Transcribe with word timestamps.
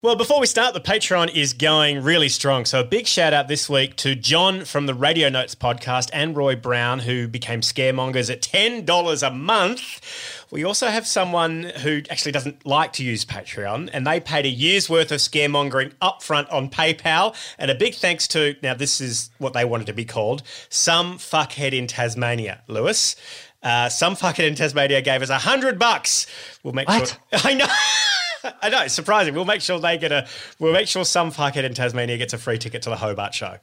Well, 0.00 0.14
before 0.14 0.38
we 0.38 0.46
start, 0.46 0.74
the 0.74 0.80
Patreon 0.80 1.34
is 1.34 1.52
going 1.52 2.04
really 2.04 2.28
strong. 2.28 2.64
So, 2.66 2.78
a 2.78 2.84
big 2.84 3.08
shout 3.08 3.32
out 3.32 3.48
this 3.48 3.68
week 3.68 3.96
to 3.96 4.14
John 4.14 4.64
from 4.64 4.86
the 4.86 4.94
Radio 4.94 5.28
Notes 5.28 5.56
podcast 5.56 6.08
and 6.12 6.36
Roy 6.36 6.54
Brown, 6.54 7.00
who 7.00 7.26
became 7.26 7.62
scaremongers 7.62 8.30
at 8.30 8.40
$10 8.40 9.26
a 9.26 9.30
month. 9.32 10.46
We 10.52 10.62
also 10.62 10.86
have 10.86 11.04
someone 11.04 11.64
who 11.82 12.02
actually 12.10 12.30
doesn't 12.30 12.64
like 12.64 12.92
to 12.92 13.04
use 13.04 13.24
Patreon, 13.24 13.90
and 13.92 14.06
they 14.06 14.20
paid 14.20 14.46
a 14.46 14.48
year's 14.48 14.88
worth 14.88 15.10
of 15.10 15.18
scaremongering 15.18 15.92
upfront 16.00 16.46
on 16.52 16.70
PayPal. 16.70 17.34
And 17.58 17.68
a 17.68 17.74
big 17.74 17.96
thanks 17.96 18.28
to, 18.28 18.54
now, 18.62 18.74
this 18.74 19.00
is 19.00 19.30
what 19.38 19.52
they 19.52 19.64
wanted 19.64 19.88
to 19.88 19.92
be 19.94 20.04
called, 20.04 20.44
some 20.68 21.18
fuckhead 21.18 21.72
in 21.72 21.88
Tasmania, 21.88 22.62
Lewis. 22.68 23.16
Uh, 23.64 23.88
some 23.88 24.14
fuckhead 24.14 24.46
in 24.46 24.54
Tasmania 24.54 25.02
gave 25.02 25.22
us 25.22 25.30
a 25.30 25.38
hundred 25.38 25.76
bucks. 25.76 26.28
We'll 26.62 26.72
make 26.74 26.86
What? 26.86 27.08
sure. 27.08 27.40
I 27.50 27.54
know. 27.54 27.66
I 28.62 28.68
know, 28.68 28.82
it's 28.82 28.94
surprising. 28.94 29.34
We'll 29.34 29.44
make 29.44 29.60
sure 29.60 29.78
they 29.78 29.98
get 29.98 30.12
a. 30.12 30.26
We'll 30.58 30.72
make 30.72 30.88
sure 30.88 31.04
some 31.04 31.30
fuckhead 31.30 31.64
in 31.64 31.74
Tasmania 31.74 32.18
gets 32.18 32.32
a 32.32 32.38
free 32.38 32.58
ticket 32.58 32.82
to 32.82 32.90
the 32.90 32.96
Hobart 32.96 33.34
show. 33.34 33.58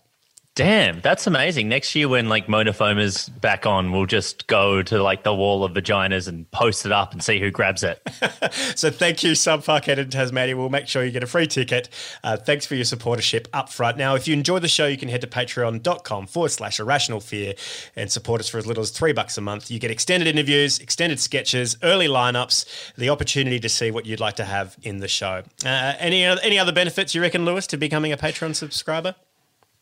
Damn, 0.55 1.01
that's 1.01 1.27
amazing. 1.27 1.67
Next 1.67 1.93
year, 1.95 2.07
when 2.07 2.29
like 2.29 2.47
Mona 2.47 2.71
Foma's 2.71 3.27
back 3.27 3.66
on, 3.66 3.91
we'll 3.91 4.05
just 4.05 4.47
go 4.47 4.81
to 4.83 5.03
like 5.03 5.23
the 5.23 5.35
wall 5.35 5.66
of 5.66 5.73
vaginas 5.73 6.29
and 6.29 6.49
post 6.51 6.85
it 6.85 6.93
up 6.93 7.11
and 7.11 7.21
see 7.21 7.41
who 7.41 7.51
grabs 7.51 7.83
it. 7.83 8.01
So 8.75 8.89
thank 8.89 9.23
you, 9.23 9.35
some 9.35 9.61
fuckhead 9.61 9.97
in 9.97 10.09
Tasmania. 10.09 10.55
We'll 10.55 10.69
make 10.69 10.88
sure 10.88 11.03
you 11.03 11.11
get 11.11 11.23
a 11.23 11.27
free 11.27 11.47
ticket. 11.47 11.89
Uh, 12.23 12.38
thanks 12.38 12.66
for 12.66 12.75
your 12.75 12.85
supportership 12.85 13.47
up 13.53 13.69
front. 13.69 13.97
Now, 13.97 14.16
if 14.16 14.27
you 14.27 14.33
enjoy 14.33 14.59
the 14.59 14.67
show, 14.67 14.85
you 14.85 14.97
can 14.97 15.09
head 15.09 15.21
to 15.21 15.27
patreon.com 15.27 16.27
forward 16.27 16.49
slash 16.49 16.79
irrational 16.79 17.19
fear 17.19 17.53
and 17.95 18.11
support 18.11 18.41
us 18.41 18.49
for 18.49 18.57
as 18.57 18.67
little 18.67 18.81
as 18.81 18.91
three 18.91 19.13
bucks 19.13 19.37
a 19.37 19.41
month. 19.41 19.72
You 19.72 19.79
get 19.79 19.91
extended 19.91 20.27
interviews, 20.27 20.79
extended 20.79 21.19
sketches, 21.19 21.77
early 21.83 22.07
lineups, 22.07 22.93
the 22.95 23.09
opportunity 23.09 23.59
to 23.59 23.69
see 23.69 23.91
what 23.91 24.05
you'd 24.05 24.19
like 24.19 24.35
to 24.35 24.45
have 24.45 24.75
in 24.83 24.99
the 24.99 25.07
show. 25.07 25.43
Uh, 25.66 25.93
any, 25.99 26.23
any 26.23 26.59
other 26.59 26.73
benefits 26.73 27.16
you 27.16 27.22
reckon, 27.22 27.45
Lewis, 27.45 27.67
to 27.67 27.77
becoming 27.77 28.11
a 28.11 28.17
Patreon 28.17 28.55
subscriber? 28.55 29.16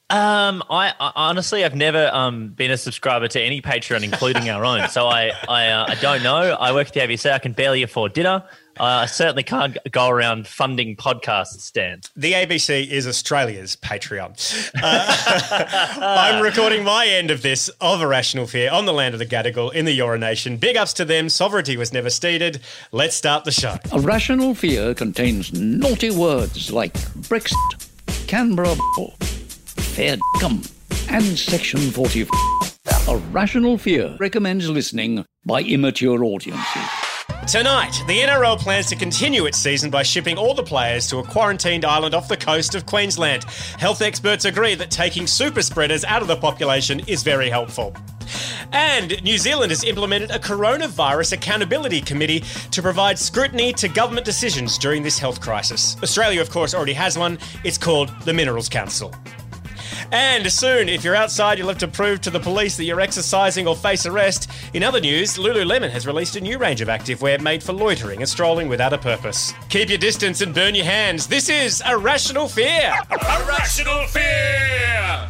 Um, 0.09 0.63
I, 0.69 0.93
I 0.99 1.11
honestly, 1.15 1.63
I've 1.63 1.75
never 1.75 2.09
um 2.13 2.49
been 2.49 2.71
a 2.71 2.77
subscriber 2.77 3.27
to 3.29 3.41
any 3.41 3.61
Patreon, 3.61 4.03
including 4.03 4.49
our 4.49 4.63
own. 4.63 4.89
So 4.89 5.07
I, 5.07 5.31
I, 5.47 5.69
uh, 5.69 5.85
I 5.89 5.95
don't 5.95 6.21
know. 6.21 6.35
I 6.59 6.73
work 6.73 6.87
at 6.87 6.93
the 6.93 6.99
ABC. 6.99 7.31
I 7.31 7.39
can 7.39 7.53
barely 7.53 7.83
afford 7.83 8.13
dinner. 8.13 8.43
Uh, 8.79 8.83
I 8.83 9.05
certainly 9.05 9.43
can't 9.43 9.77
go 9.91 10.09
around 10.09 10.47
funding 10.47 10.95
podcasts, 10.95 11.61
Stan. 11.61 12.01
The 12.15 12.33
ABC 12.33 12.89
is 12.89 13.07
Australia's 13.07 13.75
Patreon. 13.75 14.71
Uh, 14.81 15.95
I'm 16.01 16.41
recording 16.41 16.83
my 16.83 17.05
end 17.05 17.29
of 17.29 17.43
this 17.43 17.69
of 17.79 18.01
A 18.01 18.07
Rational 18.07 18.47
Fear 18.47 18.71
on 18.71 18.85
the 18.85 18.93
land 18.93 19.13
of 19.13 19.19
the 19.19 19.27
Gadigal 19.27 19.73
in 19.73 19.85
the 19.85 19.97
Eora 19.99 20.19
Nation. 20.19 20.57
Big 20.57 20.75
ups 20.75 20.93
to 20.93 21.05
them. 21.05 21.29
Sovereignty 21.29 21.77
was 21.77 21.93
never 21.93 22.09
ceded. 22.09 22.61
Let's 22.91 23.15
start 23.15 23.45
the 23.45 23.51
show. 23.51 23.77
A 23.91 23.99
rational 23.99 24.55
fear 24.55 24.95
contains 24.95 25.53
naughty 25.53 26.09
words 26.09 26.71
like 26.71 26.93
Brexit, 26.93 28.27
Canberra, 28.27 28.75
fair 29.93 30.17
cum, 30.39 30.59
and 31.09 31.37
Section 31.37 31.79
40. 31.91 32.25
A 33.07 33.17
rational 33.31 33.77
fear 33.77 34.17
recommends 34.19 34.67
listening 34.67 35.23
by 35.45 35.61
immature 35.61 36.23
audiences. 36.23 36.81
Tonight, 37.47 38.01
the 38.07 38.19
NRL 38.19 38.57
plans 38.57 38.87
to 38.87 38.95
continue 38.95 39.45
its 39.45 39.59
season 39.59 39.91
by 39.91 40.01
shipping 40.01 40.35
all 40.35 40.55
the 40.55 40.63
players 40.63 41.07
to 41.09 41.19
a 41.19 41.23
quarantined 41.23 41.85
island 41.85 42.15
off 42.15 42.27
the 42.27 42.37
coast 42.37 42.73
of 42.73 42.87
Queensland. 42.87 43.43
Health 43.77 44.01
experts 44.01 44.45
agree 44.45 44.73
that 44.75 44.89
taking 44.89 45.27
super 45.27 45.61
spreaders 45.61 46.03
out 46.05 46.23
of 46.23 46.27
the 46.27 46.37
population 46.37 47.01
is 47.01 47.21
very 47.21 47.49
helpful. 47.49 47.95
And 48.71 49.21
New 49.23 49.37
Zealand 49.37 49.71
has 49.71 49.83
implemented 49.83 50.31
a 50.31 50.39
coronavirus 50.39 51.33
accountability 51.33 52.01
committee 52.01 52.43
to 52.71 52.81
provide 52.81 53.19
scrutiny 53.19 53.73
to 53.73 53.87
government 53.87 54.25
decisions 54.25 54.79
during 54.79 55.03
this 55.03 55.19
health 55.19 55.39
crisis. 55.39 55.97
Australia, 56.01 56.41
of 56.41 56.49
course, 56.49 56.73
already 56.73 56.93
has 56.93 57.15
one. 57.15 57.37
It's 57.63 57.77
called 57.77 58.09
the 58.21 58.33
Minerals 58.33 58.69
Council. 58.69 59.13
And 60.11 60.51
soon, 60.51 60.89
if 60.89 61.03
you're 61.03 61.15
outside, 61.15 61.57
you'll 61.57 61.69
have 61.69 61.77
to 61.79 61.87
prove 61.87 62.21
to 62.21 62.29
the 62.29 62.39
police 62.39 62.77
that 62.77 62.83
you're 62.83 63.01
exercising 63.01 63.67
or 63.67 63.75
face 63.75 64.05
arrest. 64.05 64.49
In 64.73 64.83
other 64.83 64.99
news, 64.99 65.37
Lululemon 65.37 65.89
has 65.89 66.05
released 66.07 66.35
a 66.35 66.41
new 66.41 66.57
range 66.57 66.81
of 66.81 66.87
activewear 66.87 67.41
made 67.41 67.63
for 67.63 67.73
loitering 67.73 68.19
and 68.21 68.29
strolling 68.29 68.67
without 68.67 68.93
a 68.93 68.97
purpose. 68.97 69.53
Keep 69.69 69.89
your 69.89 69.97
distance 69.97 70.41
and 70.41 70.53
burn 70.53 70.75
your 70.75 70.85
hands. 70.85 71.27
This 71.27 71.49
is 71.49 71.81
A 71.85 71.97
Rational 71.97 72.47
Fear. 72.47 72.93
Irrational 73.11 74.05
fear! 74.07 75.29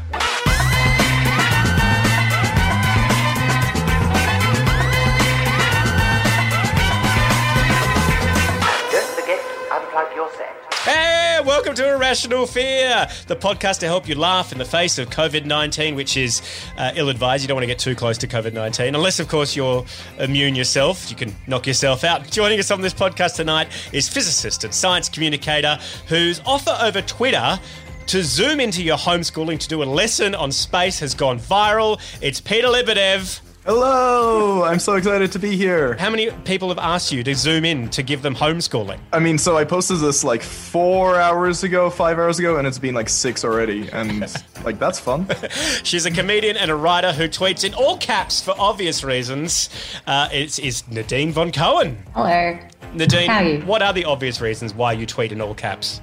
Don't 8.92 9.10
forget 9.16 9.40
to 9.40 9.74
unplug 9.74 10.16
your 10.16 10.30
set. 10.34 10.56
Hey, 10.84 11.23
welcome 11.46 11.76
to 11.76 11.94
A 11.94 11.98
Rational 11.98 12.46
Fear, 12.46 13.06
the 13.28 13.36
podcast 13.36 13.80
to 13.80 13.86
help 13.86 14.07
you 14.07 14.16
laugh 14.16 14.54
in 14.54 14.57
the 14.57 14.66
face 14.66 14.98
of 14.98 15.10
COVID 15.10 15.45
19, 15.45 15.94
which 15.94 16.16
is 16.16 16.42
uh, 16.78 16.94
ill 16.95 17.10
advised. 17.10 17.44
You 17.44 17.50
don't 17.50 17.56
want 17.56 17.63
to 17.63 17.68
get 17.68 17.80
too 17.80 17.95
close 17.95 18.18
to 18.19 18.28
COVID 18.28 18.54
19, 18.54 18.95
unless, 18.95 19.19
of 19.19 19.28
course, 19.28 19.54
you're 19.54 19.86
immune 20.19 20.56
yourself. 20.56 21.10
You 21.10 21.18
can 21.18 21.36
knock 21.48 21.68
yourself 21.68 22.06
out. 22.06 22.30
Joining 22.31 22.60
us 22.60 22.72
on 22.72 22.80
this 22.80 22.94
podcast 22.94 23.36
tonight 23.36 23.68
is 23.92 24.07
physicist 24.07 24.63
and 24.63 24.74
science 24.74 25.10
communicator 25.10 25.78
whose 26.07 26.40
offer 26.45 26.78
over 26.81 27.01
Twitter. 27.01 27.60
To 28.07 28.22
zoom 28.22 28.60
into 28.60 28.84
your 28.84 28.98
homeschooling 28.98 29.60
to 29.60 29.68
do 29.68 29.81
a 29.81 29.86
lesson 29.86 30.36
on 30.36 30.51
space 30.51 31.00
has 31.00 31.13
gone 31.13 31.40
viral. 31.40 32.00
It's 32.22 32.40
Peter 32.40 32.68
Lebedev. 32.68 33.42
Hello! 33.65 34.63
I'm 34.65 34.77
so 34.77 34.95
excited 34.95 35.31
to 35.31 35.39
be 35.39 35.56
here. 35.56 35.95
How 35.98 36.10
many 36.10 36.30
people 36.44 36.68
have 36.68 36.77
asked 36.77 37.13
you 37.13 37.24
to 37.24 37.33
zoom 37.33 37.63
in 37.63 37.88
to 37.92 38.04
give 38.04 38.21
them 38.21 38.36
homeschooling? 38.36 39.00
I 39.13 39.19
mean, 39.19 39.38
so 39.38 39.56
I 39.56 39.63
posted 39.63 40.00
this 40.00 40.21
like 40.25 40.42
four 40.44 41.15
hours 41.15 41.63
ago, 41.63 41.89
five 41.89 42.19
hours 42.19 42.39
ago, 42.39 42.57
and 42.57 42.68
it's 42.68 42.77
been 42.77 42.94
like 42.94 43.07
six 43.07 43.45
already, 43.45 43.89
and 43.94 44.19
like 44.65 44.80
that's 44.80 45.00
fun. 45.00 45.27
She's 45.83 46.06
a 46.06 46.12
comedian 46.12 46.57
and 46.57 46.71
a 46.71 46.75
writer 46.75 47.13
who 47.13 47.30
tweets 47.30 47.63
in 47.63 47.74
all 47.74 47.98
caps 47.98 48.42
for 48.44 48.54
obvious 48.60 49.01
reasons. 49.01 49.69
Uh, 50.06 50.27
it's 50.33 50.59
is 50.59 50.86
Nadine 50.89 51.31
von 51.31 51.50
Cohen. 51.54 52.04
Hello. 52.13 52.59
Nadine, 52.94 53.30
How 53.30 53.38
are 53.38 53.44
you? 53.45 53.59
what 53.62 53.81
are 53.81 53.94
the 53.94 54.04
obvious 54.04 54.42
reasons 54.42 54.74
why 54.74 54.92
you 54.92 55.06
tweet 55.06 55.31
in 55.31 55.39
all 55.39 55.56
caps? 55.56 56.01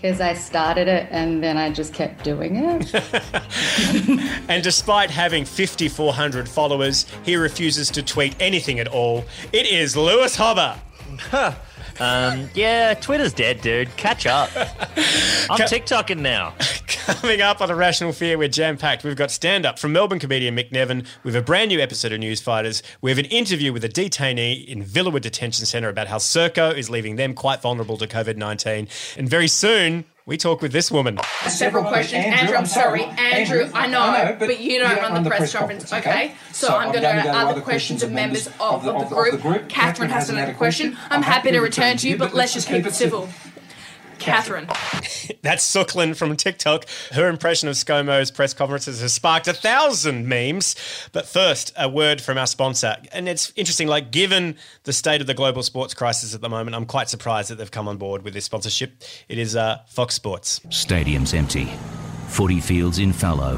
Because 0.00 0.20
I 0.20 0.32
started 0.34 0.88
it 0.88 1.08
and 1.10 1.42
then 1.42 1.58
I 1.58 1.70
just 1.70 1.92
kept 1.92 2.24
doing 2.24 2.56
it. 2.56 2.94
And 4.50 4.64
despite 4.64 5.10
having 5.10 5.44
5,400 5.44 6.48
followers, 6.48 7.06
he 7.22 7.36
refuses 7.36 7.88
to 7.90 8.02
tweet 8.02 8.34
anything 8.40 8.80
at 8.80 8.88
all. 8.88 9.24
It 9.52 9.66
is 9.66 9.96
Lewis 9.96 10.36
Hobba. 10.36 10.78
Um, 12.00 12.48
yeah, 12.54 12.94
Twitter's 12.94 13.34
dead, 13.34 13.60
dude. 13.60 13.94
Catch 13.96 14.26
up. 14.26 14.50
I'm 14.56 15.58
Ca- 15.58 15.66
TikToking 15.66 16.18
now. 16.20 16.54
Coming 16.86 17.42
up 17.42 17.60
on 17.60 17.70
A 17.70 17.74
Rational 17.74 18.12
Fear, 18.12 18.38
we're 18.38 18.48
jam 18.48 18.76
packed. 18.78 19.04
We've 19.04 19.16
got 19.16 19.30
stand 19.30 19.66
up 19.66 19.78
from 19.78 19.92
Melbourne 19.92 20.18
comedian 20.18 20.56
Mick 20.56 20.70
Neven. 20.70 21.06
We 21.24 21.32
have 21.32 21.42
a 21.42 21.44
brand 21.44 21.68
new 21.68 21.78
episode 21.80 22.12
of 22.12 22.20
Newsfighters. 22.20 22.82
We 23.02 23.10
have 23.10 23.18
an 23.18 23.26
interview 23.26 23.72
with 23.72 23.84
a 23.84 23.88
detainee 23.88 24.66
in 24.66 24.82
Villawood 24.82 25.20
Detention 25.22 25.66
Centre 25.66 25.88
about 25.88 26.08
how 26.08 26.16
Serco 26.18 26.74
is 26.74 26.88
leaving 26.88 27.16
them 27.16 27.34
quite 27.34 27.60
vulnerable 27.60 27.98
to 27.98 28.06
COVID 28.06 28.36
19. 28.36 28.88
And 29.18 29.28
very 29.28 29.48
soon, 29.48 30.04
we 30.26 30.36
talk 30.36 30.62
with 30.62 30.72
this 30.72 30.90
woman. 30.90 31.18
Several 31.48 31.84
questions. 31.84 32.24
Andrew, 32.24 32.56
I'm 32.56 32.66
sorry. 32.66 33.04
Andrew, 33.04 33.68
I 33.74 33.86
know, 33.86 34.36
but, 34.38 34.60
you 34.60 34.78
don't 34.78 34.96
run 34.96 35.22
the 35.22 35.30
press 35.30 35.52
conference, 35.52 35.92
okay? 35.92 36.34
So, 36.52 36.76
I'm 36.76 36.92
going 36.92 37.02
to 37.02 37.22
go 37.22 37.22
to 37.22 37.36
other 37.36 37.60
questions 37.60 38.02
of 38.02 38.12
members 38.12 38.46
of, 38.60 38.86
of, 38.86 39.10
the, 39.10 39.38
group. 39.40 39.68
Catherine 39.68 40.10
has 40.10 40.28
another 40.28 40.54
question. 40.54 40.96
I'm 41.08 41.22
happy 41.22 41.50
to 41.50 41.60
return 41.60 41.96
to 41.98 42.08
you, 42.08 42.16
but 42.16 42.34
let's 42.34 42.52
just 42.52 42.68
keep 42.68 42.86
it 42.86 42.94
civil. 42.94 43.28
Catherine. 44.20 44.68
That's 45.42 45.64
Sooklyn 45.64 46.14
from 46.14 46.36
TikTok. 46.36 46.86
Her 47.12 47.28
impression 47.28 47.68
of 47.68 47.74
ScoMo's 47.74 48.30
press 48.30 48.54
conferences 48.54 49.00
has 49.00 49.12
sparked 49.12 49.48
a 49.48 49.52
thousand 49.52 50.28
memes. 50.28 50.76
But 51.12 51.26
first, 51.26 51.72
a 51.76 51.88
word 51.88 52.20
from 52.20 52.38
our 52.38 52.46
sponsor. 52.46 52.96
And 53.12 53.28
it's 53.28 53.52
interesting, 53.56 53.88
like, 53.88 54.10
given 54.10 54.56
the 54.84 54.92
state 54.92 55.20
of 55.20 55.26
the 55.26 55.34
global 55.34 55.62
sports 55.62 55.94
crisis 55.94 56.34
at 56.34 56.40
the 56.40 56.48
moment, 56.48 56.76
I'm 56.76 56.86
quite 56.86 57.08
surprised 57.08 57.50
that 57.50 57.56
they've 57.56 57.70
come 57.70 57.88
on 57.88 57.96
board 57.96 58.22
with 58.22 58.34
this 58.34 58.44
sponsorship. 58.44 59.02
It 59.28 59.38
is 59.38 59.56
uh, 59.56 59.78
Fox 59.88 60.14
Sports. 60.14 60.60
Stadiums 60.68 61.34
empty. 61.34 61.68
Footy 62.28 62.60
fields 62.60 62.98
in 62.98 63.12
fallow. 63.12 63.56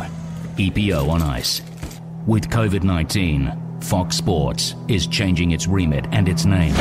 EPO 0.57 1.09
on 1.09 1.23
ice. 1.23 1.61
With 2.27 2.49
COVID 2.49 2.85
19, 2.85 3.72
Fox 3.83 4.17
Sports 4.17 4.75
is 4.89 5.07
changing 5.07 5.51
its 5.51 5.67
remit 5.67 6.07
and 6.13 6.29
its 6.29 6.45
name 6.45 6.75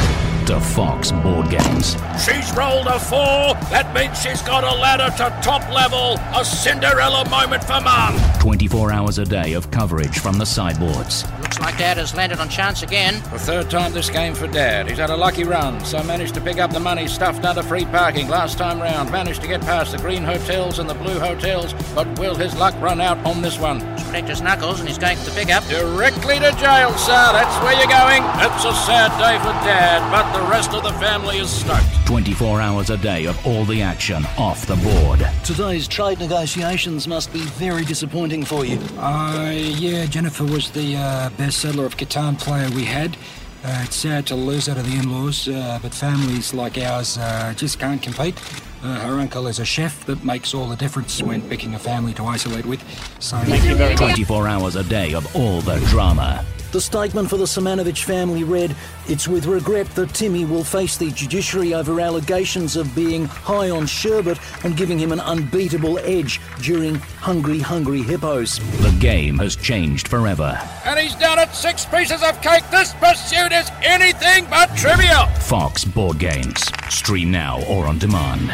to 0.46 0.60
Fox 0.60 1.12
Board 1.12 1.50
Games. 1.50 1.98
She's 2.24 2.54
rolled 2.54 2.88
a 2.88 3.00
four. 3.00 3.56
That 3.70 3.92
means 3.94 4.22
she's 4.22 4.42
got 4.42 4.64
a 4.64 4.76
ladder 4.80 5.10
to 5.18 5.42
top 5.42 5.68
level. 5.72 6.18
A 6.40 6.46
Cinderella 6.46 7.28
moment 7.30 7.64
for 7.64 7.82
Mum. 7.82 8.16
24 8.42 8.92
hours 8.92 9.20
a 9.20 9.24
day 9.24 9.54
of 9.54 9.70
coverage 9.70 10.18
from 10.18 10.40
the 10.40 10.46
sideboards. 10.48 11.30
Looks 11.42 11.60
like 11.60 11.78
Dad 11.78 11.98
has 11.98 12.16
landed 12.16 12.40
on 12.40 12.50
chance 12.50 12.82
again. 12.82 13.22
The 13.32 13.38
third 13.38 13.70
time 13.70 13.94
this 13.94 14.10
game 14.10 14.34
for 14.34 14.48
Dad. 14.48 14.90
He's 14.90 14.98
had 14.98 15.12
a 15.12 15.16
lucky 15.16 15.44
run, 15.44 15.86
so 15.86 16.02
managed 16.02 16.34
to 16.34 16.42
pick 16.42 16.58
up 16.58 16.72
the 16.72 16.80
money 16.80 17.08
stuffed 17.08 17.46
under 17.46 17.62
free 17.62 17.86
parking 17.86 18.28
last 18.30 18.58
time 18.58 18.82
round. 18.82 19.12
Managed 19.12 19.44
to 19.44 19.48
get 19.48 19.62
past 19.62 19.92
the 19.92 20.00
green 20.00 20.24
hotels 20.24 20.80
and 20.80 20.90
the 20.90 20.96
blue 20.96 21.20
hotels, 21.20 21.76
but 21.94 22.08
will 22.18 22.34
his 22.34 22.58
luck 22.58 22.74
run 22.82 23.00
out 23.00 23.24
on 23.28 23.44
this 23.44 23.60
one? 23.60 23.80
Protect 24.10 24.30
his 24.30 24.42
knuckles 24.42 24.80
and 24.80 24.90
he's 24.90 24.98
going 24.98 25.18
for 25.18 25.30
the 25.30 25.36
pickup. 25.36 25.64
Directly 25.66 26.40
to 26.40 26.50
jail, 26.58 26.98
sir. 26.98 27.30
That's 27.38 27.58
where 27.62 27.78
you're 27.78 27.94
going. 27.94 28.24
It's 28.42 28.66
a 28.66 28.74
sad 28.74 29.14
day 29.22 29.38
for 29.38 29.54
Dad, 29.62 30.02
but 30.10 30.21
the 30.34 30.42
rest 30.44 30.74
of 30.74 30.84
the 30.84 30.94
family 30.94 31.40
is 31.40 31.50
stuck. 31.50 31.84
24 32.06 32.62
hours 32.62 32.90
a 32.90 32.98
day 32.98 33.26
of 33.26 33.46
all 33.46 33.66
the 33.66 33.82
action 33.82 34.26
off 34.38 34.66
the 34.66 34.76
board. 34.78 35.28
Today's 35.44 35.88
trade 35.88 36.20
negotiations 36.20 37.08
must 37.08 37.34
be 37.34 37.42
very 37.42 37.84
disappointing 37.84 38.46
for 38.46 38.66
you. 38.66 38.80
Uh, 38.98 39.52
yeah, 39.54 40.06
Jennifer 40.06 40.46
was 40.46 40.72
the 40.72 40.96
uh, 40.96 41.30
best 41.32 41.60
settler 41.60 41.86
of 41.86 41.98
Catan 41.98 42.40
player 42.40 42.70
we 42.72 42.86
had. 42.86 43.18
Uh, 43.64 43.82
it's 43.84 43.96
sad 43.96 44.26
to 44.28 44.36
lose 44.36 44.66
her 44.66 44.74
to 44.74 44.82
the 44.82 44.98
in-laws, 44.98 45.48
uh, 45.48 45.78
but 45.82 45.94
families 45.94 46.54
like 46.54 46.78
ours 46.78 47.18
uh, 47.18 47.54
just 47.56 47.80
can't 47.80 48.02
compete. 48.02 48.36
Uh, 48.84 49.00
her 49.02 49.20
uncle 49.20 49.46
is 49.48 49.60
a 49.60 49.66
chef 49.66 50.04
that 50.06 50.24
makes 50.24 50.54
all 50.56 50.68
the 50.68 50.76
difference 50.76 51.22
when 51.22 51.42
picking 51.48 51.76
a 51.76 51.80
family 51.80 52.14
to 52.14 52.26
isolate 52.26 52.66
with. 52.66 52.82
So 53.20 53.38
Thank 53.38 53.64
you 53.66 53.76
very 53.76 53.94
much. 53.94 54.00
24 54.00 54.48
hours 54.48 54.76
a 54.76 54.84
day 54.84 55.14
of 55.14 55.36
all 55.36 55.62
the 55.62 55.80
drama. 55.90 56.44
The 56.72 56.80
statement 56.80 57.30
for 57.30 57.36
the 57.36 57.44
Simonovich 57.44 58.06
family 58.06 58.46
read, 58.46 58.74
It's 59.10 59.28
with 59.28 59.46
regret 59.46 59.88
that 59.96 60.14
Timmy 60.14 60.46
will 60.46 60.64
face 60.64 60.96
the 60.96 61.12
judiciary 61.12 61.74
over 61.74 62.00
allegations 62.00 62.78
of 62.78 62.96
being 62.96 63.26
high 63.26 63.70
on 63.70 63.86
sherbet 63.86 64.40
and 64.64 64.78
giving 64.78 64.98
him 64.98 65.12
an 65.12 65.20
unbeatable 65.20 66.00
edge 66.00 66.40
during 66.62 66.96
Hungry 66.96 67.60
Hungry 67.60 68.02
Hippos. 68.02 68.60
The 68.82 68.98
game 69.02 69.38
has 69.40 69.58
changed 69.58 70.08
forever. 70.08 70.58
And 70.86 70.98
he's 70.98 71.16
down 71.16 71.40
at 71.40 71.54
six 71.54 71.86
pieces 71.86 72.24
of 72.24 72.42
cake. 72.42 72.64
This 72.72 72.94
pursuit 72.94 73.52
is 73.52 73.70
anything 73.84 74.46
but 74.50 74.68
trivial. 74.78 75.26
Fox 75.42 75.84
Board 75.84 76.20
Games. 76.20 76.72
Stream 76.90 77.32
now 77.32 77.62
or 77.66 77.86
on 77.86 77.98
demand. 77.98 78.50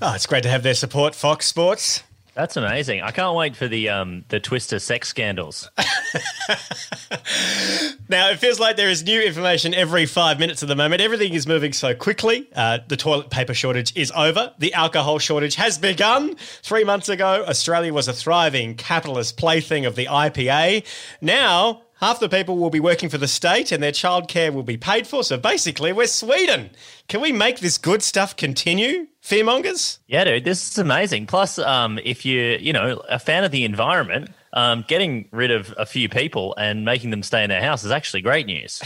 Oh, 0.00 0.14
it's 0.14 0.26
great 0.26 0.42
to 0.44 0.48
have 0.48 0.62
their 0.62 0.74
support, 0.74 1.14
Fox 1.14 1.44
Sports. 1.44 2.02
That's 2.34 2.56
amazing. 2.56 3.02
I 3.02 3.10
can't 3.12 3.36
wait 3.36 3.56
for 3.56 3.68
the 3.68 3.88
um, 3.88 4.24
the 4.28 4.40
Twister 4.40 4.78
sex 4.78 5.08
scandals. 5.08 5.70
Now, 8.06 8.28
it 8.28 8.38
feels 8.38 8.60
like 8.60 8.76
there 8.76 8.90
is 8.90 9.02
new 9.02 9.22
information 9.22 9.72
every 9.72 10.04
five 10.04 10.38
minutes 10.38 10.62
at 10.62 10.68
the 10.68 10.76
moment. 10.76 11.00
Everything 11.00 11.32
is 11.32 11.46
moving 11.46 11.72
so 11.72 11.94
quickly. 11.94 12.46
Uh, 12.54 12.78
the 12.86 12.98
toilet 12.98 13.30
paper 13.30 13.54
shortage 13.54 13.96
is 13.96 14.12
over. 14.14 14.52
The 14.58 14.74
alcohol 14.74 15.18
shortage 15.18 15.54
has 15.54 15.78
begun. 15.78 16.36
Three 16.62 16.84
months 16.84 17.08
ago, 17.08 17.44
Australia 17.48 17.94
was 17.94 18.06
a 18.06 18.12
thriving 18.12 18.74
capitalist 18.74 19.38
plaything 19.38 19.86
of 19.86 19.96
the 19.96 20.04
IPA. 20.04 20.84
Now, 21.22 21.82
half 22.00 22.20
the 22.20 22.28
people 22.28 22.58
will 22.58 22.68
be 22.68 22.78
working 22.78 23.08
for 23.08 23.16
the 23.16 23.26
state 23.26 23.72
and 23.72 23.82
their 23.82 23.92
childcare 23.92 24.52
will 24.52 24.62
be 24.62 24.76
paid 24.76 25.06
for. 25.06 25.24
So 25.24 25.38
basically, 25.38 25.94
we're 25.94 26.06
Sweden. 26.06 26.70
Can 27.08 27.22
we 27.22 27.32
make 27.32 27.60
this 27.60 27.78
good 27.78 28.02
stuff 28.02 28.36
continue? 28.36 29.06
Fearmongers? 29.24 29.98
Yeah, 30.06 30.24
dude, 30.24 30.44
this 30.44 30.70
is 30.70 30.76
amazing. 30.76 31.26
Plus, 31.26 31.58
um, 31.58 31.98
if 32.04 32.26
you're, 32.26 32.56
you 32.56 32.74
know, 32.74 33.02
a 33.08 33.18
fan 33.18 33.42
of 33.42 33.50
the 33.50 33.64
environment, 33.64 34.28
um, 34.52 34.84
getting 34.86 35.28
rid 35.32 35.50
of 35.50 35.74
a 35.78 35.86
few 35.86 36.10
people 36.10 36.54
and 36.58 36.84
making 36.84 37.08
them 37.08 37.22
stay 37.22 37.42
in 37.42 37.48
their 37.48 37.62
house 37.62 37.84
is 37.84 37.90
actually 37.90 38.20
great 38.20 38.44
news. 38.44 38.82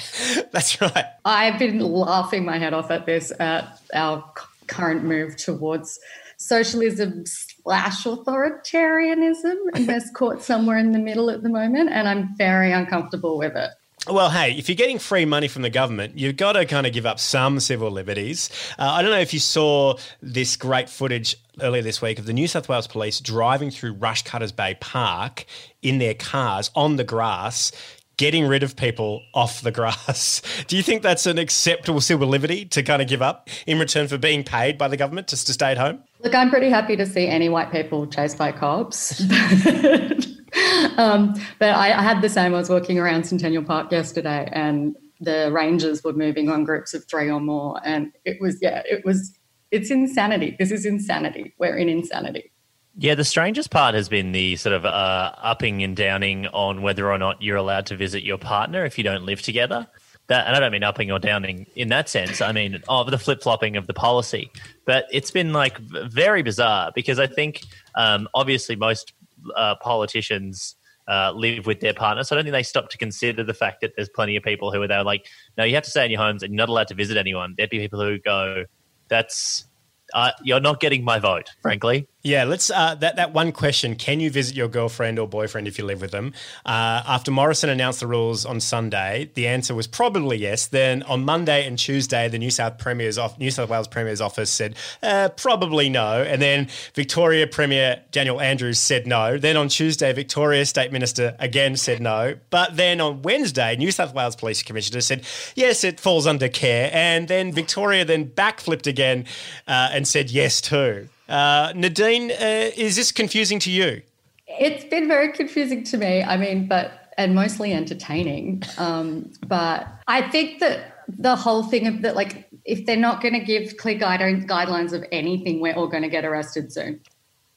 That's 0.53 0.81
right. 0.81 1.07
I've 1.25 1.59
been 1.59 1.81
laughing 1.81 2.45
my 2.45 2.57
head 2.57 2.73
off 2.73 2.93
at 2.93 3.05
this, 3.05 3.33
at 3.41 3.81
our 3.93 4.25
c- 4.39 4.45
current 4.69 5.03
move 5.03 5.37
towards 5.37 5.99
socialism 6.37 7.25
slash 7.27 8.05
authoritarianism, 8.05 9.57
and 9.75 9.89
that's 9.89 10.09
caught 10.13 10.41
somewhere 10.41 10.79
in 10.79 10.93
the 10.93 10.99
middle 11.01 11.31
at 11.31 11.43
the 11.43 11.49
moment, 11.49 11.91
and 11.91 12.09
I'm 12.09 12.37
very 12.37 12.71
uncomfortable 12.71 13.39
with 13.39 13.57
it. 13.57 13.71
Well, 14.09 14.31
hey, 14.31 14.53
if 14.57 14.71
you're 14.71 14.77
getting 14.77 14.99
free 14.99 15.27
money 15.27 15.49
from 15.49 15.61
the 15.61 15.69
government, 15.71 16.17
you've 16.17 16.39
got 16.39 16.53
to 16.53 16.65
kind 16.65 16.87
of 16.87 16.95
give 16.95 17.05
up 17.05 17.21
some 17.21 17.61
civil 17.61 17.91
liberties. 17.91 18.49
Uh, 18.79 18.85
I 18.93 19.03
don't 19.03 19.11
know 19.11 19.19
if 19.19 19.35
you 19.35 19.41
saw 19.41 19.99
this 20.23 20.57
great 20.57 20.89
footage 20.89 21.37
earlier 21.61 21.83
this 21.83 22.01
week 22.01 22.19
of 22.19 22.25
the 22.25 22.33
New 22.33 22.49
South 22.49 22.71
Wales 22.71 22.87
police 22.87 23.21
driving 23.21 23.71
through 23.71 23.95
Rushcutters 23.95 24.55
Bay 24.55 24.79
Park 24.81 25.45
in 25.83 25.99
their 25.99 26.15
cars 26.15 26.71
on 26.75 26.97
the 26.97 27.05
grass. 27.05 27.71
Getting 28.17 28.47
rid 28.47 28.63
of 28.63 28.77
people 28.77 29.23
off 29.35 29.61
the 29.61 29.71
grass. 29.71 30.43
Do 30.67 30.77
you 30.77 30.83
think 30.83 31.03
that's 31.03 31.27
an 31.27 31.37
acceptable 31.37 32.01
civil 32.01 32.29
liberty 32.29 32.65
to 32.65 32.83
kind 32.83 33.03
of 33.03 33.09
give 33.09 33.21
up 33.21 33.51
in 33.67 33.79
return 33.79 34.09
for 34.09 34.17
being 34.17 34.43
paid 34.43 34.79
by 34.79 34.89
the 34.89 34.97
government 34.97 35.29
just 35.29 35.47
to 35.49 35.53
stay 35.53 35.71
at 35.71 35.79
home? 35.79 36.03
Look, 36.21 36.35
I'm 36.35 36.51
pretty 36.51 36.71
happy 36.71 36.97
to 36.97 37.07
see 37.07 37.29
any 37.29 37.49
white 37.49 37.71
people 37.71 38.07
chased 38.07 38.39
by 38.39 38.53
cops. 38.53 39.23
um, 40.97 41.35
but 41.59 41.71
I, 41.71 41.99
I 41.99 42.03
had 42.03 42.23
the 42.23 42.29
same. 42.29 42.55
I 42.55 42.59
was 42.59 42.71
walking 42.71 42.99
around 42.99 43.25
Centennial 43.25 43.63
Park 43.63 43.93
yesterday, 43.93 44.49
and 44.53 44.97
the 45.21 45.51
rangers 45.53 46.03
were 46.05 46.13
moving 46.13 46.49
on 46.49 46.65
groups 46.65 46.95
of 46.95 47.05
three 47.05 47.31
or 47.31 47.41
more, 47.41 47.81
and 47.85 48.13
it 48.25 48.41
was 48.41 48.59
yeah, 48.63 48.83
it 48.87 49.05
was 49.05 49.39
it's 49.71 49.91
insanity. 49.91 50.57
This 50.59 50.71
is 50.71 50.87
insanity. 50.87 51.55
We're 51.59 51.77
in 51.77 51.89
insanity. 51.89 52.53
Yeah, 53.01 53.15
the 53.15 53.25
strangest 53.25 53.71
part 53.71 53.95
has 53.95 54.09
been 54.09 54.33
the 54.33 54.57
sort 54.57 54.75
of 54.75 54.85
uh, 54.85 55.33
upping 55.37 55.85
and 55.85 55.97
downing 55.97 56.49
on 56.49 56.83
whether 56.83 57.11
or 57.11 57.19
not 57.19 57.41
you're 57.41 57.57
allowed 57.57 57.87
to 57.87 57.97
visit 57.97 58.25
your 58.25 58.39
partner 58.39 58.85
if 58.85 58.99
you 58.99 59.05
don't 59.05 59.25
live 59.25 59.41
together. 59.41 59.87
That, 60.27 60.47
and 60.47 60.57
I 60.57 60.61
don't 60.61 60.73
mean 60.73 60.83
upping 60.83 61.11
or 61.11 61.19
downing 61.19 61.67
in 61.75 61.89
that 61.89 62.09
sense. 62.09 62.43
I 62.43 62.53
mean, 62.53 62.83
oh, 62.89 63.05
the 63.05 63.17
flip 63.17 63.43
flopping 63.43 63.77
of 63.77 63.87
the 63.87 63.95
policy. 63.95 64.51
But 64.85 65.07
it's 65.13 65.31
been 65.31 65.53
like 65.53 65.79
very 65.79 66.43
bizarre 66.43 66.91
because 66.95 67.19
I 67.19 67.29
think 67.29 67.63
um, 67.95 68.29
obviously 68.35 68.77
most 68.77 69.13
uh, 69.57 69.75
politicians 69.77 70.77
uh, 71.09 71.33
live 71.35 71.67
with 71.67 71.81
their 71.81 71.95
partner. 71.95 72.23
So 72.23 72.35
I 72.35 72.39
don't 72.39 72.45
think 72.45 72.53
they 72.53 72.63
stop 72.63 72.91
to 72.91 72.99
consider 72.99 73.43
the 73.43 73.55
fact 73.55 73.81
that 73.81 73.93
there's 73.97 74.11
plenty 74.11 74.37
of 74.37 74.43
people 74.43 74.73
who 74.73 74.83
are 74.83 74.89
there 74.89 75.03
like, 75.03 75.27
no, 75.57 75.65
you 75.65 75.75
have 75.75 75.85
to 75.85 75.91
stay 75.91 76.05
in 76.05 76.11
your 76.11 76.21
homes 76.21 76.43
and 76.43 76.53
you're 76.53 76.59
not 76.59 76.69
allowed 76.69 76.89
to 76.89 76.95
visit 76.95 77.17
anyone. 77.17 77.55
There'd 77.57 77.71
be 77.71 77.79
people 77.79 78.01
who 78.01 78.19
go, 78.19 78.65
that's, 79.09 79.67
uh, 80.13 80.33
you're 80.43 80.61
not 80.61 80.81
getting 80.81 81.05
my 81.05 81.19
vote, 81.19 81.51
frankly. 81.63 82.07
Yeah, 82.25 82.43
let's 82.45 82.69
uh, 82.69 82.97
that 82.97 83.15
that 83.15 83.33
one 83.33 83.53
question: 83.53 83.95
Can 83.95 84.19
you 84.19 84.29
visit 84.29 84.57
your 84.57 84.67
girlfriend 84.67 85.21
or 85.21 85.29
boyfriend 85.29 85.69
if 85.69 85.79
you 85.79 85.85
live 85.85 86.01
with 86.01 86.11
them? 86.11 86.35
Uh, 86.67 87.01
after 87.07 87.31
Morrison 87.31 87.71
announced 87.71 88.01
the 88.01 88.09
rules 88.09 88.45
on 88.45 88.59
Sunday, 88.59 89.31
the 89.35 89.47
answer 89.47 89.73
was 89.73 89.87
probably 89.87 90.37
yes. 90.37 90.67
Then 90.67 91.05
on 91.05 91.25
Monday 91.25 91.65
and 91.65 91.79
Tuesday, 91.79 92.29
the 92.29 92.39
New 92.39 92.51
South 92.51 92.77
Premier's 92.77 93.19
off, 93.19 93.39
New 93.39 93.53
South 93.53 93.69
Wales 93.69 93.87
Premier's 93.87 94.21
office 94.21 94.51
said 94.51 94.75
uh, 95.01 95.29
probably 95.37 95.89
no, 95.89 96.21
and 96.21 96.43
then 96.43 96.67
Victoria 96.93 97.47
Premier 97.47 98.03
Daniel 98.11 98.41
Andrews 98.41 98.81
said 98.81 99.07
no. 99.07 99.39
Then 99.39 99.57
on 99.57 99.69
Tuesday, 99.69 100.13
Victoria 100.13 100.67
State 100.67 100.91
Minister 100.91 101.37
again 101.39 101.77
said 101.77 102.01
no, 102.01 102.35
but 102.51 102.77
then 102.77 103.01
on 103.01 103.23
Wednesday, 103.23 103.77
New 103.77 103.93
South 103.93 104.13
Wales 104.13 104.35
Police 104.35 104.65
Commissioner 104.65 105.03
said 105.03 105.25
yes, 105.55 105.85
it 105.85 106.01
falls 106.01 106.27
under 106.27 106.49
care, 106.49 106.91
and 106.93 107.29
then 107.29 107.53
Victoria 107.53 108.05
then 108.05 108.27
backflipped 108.27 108.89
again 108.89 109.25
uh, 109.69 109.91
and 109.93 110.09
said 110.09 110.33
yes 110.33 110.61
too. 110.61 111.09
Uh, 111.29 111.73
Nadine, 111.77 112.31
uh, 112.31 112.71
is 112.77 112.97
this 112.97 113.13
confusing 113.13 113.59
to 113.61 113.71
you? 113.71 114.03
It's 114.47 114.85
been 114.85 115.09
very 115.09 115.33
confusing 115.33 115.85
to 115.85 115.99
me. 115.99 116.23
I 116.23 116.37
mean, 116.37 116.67
but 116.67 117.09
and 117.19 117.35
mostly 117.35 117.73
entertaining. 117.73 118.63
Um, 118.79 119.31
but 119.47 119.87
I 120.07 120.31
think 120.31 120.61
that 120.61 121.05
the 121.09 121.37
whole 121.37 121.65
thing 121.65 121.87
of 121.87 122.03
that, 122.03 122.15
like, 122.15 122.49
if 122.65 122.87
they're 122.87 122.97
not 122.97 123.21
going 123.21 123.35
to 123.35 123.41
give 123.41 123.77
clear 123.77 123.99
guidelines 123.99 124.47
guidelines 124.47 124.93
of 124.93 125.05
anything, 125.13 125.61
we're 125.61 125.75
all 125.75 125.89
going 125.89 126.05
to 126.05 126.09
get 126.09 126.25
arrested 126.25 126.73
soon, 126.73 127.01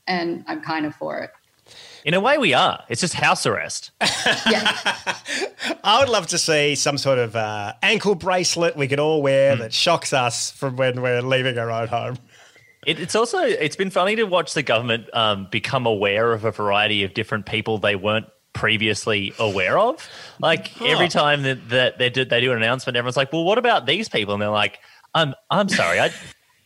and 0.07 0.43
I'm 0.47 0.61
kind 0.61 0.85
of 0.85 0.95
for 0.95 1.19
it. 1.19 1.31
In 2.03 2.15
a 2.15 2.19
way, 2.19 2.39
we 2.39 2.53
are. 2.55 2.83
It's 2.89 3.01
just 3.01 3.13
house 3.13 3.45
arrest. 3.45 3.91
I 4.01 5.97
would 5.99 6.09
love 6.09 6.27
to 6.27 6.39
see 6.39 6.73
some 6.73 6.97
sort 6.97 7.19
of 7.19 7.35
uh, 7.35 7.73
ankle 7.83 8.15
bracelet 8.15 8.75
we 8.75 8.87
could 8.87 8.99
all 8.99 9.21
wear 9.21 9.55
that 9.55 9.71
shocks 9.71 10.11
us 10.11 10.51
from 10.51 10.77
when 10.77 11.01
we're 11.01 11.21
leaving 11.21 11.59
our 11.59 11.69
own 11.69 11.87
home. 11.87 12.17
It, 12.85 12.99
it's 12.99 13.15
also 13.15 13.39
it's 13.39 13.75
been 13.75 13.91
funny 13.91 14.15
to 14.15 14.23
watch 14.23 14.53
the 14.53 14.63
government 14.63 15.07
um, 15.13 15.47
become 15.51 15.85
aware 15.85 16.33
of 16.33 16.45
a 16.45 16.51
variety 16.51 17.03
of 17.03 17.13
different 17.13 17.45
people 17.45 17.77
they 17.77 17.95
weren't 17.95 18.25
previously 18.53 19.33
aware 19.39 19.77
of. 19.77 20.07
Like 20.39 20.81
every 20.81 21.07
time 21.07 21.43
that, 21.43 21.69
that 21.69 21.97
they 21.99 22.09
do 22.09 22.25
they 22.25 22.41
do 22.41 22.51
an 22.51 22.57
announcement, 22.57 22.97
everyone's 22.97 23.17
like, 23.17 23.31
"Well, 23.31 23.43
what 23.43 23.57
about 23.57 23.85
these 23.85 24.09
people?" 24.09 24.33
And 24.33 24.41
they're 24.41 24.49
like, 24.49 24.79
"I'm 25.13 25.35
I'm 25.49 25.69
sorry, 25.69 25.99
I 25.99 26.11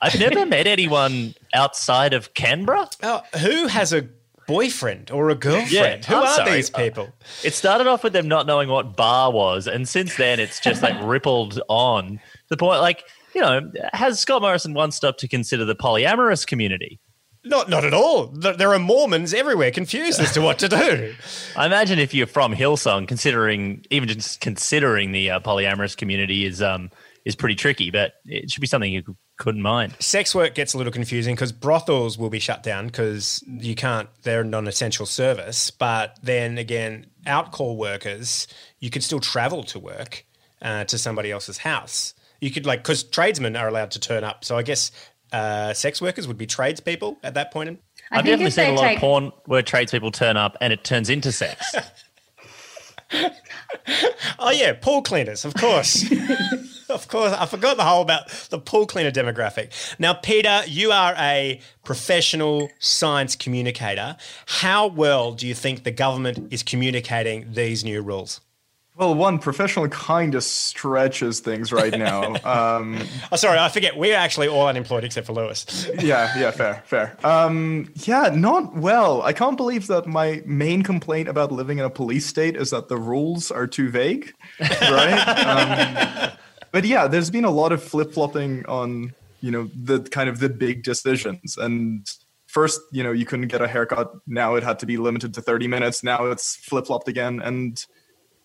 I've 0.02 0.18
never 0.20 0.46
met 0.58 0.68
anyone 0.68 1.36
outside 1.54 2.14
of 2.14 2.34
Canberra." 2.34 2.90
Oh, 3.04 3.22
who 3.40 3.68
has 3.68 3.92
a 3.92 4.08
boyfriend 4.48 5.12
or 5.12 5.30
a 5.30 5.36
girlfriend? 5.36 6.06
who 6.06 6.16
I'm 6.16 6.24
are 6.24 6.36
sorry. 6.36 6.52
these 6.52 6.70
people? 6.70 7.10
It 7.44 7.54
started 7.54 7.88
off 7.88 8.04
with 8.04 8.14
them 8.14 8.28
not 8.28 8.46
knowing 8.46 8.70
what 8.70 8.96
bar 8.96 9.32
was, 9.32 9.68
and 9.68 9.88
since 9.88 10.16
then 10.16 10.40
it's 10.40 10.60
just 10.62 10.82
like 10.82 10.96
rippled 11.04 11.60
on 11.68 12.22
the 12.48 12.58
point. 12.58 12.80
Like 12.80 13.04
you 13.36 13.42
know, 13.42 13.72
has 13.94 14.20
Scott 14.20 14.42
Morrison 14.42 14.74
once 14.74 14.96
stopped 14.96 15.20
to 15.20 15.28
consider 15.28 15.66
the 15.66 15.76
polyamorous 15.76 16.48
community? 16.48 17.00
Not, 17.44 17.70
not 17.70 17.86
at 17.86 17.94
all. 17.94 18.28
There 18.28 18.74
are 18.74 18.80
Mormons 18.80 19.32
everywhere, 19.32 19.70
confused 19.70 20.20
as 20.20 20.34
to 20.34 20.42
what 20.42 20.58
to 20.60 20.68
do. 20.68 21.14
I 21.56 21.68
imagine 21.68 22.00
if 22.00 22.12
you're 22.12 22.26
from 22.26 22.56
Hillsong, 22.56 23.08
considering 23.08 23.86
even 23.92 24.10
just 24.10 24.42
considering 24.42 25.12
the 25.12 25.30
uh, 25.30 25.40
polyamorous 25.42 25.96
community 25.96 26.46
is 26.46 26.62
um 26.64 26.90
is 27.24 27.36
pretty 27.36 27.56
tricky, 27.56 27.92
but 27.92 28.14
it 28.26 28.50
should 28.50 28.62
be 28.62 28.68
something 28.68 28.92
you 28.92 29.04
couldn't 29.38 29.62
mind. 29.62 29.96
Sex 30.00 30.34
work 30.34 30.56
gets 30.56 30.74
a 30.74 30.78
little 30.78 30.94
confusing 30.94 31.36
because 31.36 31.52
brothels 31.52 32.18
will 32.18 32.30
be 32.30 32.40
shut 32.40 32.64
down 32.64 32.88
because 32.88 33.44
you 33.48 33.76
can't, 33.76 34.10
they're 34.24 34.42
a 34.42 34.46
non 34.46 34.68
essential 34.68 35.06
service. 35.06 35.70
But 35.70 36.18
then 36.24 36.58
again, 36.58 37.08
outcall 37.28 37.78
workers, 37.78 38.48
you 38.80 38.90
could 38.90 39.04
still 39.04 39.20
travel 39.20 39.64
to 39.66 39.80
work 39.80 40.26
uh, 40.62 40.86
to 40.86 40.98
somebody 40.98 41.32
else's 41.32 41.60
house. 41.60 42.15
You 42.42 42.52
could, 42.52 42.66
like, 42.66 42.84
because 42.84 43.04
tradesmen 43.04 43.56
are 43.56 43.68
allowed 43.68 43.92
to 43.92 44.00
turn 44.00 44.24
up. 44.24 44.44
So 44.46 44.58
I 44.58 44.64
guess 44.64 44.92
uh, 45.32 45.74
sex 45.74 46.02
workers 46.02 46.28
would 46.28 46.38
be 46.38 46.46
tradespeople 46.46 47.18
at 47.24 47.34
that 47.36 47.52
point. 47.52 47.80
I 48.12 48.20
I've 48.20 48.26
definitely 48.26 48.52
seen 48.52 48.72
a 48.72 48.74
lot 48.74 48.84
take- 48.84 48.98
of 48.98 49.02
porn 49.02 49.32
where 49.46 49.62
tradespeople 49.62 50.12
turn 50.12 50.38
up 50.38 50.58
and 50.62 50.72
it 50.72 50.84
turns 50.84 51.10
into 51.10 51.32
sex. 51.32 51.76
Oh 54.40 54.52
yeah, 54.52 54.74
pool 54.74 55.02
cleaners, 55.02 55.46
of 55.46 55.54
course. 55.54 56.04
of 56.90 57.08
course, 57.08 57.34
I 57.34 57.46
forgot 57.46 57.78
the 57.78 57.84
whole 57.84 58.02
about 58.02 58.30
the 58.50 58.60
pool 58.60 58.86
cleaner 58.86 59.12
demographic. 59.12 59.72
Now, 60.00 60.14
Peter, 60.14 60.62
you 60.68 60.92
are 60.92 61.14
a 61.18 61.62
professional 61.84 62.70
science 62.80 63.36
communicator. 63.36 64.18
How 64.48 64.88
well 64.88 65.34
do 65.34 65.48
you 65.48 65.54
think 65.54 65.84
the 65.84 65.92
government 65.92 66.52
is 66.52 66.64
communicating 66.64 67.54
these 67.54 67.84
new 67.84 68.02
rules? 68.02 68.42
Well, 68.98 69.14
one 69.14 69.40
professional 69.40 69.90
kind 69.90 70.36
of 70.36 70.44
stretches 70.44 71.42
things 71.42 71.74
right 71.74 71.92
now. 71.98 72.36
Um, 72.46 73.00
Oh, 73.32 73.36
sorry, 73.36 73.58
I 73.58 73.68
forget. 73.70 73.98
We're 73.98 74.16
actually 74.16 74.48
all 74.48 74.68
unemployed 74.68 75.04
except 75.04 75.28
for 75.28 75.34
Lewis. 75.34 75.90
yeah, 76.00 76.38
yeah, 76.38 76.52
fair, 76.52 76.84
fair. 76.86 77.18
Um, 77.24 77.92
yeah, 77.96 78.30
not 78.34 78.76
well. 78.76 79.22
I 79.24 79.34
can't 79.34 79.58
believe 79.58 79.88
that 79.88 80.06
my 80.06 80.42
main 80.46 80.84
complaint 80.84 81.28
about 81.28 81.52
living 81.52 81.80
in 81.80 81.86
a 81.86 81.90
police 81.90 82.26
state 82.26 82.56
is 82.56 82.70
that 82.70 82.88
the 82.88 82.98
rules 82.98 83.52
are 83.52 83.68
too 83.68 83.90
vague, 83.90 84.32
right? 84.60 86.30
um, 86.30 86.38
but 86.72 86.86
yeah, 86.86 87.08
there's 87.08 87.30
been 87.30 87.46
a 87.46 87.52
lot 87.52 87.72
of 87.72 87.84
flip 87.84 88.14
flopping 88.14 88.66
on 88.68 89.14
you 89.42 89.52
know 89.52 89.70
the 89.76 90.00
kind 90.02 90.30
of 90.30 90.40
the 90.40 90.50
big 90.50 90.84
decisions 90.84 91.58
and. 91.58 92.08
First, 92.48 92.80
you 92.94 93.04
know, 93.04 93.12
you 93.12 93.26
couldn't 93.26 93.50
get 93.50 93.62
a 93.62 93.68
haircut. 93.68 94.14
Now 94.28 94.56
it 94.56 94.64
had 94.64 94.80
to 94.80 94.86
be 94.86 94.96
limited 94.96 95.34
to 95.34 95.42
30 95.42 95.68
minutes. 95.68 96.06
Now 96.06 96.28
it's 96.28 96.56
flip 96.56 96.86
flopped 96.88 97.10
again. 97.10 97.42
And 97.44 97.86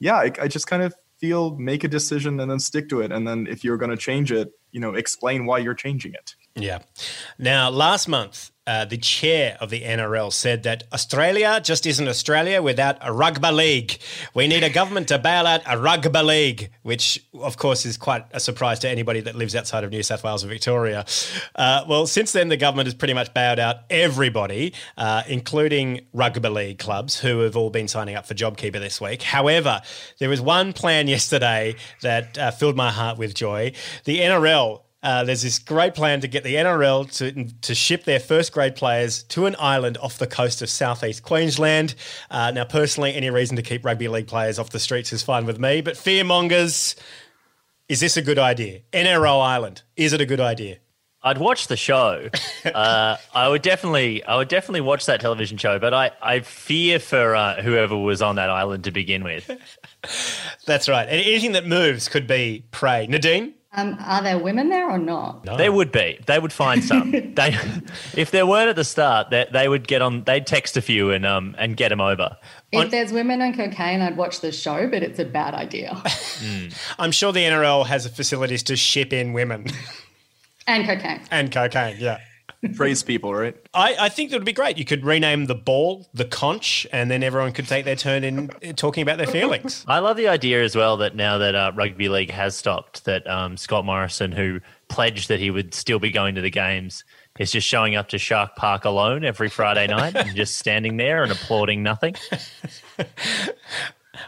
yeah, 0.01 0.17
I, 0.17 0.33
I 0.41 0.49
just 0.49 0.67
kind 0.67 0.83
of 0.83 0.95
feel 1.19 1.57
make 1.57 1.85
a 1.85 1.89
decision 1.89 2.41
and 2.41 2.51
then 2.51 2.59
stick 2.59 2.89
to 2.89 3.03
it. 3.03 3.13
And 3.13 3.29
then 3.29 3.47
if 3.47 3.63
you're 3.63 3.77
going 3.77 3.91
to 3.91 3.97
change 3.97 4.33
it, 4.33 4.51
you 4.73 4.81
know, 4.81 4.95
explain 4.95 5.47
why 5.47 5.59
you're 5.59 5.75
changing 5.75 6.15
it. 6.15 6.35
Yeah. 6.57 6.81
Now, 7.39 7.71
last 7.71 8.09
month, 8.09 8.51
uh, 8.67 8.85
the 8.85 8.99
chair 8.99 9.57
of 9.61 9.71
the 9.71 9.83
NRL 9.83 10.33
said 10.33 10.63
that 10.63 10.85
Australia 10.93 11.61
just 11.61 11.87
isn't 11.87 12.07
Australia 12.07 12.63
without 12.63 12.99
a 13.01 13.13
rugby 13.13 13.51
league. 13.51 13.99
We 14.33 14.47
need 14.47 14.63
a 14.63 14.71
government 14.71 15.09
to 15.09 15.19
bail 15.19 15.47
out 15.47 15.63
a 15.67 15.77
rugby 15.77 16.23
league, 16.23 16.71
which, 16.83 17.25
of 17.35 17.57
course, 17.57 17.85
is 17.85 17.97
quite 17.97 18.27
a 18.31 18.39
surprise 18.39 18.79
to 18.81 18.89
anybody 18.89 19.21
that 19.23 19.35
lives 19.35 19.57
outside 19.57 19.83
of 19.83 19.91
New 19.91 20.05
South 20.05 20.23
Wales 20.23 20.45
and 20.45 20.51
Victoria. 20.51 21.05
Uh, 21.57 21.85
well, 21.89 22.07
since 22.07 22.31
then, 22.31 22.49
the 22.49 22.57
government 22.57 22.87
has 22.87 22.95
pretty 22.95 23.15
much 23.15 23.35
bailed 23.35 23.59
out 23.59 23.79
everybody, 23.91 24.73
uh, 24.97 25.23
including 25.27 26.07
rugby 26.13 26.49
league 26.49 26.79
clubs 26.79 27.19
who 27.19 27.41
have 27.41 27.57
all 27.57 27.71
been 27.71 27.89
signing 27.89 28.15
up 28.15 28.27
for 28.27 28.35
JobKeeper 28.35 28.79
this 28.79 29.01
week. 29.01 29.23
However, 29.23 29.81
there 30.19 30.29
was 30.29 30.41
one 30.41 30.73
plan 30.73 31.09
yesterday 31.17 31.75
that 32.03 32.39
uh, 32.39 32.51
filled 32.53 32.77
my 32.77 32.93
heart 32.93 33.19
with 33.19 33.35
joy. 33.35 33.73
The 34.05 34.21
NRL 34.21 34.83
uh, 35.03 35.25
there's 35.25 35.43
this 35.43 35.59
great 35.59 35.95
plan 35.95 36.21
to 36.21 36.29
get 36.29 36.45
the 36.45 36.57
NRL 36.57 37.11
to, 37.19 37.45
to 37.63 37.75
ship 37.75 38.05
their 38.05 38.21
first 38.21 38.53
grade 38.53 38.77
players 38.77 39.23
to 39.25 39.47
an 39.47 39.57
island 39.59 39.97
off 39.99 40.19
the 40.19 40.27
coast 40.27 40.61
of 40.61 40.69
southeast 40.69 41.23
Queensland. 41.23 41.95
Uh, 42.31 42.51
now, 42.51 42.65
personally, 42.65 43.15
any 43.15 43.31
reason 43.31 43.57
to 43.57 43.63
keep 43.63 43.85
rugby 43.85 44.09
league 44.09 44.27
players 44.27 44.59
off 44.59 44.71
the 44.71 44.79
streets 44.79 45.13
is 45.13 45.23
fine 45.23 45.47
with 45.47 45.59
me, 45.59 45.81
but 45.81 45.95
fearmongers, 45.95 46.97
is 47.89 48.01
this 48.01 48.17
a 48.17 48.23
good 48.23 48.39
idea? 48.39 48.81
NRL 48.93 49.43
Island, 49.43 49.83
is 49.97 50.13
it 50.13 50.21
a 50.21 50.27
good 50.27 50.41
idea? 50.41 50.77
I'd 51.23 51.39
watch 51.39 51.67
the 51.69 51.77
show. 51.77 52.29
Uh, 52.63 53.17
I 53.33 53.49
would 53.49 53.63
definitely, 53.63 54.23
I 54.23 54.37
would 54.37 54.49
definitely 54.49 54.83
watch 54.83 55.07
that 55.07 55.23
television 55.23 55.57
show. 55.57 55.79
But 55.79 55.95
I, 55.95 56.11
I 56.21 56.41
fear 56.41 56.99
for 56.99 57.35
uh, 57.35 57.63
whoever 57.63 57.97
was 57.97 58.21
on 58.21 58.37
that 58.37 58.51
island 58.51 58.85
to 58.85 58.91
begin 58.91 59.25
with. 59.25 59.51
That's 60.67 60.91
right. 60.91 61.09
And 61.09 61.19
anything 61.19 61.53
that 61.53 61.67
moves 61.67 62.07
could 62.07 62.27
be 62.27 62.67
prey. 62.71 63.07
Nadine? 63.07 63.55
Um, 63.73 63.97
are 64.01 64.21
there 64.21 64.37
women 64.37 64.69
there 64.69 64.91
or 64.91 64.99
not? 64.99 65.45
There 65.45 65.71
would 65.71 65.93
be. 65.93 66.19
They 66.27 66.41
would 66.41 66.53
find 66.53 66.83
some. 66.83 67.11
they, 67.35 67.57
if 68.17 68.33
there 68.33 68.45
weren't 68.45 68.69
at 68.69 68.75
the 68.75 68.83
start, 68.85 69.31
they, 69.31 69.47
they 69.53 69.69
would 69.69 69.87
get 69.87 70.03
on. 70.03 70.25
They'd 70.25 70.45
text 70.45 70.77
a 70.77 70.83
few 70.83 71.13
and 71.13 71.25
um 71.25 71.55
and 71.57 71.77
get 71.77 71.91
them 71.91 72.01
over. 72.01 72.37
If 72.73 72.91
there's 72.91 73.13
women 73.13 73.41
on 73.41 73.55
cocaine, 73.55 74.01
I'd 74.01 74.17
watch 74.17 74.41
the 74.41 74.51
show, 74.51 74.89
but 74.89 75.05
it's 75.05 75.21
a 75.21 75.25
bad 75.25 75.55
idea. 75.55 76.03
I'm 76.99 77.13
sure 77.13 77.33
the 77.33 77.45
NRL 77.45 77.87
has 77.87 78.09
facilities 78.09 78.65
to 78.65 78.77
ship 78.77 79.13
in 79.13 79.33
women 79.33 79.67
and 80.67 80.85
cocaine. 80.85 81.21
and 81.31 81.53
cocaine, 81.53 81.97
yeah. 82.01 82.19
Praise 82.75 83.03
people, 83.03 83.35
right? 83.35 83.57
I, 83.73 83.97
I 83.99 84.09
think 84.11 84.31
that 84.31 84.37
would 84.37 84.45
be 84.45 84.53
great. 84.53 84.77
You 84.77 84.85
could 84.85 85.05
rename 85.05 85.47
the 85.47 85.55
ball 85.55 86.07
the 86.13 86.27
conch, 86.27 86.87
and 86.93 87.11
then 87.11 87.23
everyone 87.23 87.53
could 87.53 87.67
take 87.67 87.87
their 87.87 87.97
turn 87.97 88.23
in 88.23 88.49
talking 88.77 89.03
about 89.03 89.17
their 89.17 89.27
feelings. 89.27 89.85
I 89.89 90.01
love 90.01 90.19
the 90.19 90.29
idea 90.29 90.63
as 90.63 90.77
well 90.77 90.99
that 90.99 91.17
now 91.17 91.39
that 91.39 91.55
uh, 91.55 91.73
rugby 91.75 92.11
league 92.11 92.31
has 92.31 92.55
stopped, 92.55 93.07
that 93.07 93.27
um, 93.27 93.57
Scott 93.57 93.87
Morrison, 93.87 94.31
who 94.31 94.61
pledged 94.89 95.29
that 95.29 95.41
he 95.41 95.51
would 95.51 95.73
still 95.73 95.99
be 95.99 96.11
going 96.11 96.35
to 96.35 96.43
the 96.43 96.51
games, 96.51 97.03
is 97.39 97.51
just 97.51 97.67
showing 97.67 97.97
up 97.97 98.09
to 98.11 98.19
Shark 98.19 98.57
Park 98.57 98.85
alone 98.85 99.25
every 99.25 99.49
Friday 99.49 99.87
night 99.87 100.15
and 100.15 100.37
just 100.37 100.59
standing 100.59 100.99
there 100.99 101.23
and 101.23 101.33
applauding 101.33 101.83
nothing. 101.83 102.15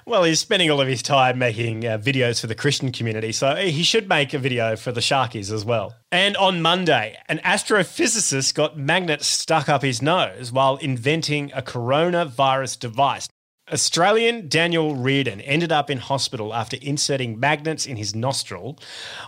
Well, 0.07 0.25
he's 0.25 0.41
spending 0.41 0.71
all 0.71 0.81
of 0.81 0.89
his 0.89 1.03
time 1.03 1.39
making 1.39 1.87
uh, 1.87 1.99
videos 1.99 2.41
for 2.41 2.47
the 2.47 2.55
Christian 2.55 2.93
community, 2.93 3.33
so 3.33 3.57
he 3.57 3.83
should 3.83 4.09
make 4.09 4.35
a 4.35 4.39
video 4.39 4.77
for 4.77 4.93
the 4.93 5.01
Sharkies 5.01 5.53
as 5.53 5.65
well. 5.65 5.95
And 6.11 6.37
on 6.37 6.63
Monday, 6.63 7.17
an 7.29 7.39
astrophysicist 7.39 8.55
got 8.55 8.79
magnets 8.79 9.27
stuck 9.27 9.69
up 9.69 9.83
his 9.83 10.03
nose 10.03 10.53
while 10.53 10.77
inventing 10.77 11.53
a 11.53 11.63
coronavirus 11.63 12.79
device. 12.79 13.29
Australian 13.73 14.49
Daniel 14.49 14.97
Reardon 14.97 15.41
ended 15.41 15.73
up 15.73 15.89
in 15.89 15.99
hospital 15.99 16.53
after 16.53 16.77
inserting 16.83 17.39
magnets 17.39 17.87
in 17.87 17.97
his 17.97 18.15
nostril 18.15 18.79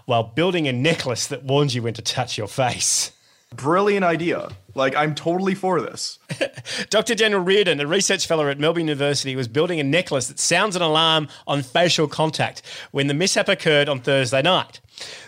while 0.07 0.23
building 0.25 0.69
a 0.69 0.73
necklace 0.73 1.27
that 1.29 1.45
warns 1.45 1.75
you 1.75 1.83
when 1.83 1.95
to 1.95 2.03
touch 2.03 2.37
your 2.37 2.49
face. 2.49 3.13
brilliant 3.57 4.05
idea. 4.05 4.51
Like, 4.75 4.97
I'm 4.97 5.15
totally 5.15 5.55
for 5.55 5.81
this. 5.81 6.19
Dr. 6.91 7.15
Daniel 7.15 7.41
Reardon, 7.41 7.81
a 7.81 7.87
research 7.87 8.27
fellow 8.27 8.49
at 8.49 8.59
Melbourne 8.59 8.89
University, 8.89 9.37
was 9.37 9.47
building 9.47 9.79
a 9.79 9.85
necklace 9.85 10.27
that 10.27 10.41
sounds 10.41 10.75
an 10.75 10.83
alarm 10.83 11.29
on 11.47 11.63
facial 11.63 12.09
contact 12.09 12.63
when 12.91 13.07
the 13.07 13.15
mishap 13.15 13.49
occurred 13.49 13.89
on 13.89 14.01
Thursday 14.01 14.43
night. 14.43 14.81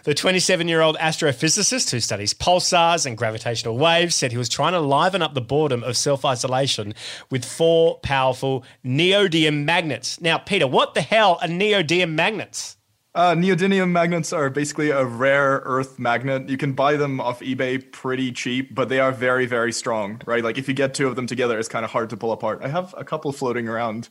The 0.05 0.15
27 0.15 0.69
year 0.69 0.81
old 0.81 0.97
astrophysicist 0.99 1.91
who 1.91 2.01
studies 2.01 2.35
pulsars 2.35 3.07
and 3.07 3.17
gravitational 3.17 3.77
waves 3.77 4.15
said 4.15 4.31
he 4.31 4.39
was 4.39 4.49
trying 4.49 4.73
to 4.73 4.81
liven 4.81 5.23
up 5.23 5.35
the 5.35 5.41
boredom 5.41 5.83
of 5.83 5.97
self 5.97 6.25
isolation 6.25 6.95
with 7.31 7.45
four 7.45 7.99
powerful 8.01 8.65
neodymium 8.85 9.65
magnets. 9.65 10.21
Now, 10.21 10.39
Peter, 10.39 10.67
what 10.67 10.95
the 10.95 11.03
hell 11.03 11.39
are 11.43 11.49
neodymium 11.49 12.13
magnets? 12.13 12.76
Uh, 13.17 13.35
neodymium 13.35 13.89
magnets 13.93 14.31
are 14.31 14.51
basically 14.51 14.91
a 14.91 15.03
rare 15.03 15.63
earth 15.65 15.99
magnet. 15.99 16.51
You 16.51 16.59
can 16.59 16.75
buy 16.75 16.99
them 16.99 17.19
off 17.19 17.41
eBay 17.41 17.91
pretty 17.91 18.31
cheap, 18.31 18.75
but 18.75 18.91
they 18.91 19.01
are 19.01 19.11
very, 19.11 19.47
very 19.47 19.73
strong, 19.73 20.21
right? 20.27 20.45
Like 20.45 20.59
if 20.59 20.69
you 20.69 20.75
get 20.75 20.93
two 20.93 21.09
of 21.09 21.17
them 21.17 21.27
together, 21.27 21.59
it's 21.59 21.67
kind 21.67 21.83
of 21.83 21.91
hard 21.91 22.11
to 22.11 22.19
pull 22.19 22.31
apart. 22.33 22.61
I 22.63 22.69
have 22.69 22.95
a 22.95 23.05
couple 23.05 23.33
floating 23.33 23.69
around, 23.69 24.11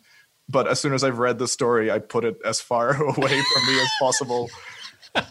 but 0.49 0.67
as 0.67 0.79
soon 0.79 0.91
as 0.91 1.03
I've 1.03 1.19
read 1.19 1.37
the 1.37 1.47
story, 1.47 1.91
I 1.91 1.99
put 1.99 2.25
it 2.25 2.39
as 2.43 2.61
far 2.61 2.95
away 3.03 3.13
from 3.13 3.67
me 3.67 3.79
as 3.79 3.89
possible. 3.99 4.49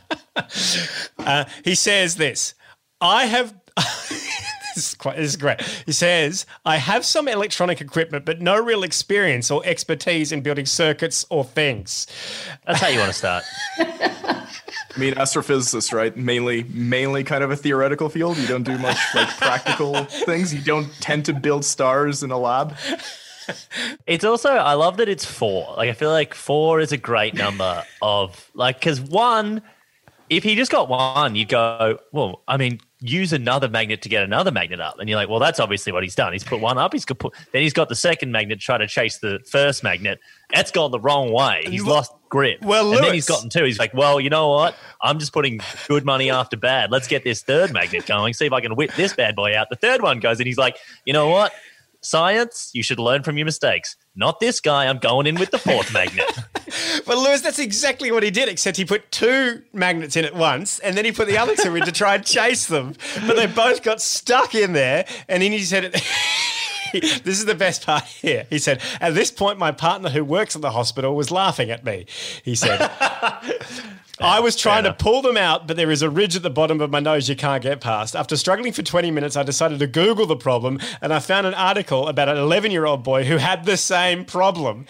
Uh, 1.18 1.44
he 1.64 1.74
says 1.74 2.16
this 2.16 2.54
I 3.00 3.26
have. 3.26 3.54
this, 4.76 4.88
is 4.88 4.94
quite, 4.94 5.16
this 5.16 5.30
is 5.30 5.36
great. 5.36 5.60
He 5.86 5.92
says, 5.92 6.46
I 6.64 6.76
have 6.76 7.04
some 7.04 7.28
electronic 7.28 7.80
equipment, 7.80 8.24
but 8.24 8.40
no 8.40 8.60
real 8.60 8.82
experience 8.82 9.50
or 9.50 9.62
expertise 9.64 10.32
in 10.32 10.40
building 10.42 10.66
circuits 10.66 11.24
or 11.30 11.44
things. 11.44 12.06
That's 12.66 12.80
how 12.80 12.88
you 12.88 12.98
want 12.98 13.12
to 13.12 13.18
start. 13.18 13.44
I 13.78 15.00
mean, 15.00 15.14
astrophysicists, 15.14 15.92
right? 15.92 16.16
Mainly, 16.16 16.64
mainly 16.64 17.24
kind 17.24 17.42
of 17.42 17.50
a 17.50 17.56
theoretical 17.56 18.08
field. 18.08 18.36
You 18.36 18.46
don't 18.46 18.62
do 18.62 18.78
much 18.78 18.98
like 19.14 19.28
practical 19.36 20.04
things. 20.04 20.54
You 20.54 20.60
don't 20.60 20.92
tend 21.00 21.24
to 21.26 21.32
build 21.32 21.64
stars 21.64 22.22
in 22.22 22.30
a 22.30 22.38
lab. 22.38 22.76
It's 24.06 24.24
also 24.24 24.50
I 24.50 24.74
love 24.74 24.96
that 24.98 25.08
it's 25.08 25.24
four. 25.24 25.74
Like 25.76 25.90
I 25.90 25.92
feel 25.92 26.10
like 26.10 26.34
four 26.34 26.80
is 26.80 26.92
a 26.92 26.96
great 26.96 27.34
number 27.34 27.84
of 28.00 28.50
like 28.54 28.78
because 28.78 29.00
one, 29.00 29.62
if 30.30 30.44
he 30.44 30.54
just 30.54 30.70
got 30.70 30.88
one, 30.88 31.34
you'd 31.34 31.48
go, 31.48 31.98
well, 32.12 32.42
I 32.48 32.56
mean, 32.56 32.80
use 33.04 33.34
another 33.34 33.68
magnet 33.68 34.00
to 34.00 34.08
get 34.08 34.22
another 34.22 34.50
magnet 34.50 34.80
up, 34.80 34.98
and 34.98 35.08
you're 35.08 35.18
like, 35.18 35.28
well, 35.28 35.38
that's 35.38 35.60
obviously 35.60 35.92
what 35.92 36.02
he's 36.02 36.14
done. 36.14 36.32
He's 36.32 36.42
put 36.42 36.60
one 36.60 36.78
up. 36.78 36.92
He's 36.92 37.04
got 37.04 37.18
put 37.18 37.34
then 37.52 37.62
he's 37.62 37.74
got 37.74 37.88
the 37.90 37.94
second 37.94 38.32
magnet 38.32 38.60
to 38.60 38.64
try 38.64 38.78
to 38.78 38.86
chase 38.86 39.18
the 39.18 39.40
first 39.46 39.84
magnet. 39.84 40.20
That's 40.52 40.70
gone 40.70 40.90
the 40.90 41.00
wrong 41.00 41.30
way. 41.30 41.64
He's 41.66 41.84
lost 41.84 42.12
grip. 42.30 42.62
Well, 42.62 42.92
and 42.94 43.04
then 43.04 43.12
he's 43.12 43.26
gotten 43.26 43.50
two. 43.50 43.64
He's 43.64 43.78
like, 43.78 43.92
well, 43.92 44.20
you 44.20 44.30
know 44.30 44.48
what? 44.48 44.74
I'm 45.02 45.18
just 45.18 45.32
putting 45.32 45.60
good 45.86 46.04
money 46.04 46.30
after 46.30 46.56
bad. 46.56 46.90
Let's 46.90 47.06
get 47.06 47.24
this 47.24 47.42
third 47.42 47.72
magnet 47.72 48.06
going. 48.06 48.32
See 48.32 48.46
if 48.46 48.52
I 48.52 48.60
can 48.60 48.74
whip 48.74 48.94
this 48.94 49.12
bad 49.12 49.36
boy 49.36 49.56
out. 49.56 49.68
The 49.68 49.76
third 49.76 50.00
one 50.00 50.18
goes, 50.20 50.40
and 50.40 50.46
he's 50.46 50.58
like, 50.58 50.78
you 51.04 51.12
know 51.12 51.28
what? 51.28 51.52
Science, 52.00 52.70
you 52.72 52.82
should 52.82 52.98
learn 52.98 53.22
from 53.22 53.36
your 53.36 53.44
mistakes. 53.44 53.96
Not 54.16 54.38
this 54.38 54.60
guy. 54.60 54.86
I'm 54.86 54.98
going 54.98 55.26
in 55.26 55.34
with 55.36 55.50
the 55.50 55.58
fourth 55.58 55.92
magnet. 55.92 56.38
But 57.06 57.18
Lewis, 57.18 57.42
that's 57.42 57.58
exactly 57.60 58.10
what 58.10 58.22
he 58.22 58.30
did, 58.30 58.48
except 58.48 58.76
he 58.76 58.84
put 58.84 59.12
two 59.12 59.62
magnets 59.72 60.16
in 60.16 60.24
at 60.24 60.34
once, 60.34 60.78
and 60.80 60.96
then 60.96 61.04
he 61.04 61.12
put 61.12 61.28
the 61.28 61.38
other 61.38 61.54
two 61.54 61.76
in 61.76 61.84
to 61.84 61.92
try 61.92 62.16
and 62.16 62.24
chase 62.24 62.66
them. 62.66 62.94
But 63.26 63.36
they 63.36 63.46
both 63.46 63.82
got 63.82 64.00
stuck 64.00 64.54
in 64.54 64.72
there, 64.72 65.06
and 65.28 65.42
then 65.42 65.52
he 65.52 65.60
said, 65.60 65.92
This 66.92 67.38
is 67.38 67.44
the 67.44 67.54
best 67.54 67.84
part 67.84 68.04
here. 68.04 68.46
He 68.50 68.58
said, 68.58 68.80
At 69.00 69.14
this 69.14 69.30
point, 69.30 69.58
my 69.58 69.72
partner 69.72 70.08
who 70.08 70.24
works 70.24 70.56
at 70.56 70.62
the 70.62 70.70
hospital 70.70 71.14
was 71.14 71.30
laughing 71.30 71.70
at 71.70 71.84
me. 71.84 72.06
He 72.42 72.54
said, 72.54 72.78
I 74.20 74.38
was 74.38 74.54
trying 74.54 74.84
to 74.84 74.92
pull 74.92 75.22
them 75.22 75.36
out, 75.36 75.66
but 75.66 75.76
there 75.76 75.90
is 75.90 76.00
a 76.00 76.08
ridge 76.08 76.36
at 76.36 76.42
the 76.42 76.50
bottom 76.50 76.80
of 76.80 76.90
my 76.90 77.00
nose 77.00 77.28
you 77.28 77.34
can't 77.34 77.62
get 77.62 77.80
past. 77.80 78.14
After 78.14 78.36
struggling 78.36 78.72
for 78.72 78.82
20 78.82 79.10
minutes, 79.10 79.36
I 79.36 79.42
decided 79.42 79.80
to 79.80 79.88
Google 79.88 80.26
the 80.26 80.36
problem 80.36 80.78
and 81.02 81.12
I 81.12 81.18
found 81.18 81.46
an 81.46 81.54
article 81.54 82.06
about 82.06 82.28
an 82.28 82.36
11 82.36 82.70
year 82.70 82.84
old 82.84 83.02
boy 83.02 83.24
who 83.24 83.38
had 83.38 83.64
the 83.64 83.76
same 83.76 84.24
problem. 84.24 84.86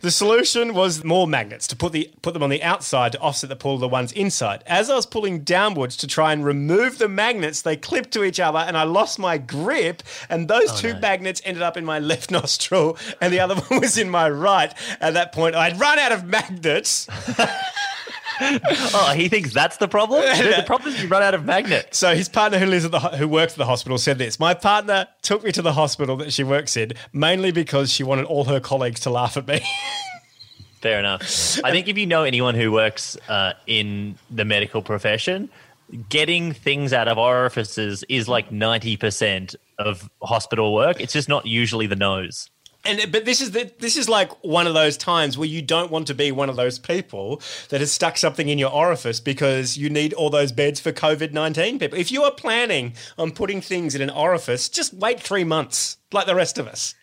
The 0.00 0.12
solution 0.12 0.74
was 0.74 1.02
more 1.02 1.26
magnets 1.26 1.66
to 1.68 1.76
put, 1.76 1.92
the, 1.92 2.10
put 2.22 2.34
them 2.34 2.42
on 2.42 2.50
the 2.50 2.62
outside 2.62 3.12
to 3.12 3.20
offset 3.20 3.50
the 3.50 3.56
pull 3.56 3.74
of 3.74 3.80
the 3.80 3.88
ones 3.88 4.12
inside. 4.12 4.62
As 4.66 4.88
I 4.88 4.94
was 4.94 5.06
pulling 5.06 5.40
downwards 5.40 5.96
to 5.98 6.06
try 6.06 6.32
and 6.32 6.44
remove 6.44 6.98
the 6.98 7.08
magnets, 7.08 7.62
they 7.62 7.76
clipped 7.76 8.12
to 8.12 8.22
each 8.22 8.38
other 8.38 8.58
and 8.58 8.76
I 8.76 8.84
lost 8.84 9.18
my 9.18 9.38
grip. 9.38 10.04
And 10.28 10.46
those 10.46 10.70
oh, 10.70 10.76
two 10.76 11.00
magnets 11.00 11.42
ended 11.44 11.62
up 11.62 11.76
in 11.76 11.84
my 11.84 11.98
left 12.08 12.30
nostril 12.30 12.96
and 13.20 13.32
the 13.32 13.40
other 13.40 13.54
one 13.68 13.80
was 13.80 13.98
in 13.98 14.08
my 14.08 14.30
right. 14.30 14.72
At 15.00 15.14
that 15.14 15.32
point, 15.32 15.56
I'd 15.56 15.80
run 15.80 15.98
out 15.98 16.12
of 16.12 16.24
magnets. 16.24 17.08
oh, 18.40 19.12
he 19.14 19.28
thinks 19.28 19.52
that's 19.52 19.76
the 19.76 19.88
problem. 19.88 20.22
The 20.58 20.64
problem 20.66 20.92
is 20.92 21.02
you 21.02 21.08
run 21.08 21.22
out 21.22 21.34
of 21.34 21.44
magnets. 21.44 21.98
So 21.98 22.14
his 22.14 22.28
partner 22.28 22.58
who 22.58 22.66
lives 22.66 22.84
at 22.84 22.90
the 22.90 23.00
who 23.00 23.28
works 23.28 23.52
at 23.52 23.58
the 23.58 23.64
hospital 23.64 23.98
said 23.98 24.18
this. 24.18 24.40
My 24.40 24.54
partner 24.54 25.06
took 25.22 25.44
me 25.44 25.52
to 25.52 25.62
the 25.62 25.72
hospital 25.72 26.16
that 26.18 26.32
she 26.32 26.42
works 26.42 26.76
in 26.76 26.92
mainly 27.12 27.52
because 27.52 27.92
she 27.92 28.02
wanted 28.02 28.24
all 28.26 28.44
her 28.44 28.60
colleagues 28.60 29.00
to 29.00 29.10
laugh 29.10 29.36
at 29.36 29.46
me. 29.46 29.60
Fair 30.80 30.98
enough. 30.98 31.22
I 31.64 31.70
think 31.70 31.88
if 31.88 31.98
you 31.98 32.06
know 32.06 32.24
anyone 32.24 32.54
who 32.54 32.70
works 32.70 33.16
uh, 33.28 33.54
in 33.66 34.16
the 34.30 34.44
medical 34.44 34.80
profession, 34.82 35.48
getting 36.08 36.52
things 36.52 36.92
out 36.92 37.08
of 37.08 37.18
orifices 37.18 38.04
is 38.08 38.28
like 38.28 38.50
90% 38.50 39.56
of 39.78 40.08
hospital 40.22 40.74
work. 40.74 41.00
It's 41.00 41.12
just 41.12 41.28
not 41.28 41.46
usually 41.46 41.86
the 41.86 41.96
nose. 41.96 42.50
And 42.88 43.12
but 43.12 43.26
this 43.26 43.42
is 43.42 43.50
the, 43.50 43.70
this 43.78 43.96
is 43.98 44.08
like 44.08 44.32
one 44.42 44.66
of 44.66 44.72
those 44.72 44.96
times 44.96 45.36
where 45.36 45.46
you 45.46 45.60
don't 45.60 45.90
want 45.90 46.06
to 46.06 46.14
be 46.14 46.32
one 46.32 46.48
of 46.48 46.56
those 46.56 46.78
people 46.78 47.42
that 47.68 47.80
has 47.80 47.92
stuck 47.92 48.16
something 48.16 48.48
in 48.48 48.58
your 48.58 48.72
orifice 48.72 49.20
because 49.20 49.76
you 49.76 49.90
need 49.90 50.14
all 50.14 50.30
those 50.30 50.52
beds 50.52 50.80
for 50.80 50.90
COVID 50.90 51.32
nineteen 51.32 51.78
people. 51.78 51.98
If 51.98 52.10
you 52.10 52.22
are 52.22 52.32
planning 52.32 52.94
on 53.18 53.32
putting 53.32 53.60
things 53.60 53.94
in 53.94 54.00
an 54.00 54.10
orifice, 54.10 54.70
just 54.70 54.94
wait 54.94 55.20
three 55.20 55.44
months, 55.44 55.98
like 56.12 56.26
the 56.26 56.34
rest 56.34 56.58
of 56.58 56.66
us. 56.66 56.94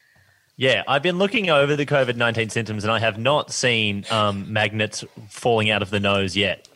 Yeah, 0.57 0.83
I've 0.87 1.03
been 1.03 1.17
looking 1.17 1.49
over 1.49 1.75
the 1.75 1.85
COVID 1.85 2.15
19 2.15 2.49
symptoms 2.49 2.83
and 2.83 2.91
I 2.91 2.99
have 2.99 3.17
not 3.17 3.51
seen 3.51 4.05
um, 4.09 4.51
magnets 4.51 5.03
falling 5.29 5.69
out 5.69 5.81
of 5.81 5.89
the 5.89 5.99
nose 5.99 6.35
yet. 6.37 6.67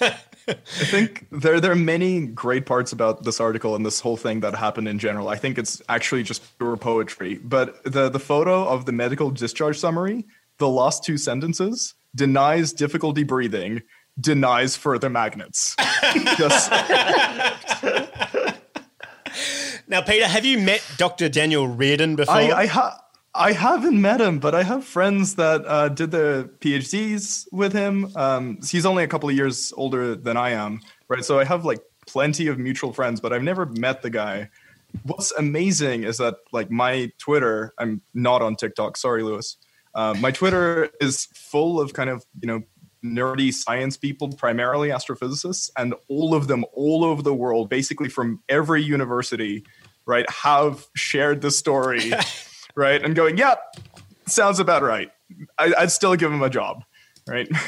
I 0.48 0.54
think 0.54 1.26
there 1.30 1.60
there 1.60 1.72
are 1.72 1.76
many 1.76 2.26
great 2.26 2.66
parts 2.66 2.92
about 2.92 3.24
this 3.24 3.40
article 3.40 3.74
and 3.74 3.84
this 3.84 4.00
whole 4.00 4.16
thing 4.16 4.40
that 4.40 4.54
happened 4.54 4.88
in 4.88 4.98
general. 4.98 5.28
I 5.28 5.36
think 5.36 5.58
it's 5.58 5.80
actually 5.88 6.22
just 6.22 6.58
pure 6.58 6.76
poetry. 6.76 7.36
But 7.42 7.82
the 7.84 8.08
the 8.08 8.18
photo 8.20 8.66
of 8.66 8.84
the 8.84 8.92
medical 8.92 9.30
discharge 9.30 9.78
summary, 9.78 10.24
the 10.58 10.68
last 10.68 11.04
two 11.04 11.16
sentences 11.18 11.94
denies 12.14 12.72
difficulty 12.72 13.24
breathing, 13.24 13.82
denies 14.20 14.76
further 14.76 15.10
magnets. 15.10 15.76
just 16.38 16.70
Now, 19.86 20.00
Peter, 20.00 20.26
have 20.26 20.44
you 20.46 20.58
met 20.58 20.82
Dr. 20.96 21.28
Daniel 21.28 21.68
Reardon 21.68 22.16
before? 22.16 22.34
I 22.34 22.50
I, 22.50 22.66
ha- 22.66 23.03
I 23.34 23.52
haven't 23.52 24.00
met 24.00 24.20
him, 24.20 24.38
but 24.38 24.54
I 24.54 24.62
have 24.62 24.84
friends 24.84 25.34
that 25.34 25.66
uh, 25.66 25.88
did 25.88 26.12
their 26.12 26.44
PhDs 26.44 27.46
with 27.50 27.72
him. 27.72 28.12
Um, 28.14 28.58
he's 28.64 28.86
only 28.86 29.02
a 29.02 29.08
couple 29.08 29.28
of 29.28 29.34
years 29.34 29.72
older 29.76 30.14
than 30.14 30.36
I 30.36 30.50
am, 30.50 30.80
right? 31.08 31.24
So 31.24 31.40
I 31.40 31.44
have 31.44 31.64
like 31.64 31.80
plenty 32.06 32.46
of 32.46 32.58
mutual 32.58 32.92
friends, 32.92 33.20
but 33.20 33.32
I've 33.32 33.42
never 33.42 33.66
met 33.66 34.02
the 34.02 34.10
guy. 34.10 34.50
What's 35.02 35.32
amazing 35.32 36.04
is 36.04 36.18
that 36.18 36.36
like 36.52 36.70
my 36.70 37.10
Twitter, 37.18 37.74
I'm 37.78 38.02
not 38.14 38.40
on 38.42 38.54
TikTok. 38.54 38.96
Sorry, 38.96 39.22
Lewis. 39.22 39.56
Uh, 39.94 40.14
my 40.20 40.30
Twitter 40.30 40.90
is 41.00 41.26
full 41.34 41.80
of 41.80 41.92
kind 41.92 42.10
of 42.10 42.24
you 42.40 42.46
know 42.46 42.62
nerdy 43.04 43.52
science 43.52 43.96
people, 43.96 44.32
primarily 44.32 44.88
astrophysicists, 44.88 45.70
and 45.76 45.94
all 46.08 46.34
of 46.34 46.46
them 46.46 46.64
all 46.72 47.04
over 47.04 47.22
the 47.22 47.34
world, 47.34 47.68
basically 47.68 48.08
from 48.08 48.42
every 48.48 48.82
university, 48.82 49.64
right, 50.06 50.28
have 50.30 50.86
shared 50.94 51.42
the 51.42 51.50
story, 51.50 52.12
right, 52.74 53.02
and 53.02 53.14
going, 53.14 53.36
yep, 53.36 53.76
sounds 54.26 54.58
about 54.58 54.82
right. 54.82 55.10
I, 55.58 55.74
I'd 55.78 55.92
still 55.92 56.16
give 56.16 56.32
him 56.32 56.42
a 56.42 56.50
job, 56.50 56.84
right? 57.26 57.48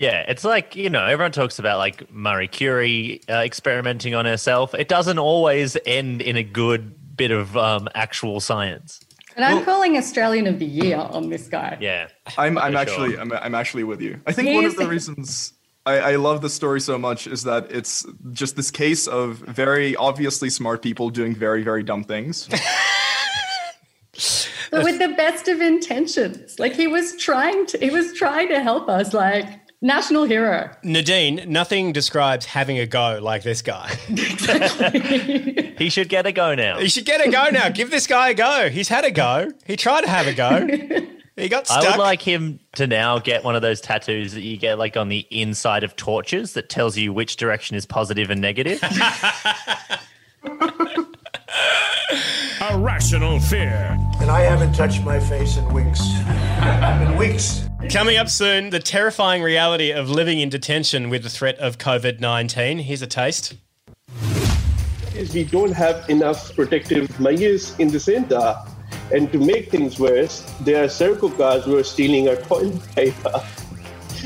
Yeah, 0.00 0.24
it's 0.28 0.44
like, 0.44 0.76
you 0.76 0.90
know, 0.90 1.04
everyone 1.04 1.32
talks 1.32 1.58
about 1.58 1.78
like 1.78 2.10
Marie 2.12 2.48
Curie 2.48 3.20
uh, 3.28 3.38
experimenting 3.38 4.14
on 4.14 4.26
herself. 4.26 4.74
It 4.74 4.88
doesn't 4.88 5.18
always 5.18 5.76
end 5.86 6.22
in 6.22 6.36
a 6.36 6.44
good 6.44 7.16
bit 7.16 7.32
of 7.32 7.56
um, 7.56 7.88
actual 7.94 8.40
science. 8.40 9.00
And 9.34 9.44
I'm 9.44 9.64
calling 9.64 9.96
Australian 9.96 10.48
of 10.48 10.58
the 10.58 10.66
Year 10.66 10.96
on 10.96 11.30
this 11.30 11.46
guy. 11.46 11.78
Yeah. 11.80 12.08
I'm 12.36 12.58
I'm 12.58 12.76
actually 12.76 13.12
sure. 13.12 13.20
I'm, 13.20 13.32
I'm 13.32 13.54
actually 13.54 13.84
with 13.84 14.00
you. 14.00 14.20
I 14.26 14.32
think 14.32 14.52
one 14.52 14.64
of 14.64 14.74
the 14.74 14.88
reasons 14.88 15.52
I, 15.86 15.98
I 15.98 16.16
love 16.16 16.42
the 16.42 16.50
story 16.50 16.80
so 16.80 16.98
much 16.98 17.28
is 17.28 17.44
that 17.44 17.70
it's 17.70 18.04
just 18.32 18.56
this 18.56 18.72
case 18.72 19.06
of 19.06 19.36
very 19.36 19.94
obviously 19.94 20.50
smart 20.50 20.82
people 20.82 21.10
doing 21.10 21.36
very 21.36 21.62
very 21.62 21.84
dumb 21.84 22.02
things. 22.02 22.48
But 24.70 24.84
with 24.84 24.98
the 24.98 25.08
best 25.16 25.48
of 25.48 25.60
intentions. 25.60 26.58
Like 26.58 26.74
he 26.74 26.86
was 26.86 27.16
trying 27.16 27.66
to 27.66 27.78
he 27.78 27.90
was 27.90 28.12
trying 28.14 28.48
to 28.48 28.60
help 28.60 28.88
us, 28.88 29.14
like 29.14 29.46
national 29.80 30.24
hero. 30.24 30.70
Nadine, 30.82 31.44
nothing 31.46 31.92
describes 31.92 32.44
having 32.46 32.78
a 32.78 32.86
go 32.86 33.18
like 33.22 33.42
this 33.42 33.62
guy. 33.62 33.96
He 35.78 35.90
should 35.90 36.08
get 36.08 36.26
a 36.26 36.32
go 36.32 36.56
now. 36.56 36.80
He 36.80 36.88
should 36.88 37.04
get 37.04 37.24
a 37.24 37.30
go 37.30 37.50
now. 37.50 37.68
Give 37.68 37.88
this 37.88 38.08
guy 38.08 38.30
a 38.30 38.34
go. 38.34 38.68
He's 38.68 38.88
had 38.88 39.04
a 39.04 39.12
go. 39.12 39.52
He 39.64 39.76
tried 39.76 40.00
to 40.00 40.08
have 40.08 40.26
a 40.26 40.34
go. 40.34 40.66
He 41.36 41.48
got 41.48 41.68
stuck. 41.68 41.84
I 41.84 41.90
would 41.90 41.98
like 42.02 42.20
him 42.20 42.58
to 42.74 42.88
now 42.88 43.20
get 43.20 43.44
one 43.44 43.54
of 43.54 43.62
those 43.62 43.80
tattoos 43.80 44.32
that 44.32 44.40
you 44.40 44.56
get 44.56 44.76
like 44.76 44.96
on 44.96 45.08
the 45.08 45.24
inside 45.30 45.84
of 45.84 45.94
torches 45.94 46.54
that 46.54 46.68
tells 46.68 46.98
you 46.98 47.12
which 47.12 47.36
direction 47.36 47.76
is 47.76 47.86
positive 47.86 48.28
and 48.28 48.40
negative. 48.40 48.82
Irrational 52.70 53.40
fear. 53.40 53.96
And 54.20 54.30
I 54.30 54.40
haven't 54.40 54.72
touched 54.72 55.04
my 55.04 55.20
face 55.20 55.56
in 55.56 55.72
weeks. 55.72 56.00
in 57.02 57.16
weeks. 57.16 57.68
Coming 57.90 58.16
up 58.16 58.28
soon, 58.28 58.70
the 58.70 58.80
terrifying 58.80 59.42
reality 59.42 59.92
of 59.92 60.10
living 60.10 60.40
in 60.40 60.48
detention 60.48 61.08
with 61.08 61.22
the 61.22 61.30
threat 61.30 61.58
of 61.58 61.78
COVID 61.78 62.20
19. 62.20 62.78
Here's 62.78 63.02
a 63.02 63.06
taste. 63.06 63.54
We 65.32 65.44
don't 65.44 65.72
have 65.72 66.08
enough 66.10 66.54
protective 66.54 67.18
measures 67.18 67.78
in 67.78 67.88
the 67.88 68.00
center. 68.00 68.56
And 69.12 69.32
to 69.32 69.38
make 69.38 69.70
things 69.70 69.98
worse, 69.98 70.40
there 70.60 70.84
are 70.84 70.86
Serco 70.86 71.36
guards 71.36 71.64
who 71.64 71.78
are 71.78 71.84
stealing 71.84 72.28
our 72.28 72.36
toilet 72.36 72.82
paper. 72.94 73.42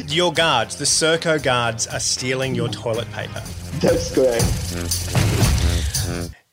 Your 0.09 0.33
guards, 0.33 0.77
the 0.77 0.85
Serco 0.85 1.42
guards, 1.42 1.87
are 1.87 2.01
stealing 2.01 2.55
your 2.55 2.68
toilet 2.68 3.11
paper. 3.12 3.42
That's 3.81 4.12
correct. 4.14 4.42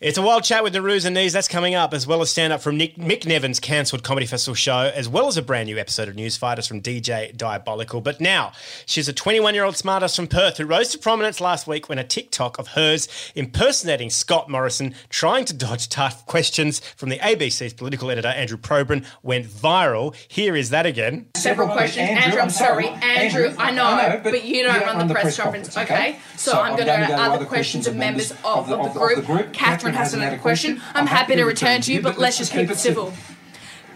It's 0.01 0.17
a 0.17 0.21
wild 0.21 0.45
chat 0.45 0.63
with 0.63 0.73
Nauroze 0.73 1.05
Anees. 1.05 1.33
That's 1.33 1.49
coming 1.49 1.75
up, 1.75 1.93
as 1.93 2.07
well 2.07 2.21
as 2.21 2.29
stand 2.29 2.53
up 2.53 2.61
from 2.61 2.77
Nick, 2.77 2.95
Mick 2.95 3.23
Neven's 3.23 3.59
cancelled 3.59 4.01
Comedy 4.01 4.25
Festival 4.25 4.55
show, 4.55 4.89
as 4.95 5.09
well 5.09 5.27
as 5.27 5.35
a 5.35 5.41
brand 5.41 5.67
new 5.67 5.77
episode 5.77 6.07
of 6.07 6.15
Newsfighters 6.15 6.69
from 6.69 6.81
DJ 6.81 7.35
Diabolical. 7.35 7.99
But 7.99 8.21
now, 8.21 8.53
she's 8.85 9.09
a 9.09 9.13
21 9.13 9.55
year 9.55 9.65
old 9.65 9.75
smartass 9.75 10.15
from 10.15 10.27
Perth 10.27 10.57
who 10.57 10.65
rose 10.65 10.87
to 10.91 10.97
prominence 10.99 11.41
last 11.41 11.67
week 11.67 11.89
when 11.89 11.99
a 11.99 12.05
TikTok 12.05 12.57
of 12.57 12.69
hers 12.69 13.09
impersonating 13.35 14.09
Scott 14.09 14.49
Morrison, 14.49 14.95
trying 15.09 15.43
to 15.43 15.53
dodge 15.53 15.89
tough 15.89 16.25
questions 16.25 16.79
from 16.95 17.09
the 17.09 17.19
ABC's 17.19 17.73
political 17.73 18.09
editor 18.09 18.29
Andrew 18.29 18.57
Probyn, 18.57 19.05
went 19.21 19.47
viral. 19.47 20.15
Here 20.29 20.55
is 20.55 20.69
that 20.69 20.85
again. 20.85 21.25
Several 21.35 21.67
questions. 21.67 22.09
Andrew, 22.09 22.39
I'm 22.39 22.49
sorry. 22.49 22.87
Andrew, 22.87 23.53
I 23.57 23.71
know, 23.71 24.21
but 24.23 24.45
you 24.45 24.63
don't 24.63 24.79
run 24.79 25.05
the 25.05 25.13
press 25.13 25.37
conference, 25.37 25.75
okay? 25.77 26.19
So 26.37 26.53
I'm 26.53 26.77
going 26.77 26.87
to 26.87 27.05
go 27.05 27.17
to 27.17 27.21
other 27.21 27.45
questions 27.45 27.85
of 27.85 27.97
members 27.97 28.31
of 28.45 28.69
the 28.69 28.77
group. 29.25 29.51
Catherine 29.51 29.88
has 29.93 30.13
another 30.13 30.37
question. 30.37 30.81
I'm 30.93 31.07
happy 31.07 31.35
to 31.35 31.43
return 31.43 31.81
to 31.81 31.93
you, 31.93 32.01
but 32.01 32.17
let's 32.17 32.37
just 32.37 32.51
keep 32.51 32.69
it 32.69 32.77
civil. 32.77 33.13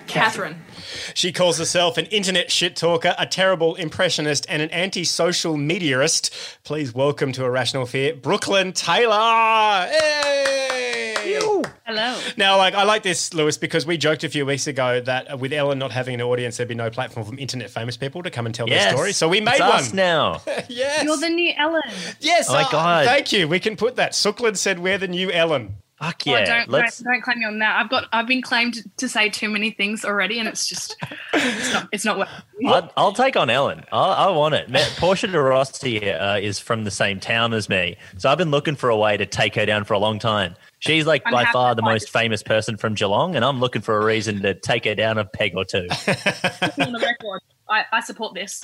Catherine. 0.08 0.58
She 1.14 1.32
calls 1.32 1.58
herself 1.58 1.98
an 1.98 2.06
internet 2.08 2.52
shit 2.52 2.76
talker, 2.76 3.16
a 3.18 3.26
terrible 3.26 3.76
impressionist, 3.76 4.46
and 4.50 4.62
an 4.62 4.70
anti-social 4.72 5.56
mediaist. 5.56 6.30
Please 6.64 6.94
welcome 6.94 7.32
to 7.34 7.46
A 7.46 7.50
Rational 7.50 7.86
Fear, 7.86 8.16
Brooklyn 8.16 8.74
Taylor. 8.74 9.88
Hey! 9.88 11.04
Hello. 11.86 12.20
Now, 12.38 12.58
like 12.58 12.74
I 12.74 12.84
like 12.84 13.04
this, 13.04 13.34
Lewis, 13.34 13.58
because 13.58 13.86
we 13.86 13.98
joked 13.98 14.24
a 14.24 14.30
few 14.30 14.46
weeks 14.46 14.68
ago 14.68 15.02
that 15.02 15.38
with 15.40 15.54
Ellen 15.54 15.80
not 15.80 15.92
having 15.92 16.16
an 16.16 16.22
audience, 16.22 16.58
there'd 16.58 16.70
be 16.70 16.76
no 16.76 16.90
platform 16.90 17.26
from 17.26 17.38
internet 17.38 17.70
famous 17.70 17.98
people 17.98 18.24
to 18.24 18.32
come 18.32 18.46
and 18.46 18.56
tell 18.56 18.68
Yes. 18.68 18.86
their 18.86 18.94
story. 18.94 19.14
So 19.14 19.30
we 19.30 19.42
made 19.42 19.54
It's 19.54 19.60
one 19.62 19.72
us 19.72 19.94
now. 19.94 20.42
yes. 20.70 21.04
You're 21.04 21.18
the 21.18 21.30
new 21.30 21.54
Ellen. 21.58 21.82
Yes. 22.20 22.50
Oh 22.50 22.54
my 22.54 22.64
uh, 22.64 22.72
God. 22.72 23.06
Thank 23.06 23.32
you. 23.32 23.48
We 23.48 23.60
can 23.60 23.76
put 23.76 23.96
that. 23.98 24.16
Sooklyn 24.16 24.56
said 24.56 24.80
we're 24.80 24.98
the 24.98 25.08
new 25.08 25.32
Ellen. 25.32 25.76
Fuck 26.00 26.24
Oh, 26.28 26.32
yeah. 26.32 26.46
don't, 26.46 26.70
Let's. 26.70 26.98
don't 27.00 27.14
don't 27.14 27.22
claim 27.22 27.40
me 27.40 27.46
on 27.46 27.60
that. 27.60 27.80
I've 27.80 27.90
got 27.90 28.06
I've 28.12 28.28
been 28.28 28.42
claimed 28.42 28.84
to 28.98 29.08
say 29.08 29.30
too 29.30 29.48
many 29.50 29.72
things 29.72 30.04
already, 30.04 30.40
and 30.40 30.48
it's 30.48 30.68
just 30.68 30.96
it's 31.34 31.74
not 31.74 31.88
it's 31.92 32.06
not 32.06 32.18
working. 32.18 32.34
I'll, 32.68 32.92
I'll 32.98 33.14
take 33.14 33.38
on 33.38 33.50
Ellen. 33.50 33.84
I, 33.92 33.98
I 34.00 34.30
want 34.32 34.56
it. 34.56 34.70
Ma- 34.70 34.80
Portia 34.98 35.28
de 35.28 35.40
Rossi 35.40 36.10
uh, 36.12 36.38
is 36.38 36.60
from 36.60 36.84
the 36.84 36.92
same 36.92 37.20
town 37.20 37.54
as 37.54 37.70
me, 37.70 37.96
so 38.18 38.30
I've 38.30 38.38
been 38.38 38.52
looking 38.52 38.76
for 38.76 38.90
a 38.90 38.98
way 38.98 39.18
to 39.18 39.26
take 39.26 39.56
her 39.56 39.66
down 39.66 39.84
for 39.84 39.94
a 39.94 40.00
long 40.00 40.20
time. 40.20 40.56
She's 40.80 41.06
like 41.06 41.22
I'm 41.26 41.32
by 41.32 41.46
far 41.46 41.76
the 41.76 41.82
fight 41.82 41.92
most 41.94 42.10
famous 42.10 42.44
person 42.44 42.76
from 42.76 42.96
Geelong, 42.96 43.36
and 43.36 43.46
I'm 43.46 43.60
looking 43.60 43.82
for 43.82 43.98
a 43.98 44.04
reason 44.06 44.42
to 44.42 44.54
take 44.56 44.86
her 44.86 44.96
down 44.96 45.18
a 45.18 45.26
peg 45.26 45.54
or 45.56 45.64
two. 45.64 45.88
on 46.82 46.92
the 46.92 47.00
record. 47.02 47.42
I, 47.70 47.86
I 47.94 48.02
support 48.02 48.34
this. 48.34 48.62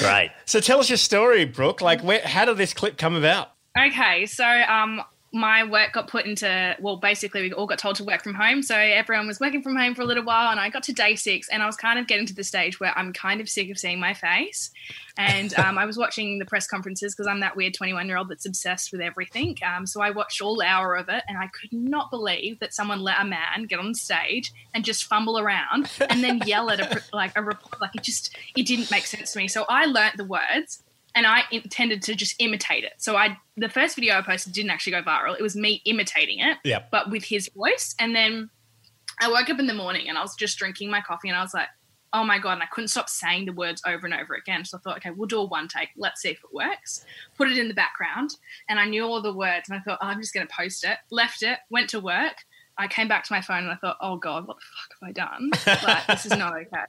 Great. 0.00 0.30
So 0.44 0.58
tell 0.60 0.80
us 0.80 0.88
your 0.90 0.96
story, 0.98 1.44
Brooke. 1.44 1.80
Like, 1.80 2.02
where, 2.02 2.20
how 2.24 2.44
did 2.44 2.56
this 2.56 2.74
clip 2.74 2.98
come 2.98 3.14
about? 3.14 3.52
Okay, 3.78 4.26
so 4.26 4.44
um, 4.44 5.00
my 5.34 5.64
work 5.64 5.92
got 5.92 6.08
put 6.08 6.26
into 6.26 6.76
well, 6.80 6.96
basically 6.96 7.42
we 7.42 7.52
all 7.52 7.66
got 7.66 7.78
told 7.78 7.96
to 7.96 8.04
work 8.04 8.22
from 8.22 8.34
home. 8.34 8.62
So 8.62 8.76
everyone 8.76 9.26
was 9.26 9.40
working 9.40 9.62
from 9.62 9.76
home 9.76 9.94
for 9.94 10.02
a 10.02 10.04
little 10.04 10.24
while, 10.24 10.50
and 10.50 10.60
I 10.60 10.70
got 10.70 10.84
to 10.84 10.92
day 10.92 11.16
six, 11.16 11.48
and 11.48 11.62
I 11.62 11.66
was 11.66 11.76
kind 11.76 11.98
of 11.98 12.06
getting 12.06 12.24
to 12.26 12.34
the 12.34 12.44
stage 12.44 12.78
where 12.78 12.96
I'm 12.96 13.12
kind 13.12 13.40
of 13.40 13.48
sick 13.48 13.68
of 13.70 13.78
seeing 13.78 13.98
my 13.98 14.14
face. 14.14 14.70
And 15.16 15.52
um, 15.58 15.76
I 15.76 15.86
was 15.86 15.98
watching 15.98 16.38
the 16.38 16.44
press 16.44 16.68
conferences 16.68 17.14
because 17.14 17.26
I'm 17.26 17.40
that 17.40 17.56
weird 17.56 17.74
21 17.74 18.06
year 18.06 18.16
old 18.16 18.28
that's 18.28 18.46
obsessed 18.46 18.92
with 18.92 19.00
everything. 19.00 19.56
Um, 19.66 19.86
so 19.86 20.00
I 20.00 20.10
watched 20.10 20.40
all 20.40 20.62
hour 20.62 20.94
of 20.94 21.08
it, 21.08 21.24
and 21.26 21.36
I 21.36 21.48
could 21.48 21.72
not 21.72 22.10
believe 22.10 22.60
that 22.60 22.72
someone 22.72 23.00
let 23.00 23.20
a 23.20 23.24
man 23.24 23.64
get 23.68 23.80
on 23.80 23.92
stage 23.94 24.52
and 24.72 24.84
just 24.84 25.04
fumble 25.04 25.38
around 25.38 25.90
and 26.08 26.22
then 26.22 26.40
yell 26.46 26.70
at 26.70 26.80
a 26.80 27.02
like 27.12 27.32
a 27.36 27.42
report. 27.42 27.80
Like 27.80 27.94
it 27.96 28.02
just 28.02 28.36
it 28.56 28.66
didn't 28.66 28.90
make 28.92 29.06
sense 29.06 29.32
to 29.32 29.38
me. 29.38 29.48
So 29.48 29.64
I 29.68 29.86
learnt 29.86 30.16
the 30.16 30.24
words 30.24 30.84
and 31.14 31.26
I 31.26 31.42
intended 31.50 32.02
to 32.02 32.14
just 32.14 32.34
imitate 32.38 32.84
it. 32.84 32.94
So 32.98 33.16
I 33.16 33.38
the 33.56 33.68
first 33.68 33.94
video 33.96 34.16
I 34.16 34.22
posted 34.22 34.52
didn't 34.52 34.70
actually 34.70 34.92
go 34.92 35.02
viral. 35.02 35.36
It 35.38 35.42
was 35.42 35.54
me 35.56 35.80
imitating 35.84 36.40
it, 36.40 36.58
Yep. 36.64 36.90
but 36.90 37.10
with 37.10 37.24
his 37.24 37.48
voice. 37.54 37.94
And 37.98 38.14
then 38.14 38.50
I 39.20 39.30
woke 39.30 39.48
up 39.50 39.58
in 39.58 39.66
the 39.66 39.74
morning 39.74 40.08
and 40.08 40.18
I 40.18 40.22
was 40.22 40.34
just 40.34 40.58
drinking 40.58 40.90
my 40.90 41.00
coffee 41.00 41.28
and 41.28 41.36
I 41.38 41.42
was 41.42 41.54
like, 41.54 41.68
oh 42.12 42.22
my 42.24 42.38
god! 42.38 42.52
And 42.54 42.62
I 42.62 42.66
couldn't 42.66 42.88
stop 42.88 43.08
saying 43.08 43.46
the 43.46 43.52
words 43.52 43.82
over 43.86 44.06
and 44.06 44.14
over 44.14 44.34
again. 44.34 44.64
So 44.64 44.78
I 44.78 44.80
thought, 44.80 44.96
okay, 44.98 45.10
we'll 45.10 45.26
do 45.26 45.40
a 45.40 45.44
one 45.44 45.66
take. 45.68 45.88
Let's 45.96 46.22
see 46.22 46.30
if 46.30 46.38
it 46.38 46.52
works. 46.52 47.04
Put 47.36 47.48
it 47.48 47.58
in 47.58 47.66
the 47.68 47.74
background, 47.74 48.36
and 48.68 48.78
I 48.78 48.84
knew 48.86 49.04
all 49.04 49.20
the 49.20 49.32
words. 49.32 49.68
And 49.68 49.76
I 49.76 49.80
thought, 49.82 49.98
oh, 50.00 50.06
I'm 50.06 50.20
just 50.20 50.32
going 50.32 50.46
to 50.46 50.52
post 50.54 50.84
it. 50.84 50.96
Left 51.10 51.42
it. 51.42 51.58
Went 51.70 51.90
to 51.90 51.98
work. 52.00 52.36
I 52.76 52.88
came 52.88 53.08
back 53.08 53.24
to 53.24 53.32
my 53.32 53.40
phone 53.40 53.58
and 53.58 53.70
I 53.70 53.76
thought, 53.76 53.96
oh 54.00 54.16
god, 54.16 54.46
what 54.46 54.56
the 54.56 54.62
fuck 54.62 54.98
have 55.00 55.08
I 55.08 55.12
done? 55.12 55.50
Like, 55.86 56.06
this 56.06 56.26
is 56.26 56.36
not 56.36 56.54
okay. 56.56 56.84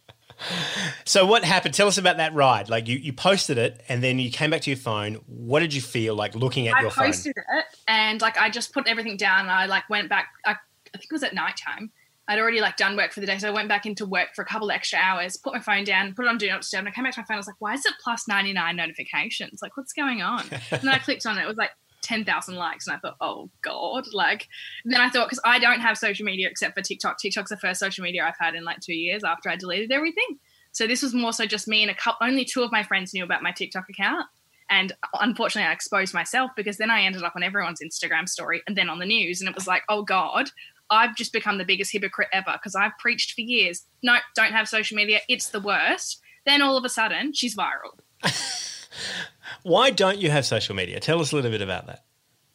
So 1.06 1.26
what 1.26 1.44
happened? 1.44 1.74
Tell 1.74 1.88
us 1.88 1.98
about 1.98 2.18
that 2.18 2.34
ride. 2.34 2.70
Like 2.70 2.88
you, 2.88 2.98
you 2.98 3.14
posted 3.14 3.58
it 3.58 3.84
and 3.88 4.04
then 4.04 4.20
you 4.20 4.32
came 4.32 4.50
back 4.50 4.62
to 4.62 4.70
your 4.70 4.78
phone. 4.78 5.16
What 5.28 5.60
did 5.60 5.74
you 5.74 5.82
feel 5.82 6.16
like 6.16 6.36
looking 6.36 6.68
at 6.68 6.76
I 6.76 6.82
your 6.82 6.92
phone? 6.92 7.06
I 7.06 7.08
posted 7.08 7.34
it 7.38 7.66
and 7.88 8.22
like 8.22 8.38
I 8.38 8.50
just 8.50 8.74
put 8.74 8.88
everything 8.88 9.18
down 9.18 9.42
and 9.42 9.52
I 9.52 9.66
like 9.66 9.90
went 9.90 10.10
back 10.10 10.30
I, 10.46 10.52
I 10.52 10.98
think 10.98 11.06
it 11.06 11.14
was 11.14 11.24
at 11.24 11.34
night 11.34 11.58
time. 11.58 11.92
I'd 12.28 12.40
already 12.40 12.60
like 12.60 12.76
done 12.76 12.98
work 12.98 13.14
for 13.14 13.20
the 13.20 13.28
day. 13.28 13.38
So 13.38 13.48
I 13.48 13.52
went 13.52 13.70
back 13.70 13.86
into 13.86 14.06
work 14.06 14.30
for 14.36 14.42
a 14.42 14.46
couple 14.46 14.70
of 14.70 14.74
extra 14.74 14.98
hours, 14.98 15.38
put 15.38 15.54
my 15.54 15.60
phone 15.60 15.84
down, 15.84 16.14
put 16.16 16.26
it 16.26 16.30
on 16.30 16.38
do 16.38 16.48
not 16.48 16.62
disturb, 16.62 16.80
and 16.80 16.88
I 16.88 16.92
came 16.92 17.04
back 17.04 17.14
to 17.14 17.22
my 17.22 17.26
phone, 17.26 17.36
I 17.36 17.38
was 17.38 17.48
like, 17.48 17.58
why 17.60 17.74
is 17.76 17.86
it 17.86 17.94
plus 18.04 18.28
99 18.28 18.76
notifications? 18.76 19.62
Like 19.62 19.78
what's 19.78 19.94
going 19.94 20.24
on? 20.24 20.42
and 20.72 20.82
then 20.82 20.90
I 20.90 20.98
clicked 20.98 21.26
on 21.28 21.38
it, 21.38 21.44
it 21.44 21.48
was 21.48 21.58
like 21.58 21.72
10,000 22.06 22.56
likes 22.56 22.88
and 22.88 22.96
I 22.96 23.00
thought, 23.00 23.18
oh 23.20 23.50
God, 23.62 24.06
like, 24.14 24.48
then 24.86 25.02
I 25.02 25.10
thought, 25.10 25.28
because 25.28 25.42
I 25.44 25.60
don't 25.60 25.82
have 25.82 25.98
social 25.98 26.26
media 26.26 26.48
except 26.48 26.76
for 26.76 26.82
TikTok. 26.82 27.20
TikTok's 27.20 27.50
the 27.50 27.58
first 27.58 27.80
social 27.80 28.04
media 28.04 28.24
I've 28.24 28.38
had 28.40 28.56
in 28.56 28.64
like 28.64 28.80
two 28.80 28.94
years 28.94 29.24
after 29.24 29.50
I 29.50 29.56
deleted 29.56 29.92
everything. 29.92 30.40
So 30.72 30.88
this 30.88 31.02
was 31.02 31.14
more 31.14 31.34
so 31.34 31.46
just 31.46 31.68
me 31.68 31.82
and 31.82 31.90
a 31.90 31.96
couple, 31.96 32.26
only 32.28 32.46
two 32.46 32.62
of 32.62 32.72
my 32.72 32.84
friends 32.84 33.14
knew 33.14 33.24
about 33.24 33.42
my 33.42 33.52
TikTok 33.52 33.90
account. 33.90 34.28
And 34.70 34.94
unfortunately, 35.20 35.68
I 35.68 35.74
exposed 35.74 36.14
myself 36.14 36.52
because 36.56 36.78
then 36.78 36.90
I 36.90 37.04
ended 37.04 37.24
up 37.24 37.36
on 37.36 37.44
everyone's 37.44 37.82
Instagram 37.82 38.28
story 38.30 38.62
and 38.68 38.76
then 38.76 38.90
on 38.90 39.00
the 39.00 39.06
news. 39.06 39.42
And 39.42 39.50
it 39.50 39.56
was 39.56 39.68
like, 39.68 39.84
oh 39.90 40.04
God, 40.04 40.50
I've 40.90 41.16
just 41.16 41.34
become 41.34 41.58
the 41.58 41.66
biggest 41.66 41.92
hypocrite 41.92 42.30
ever 42.32 42.54
because 42.54 42.76
I've 42.76 42.98
preached 43.00 43.34
for 43.34 43.42
years. 43.42 43.86
No, 44.04 44.18
don't 44.36 44.54
have 44.54 44.68
social 44.68 44.96
media. 44.96 45.22
It's 45.28 45.50
the 45.50 45.60
worst. 45.60 46.22
Then 46.46 46.62
all 46.62 46.78
of 46.78 46.86
a 46.86 46.90
sudden, 46.90 47.34
she's 47.34 47.56
viral. 47.56 47.98
Why 49.64 49.90
don't 49.92 50.20
you 50.20 50.30
have 50.30 50.46
social 50.46 50.76
media? 50.76 51.00
Tell 51.00 51.22
us 51.22 51.32
a 51.32 51.36
little 51.36 51.52
bit 51.52 51.62
about 51.62 51.88
that. 51.88 52.06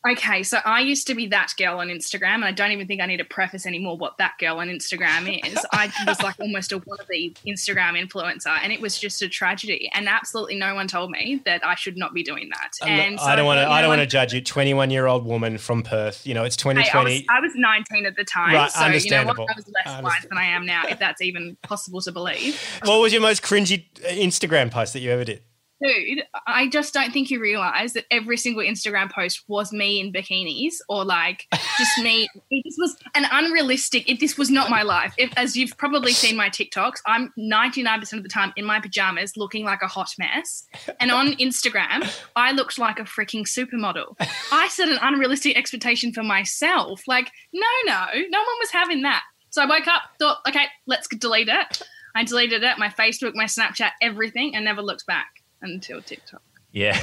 Okay, 0.09 0.43
so 0.45 0.59
I 0.65 0.81
used 0.81 1.07
to 1.09 1.15
be 1.15 1.27
that 1.27 1.53
girl 1.59 1.79
on 1.79 1.89
Instagram, 1.89 2.37
and 2.37 2.47
I 2.47 2.53
don't 2.53 2.71
even 2.71 2.87
think 2.87 3.03
I 3.03 3.07
need 3.07 3.19
to 3.19 3.25
preface 3.25 3.67
anymore 3.67 3.99
what 3.99 4.17
that 4.17 4.33
girl 4.39 4.57
on 4.57 4.69
Instagram 4.69 5.45
is. 5.47 5.59
I 5.75 5.93
was 6.07 6.23
like 6.23 6.37
almost 6.41 6.73
a 6.73 6.79
wannabe 6.81 7.37
Instagram 7.47 8.03
influencer, 8.03 8.59
and 8.63 8.73
it 8.73 8.81
was 8.81 8.99
just 8.99 9.21
a 9.21 9.29
tragedy. 9.29 9.91
And 9.93 10.09
absolutely 10.09 10.57
no 10.57 10.75
one 10.75 10.89
told 10.89 11.11
me 11.11 11.43
that 11.45 11.67
I 11.67 11.75
should 11.75 11.99
not 11.99 12.15
be 12.15 12.23
doing 12.23 12.49
that. 12.49 12.71
And 12.89 13.21
so 13.21 13.27
I 13.27 13.37
don't 13.37 13.45
want 13.45 13.59
to. 13.59 13.69
I 13.69 13.83
don't 13.83 13.91
want 13.91 14.01
to 14.01 14.07
judge 14.07 14.33
you. 14.33 14.41
Twenty-one 14.41 14.91
year 14.91 15.07
old 15.07 15.27
woman 15.27 15.59
from 15.59 15.83
Perth. 15.83 16.27
You 16.27 16.33
know, 16.33 16.45
it's 16.45 16.57
Hey, 16.61 16.71
I, 16.71 16.73
was, 16.73 16.89
2020. 16.89 17.27
I 17.29 17.41
was 17.41 17.53
19 17.55 18.07
at 18.07 18.17
the 18.17 18.25
time, 18.25 18.55
Right, 18.55 18.71
so 18.71 18.79
you 18.79 18.85
know 18.85 18.87
what? 18.87 18.87
understandable. 18.87 19.47
I 19.51 19.55
was 19.55 19.69
less 19.69 20.03
wise 20.03 20.23
than 20.31 20.39
I 20.39 20.47
am 20.47 20.65
now, 20.65 20.85
if 20.89 20.99
that's 20.99 21.21
even 21.21 21.59
possible 21.63 22.01
to 22.01 22.13
believe. 22.13 22.59
what 22.85 23.01
was 23.01 23.13
your 23.13 23.21
most 23.21 23.43
cringy 23.43 23.85
Instagram 24.03 24.71
post 24.71 24.95
that 24.95 25.01
you 25.01 25.11
ever 25.11 25.25
did? 25.25 25.43
Dude, 25.83 26.25
I 26.47 26.69
just 26.69 26.93
don't 26.93 27.11
think 27.11 27.31
you 27.31 27.41
realize 27.41 27.95
that 27.95 28.05
every 28.11 28.37
single 28.37 28.63
Instagram 28.63 29.11
post 29.11 29.45
was 29.49 29.73
me 29.73 29.99
in 29.99 30.13
bikinis 30.13 30.75
or 30.91 31.05
like 31.05 31.47
just 31.79 31.99
me. 31.99 32.29
It 32.51 32.65
just 32.65 32.79
was 32.79 32.97
an 33.15 33.27
unrealistic. 33.31 34.09
It, 34.09 34.19
this 34.19 34.37
was 34.37 34.51
not 34.51 34.71
my 34.71 34.83
life. 34.83 35.15
If, 35.17 35.33
as 35.37 35.57
you've 35.57 35.77
probably 35.79 36.13
seen 36.13 36.37
my 36.37 36.49
TikToks, 36.49 36.99
I'm 37.07 37.33
99% 37.39 38.13
of 38.13 38.23
the 38.23 38.29
time 38.29 38.53
in 38.57 38.65
my 38.65 38.81
pajamas 38.81 39.37
looking 39.37 39.65
like 39.65 39.81
a 39.83 39.87
hot 39.87 40.11
mess. 40.19 40.67
And 40.99 41.11
on 41.11 41.29
Instagram, 41.39 42.11
I 42.35 42.53
looked 42.53 42.79
like 42.79 42.99
a 42.99 43.05
freaking 43.05 43.45
supermodel. 43.45 44.17
I 44.53 44.69
set 44.69 44.89
an 44.89 44.99
unrealistic 45.01 45.57
expectation 45.57 46.13
for 46.13 46.25
myself. 46.25 47.03
Like, 47.07 47.31
no, 47.53 47.67
no, 47.87 48.07
no 48.15 48.39
one 48.39 48.59
was 48.59 48.71
having 48.73 49.03
that. 49.03 49.23
So 49.51 49.63
I 49.63 49.67
woke 49.67 49.87
up, 49.87 50.03
thought, 50.19 50.39
okay, 50.49 50.67
let's 50.87 51.09
delete 51.09 51.49
it. 51.49 51.83
I 52.15 52.25
deleted 52.25 52.65
it, 52.65 52.79
my 52.79 52.89
Facebook, 52.89 53.35
my 53.35 53.45
Snapchat, 53.45 53.91
everything, 54.03 54.57
and 54.57 54.65
never 54.65 54.83
looked 54.83 55.07
back 55.07 55.40
until 55.63 56.03
TikTok. 56.03 56.43
Yeah. 56.73 57.01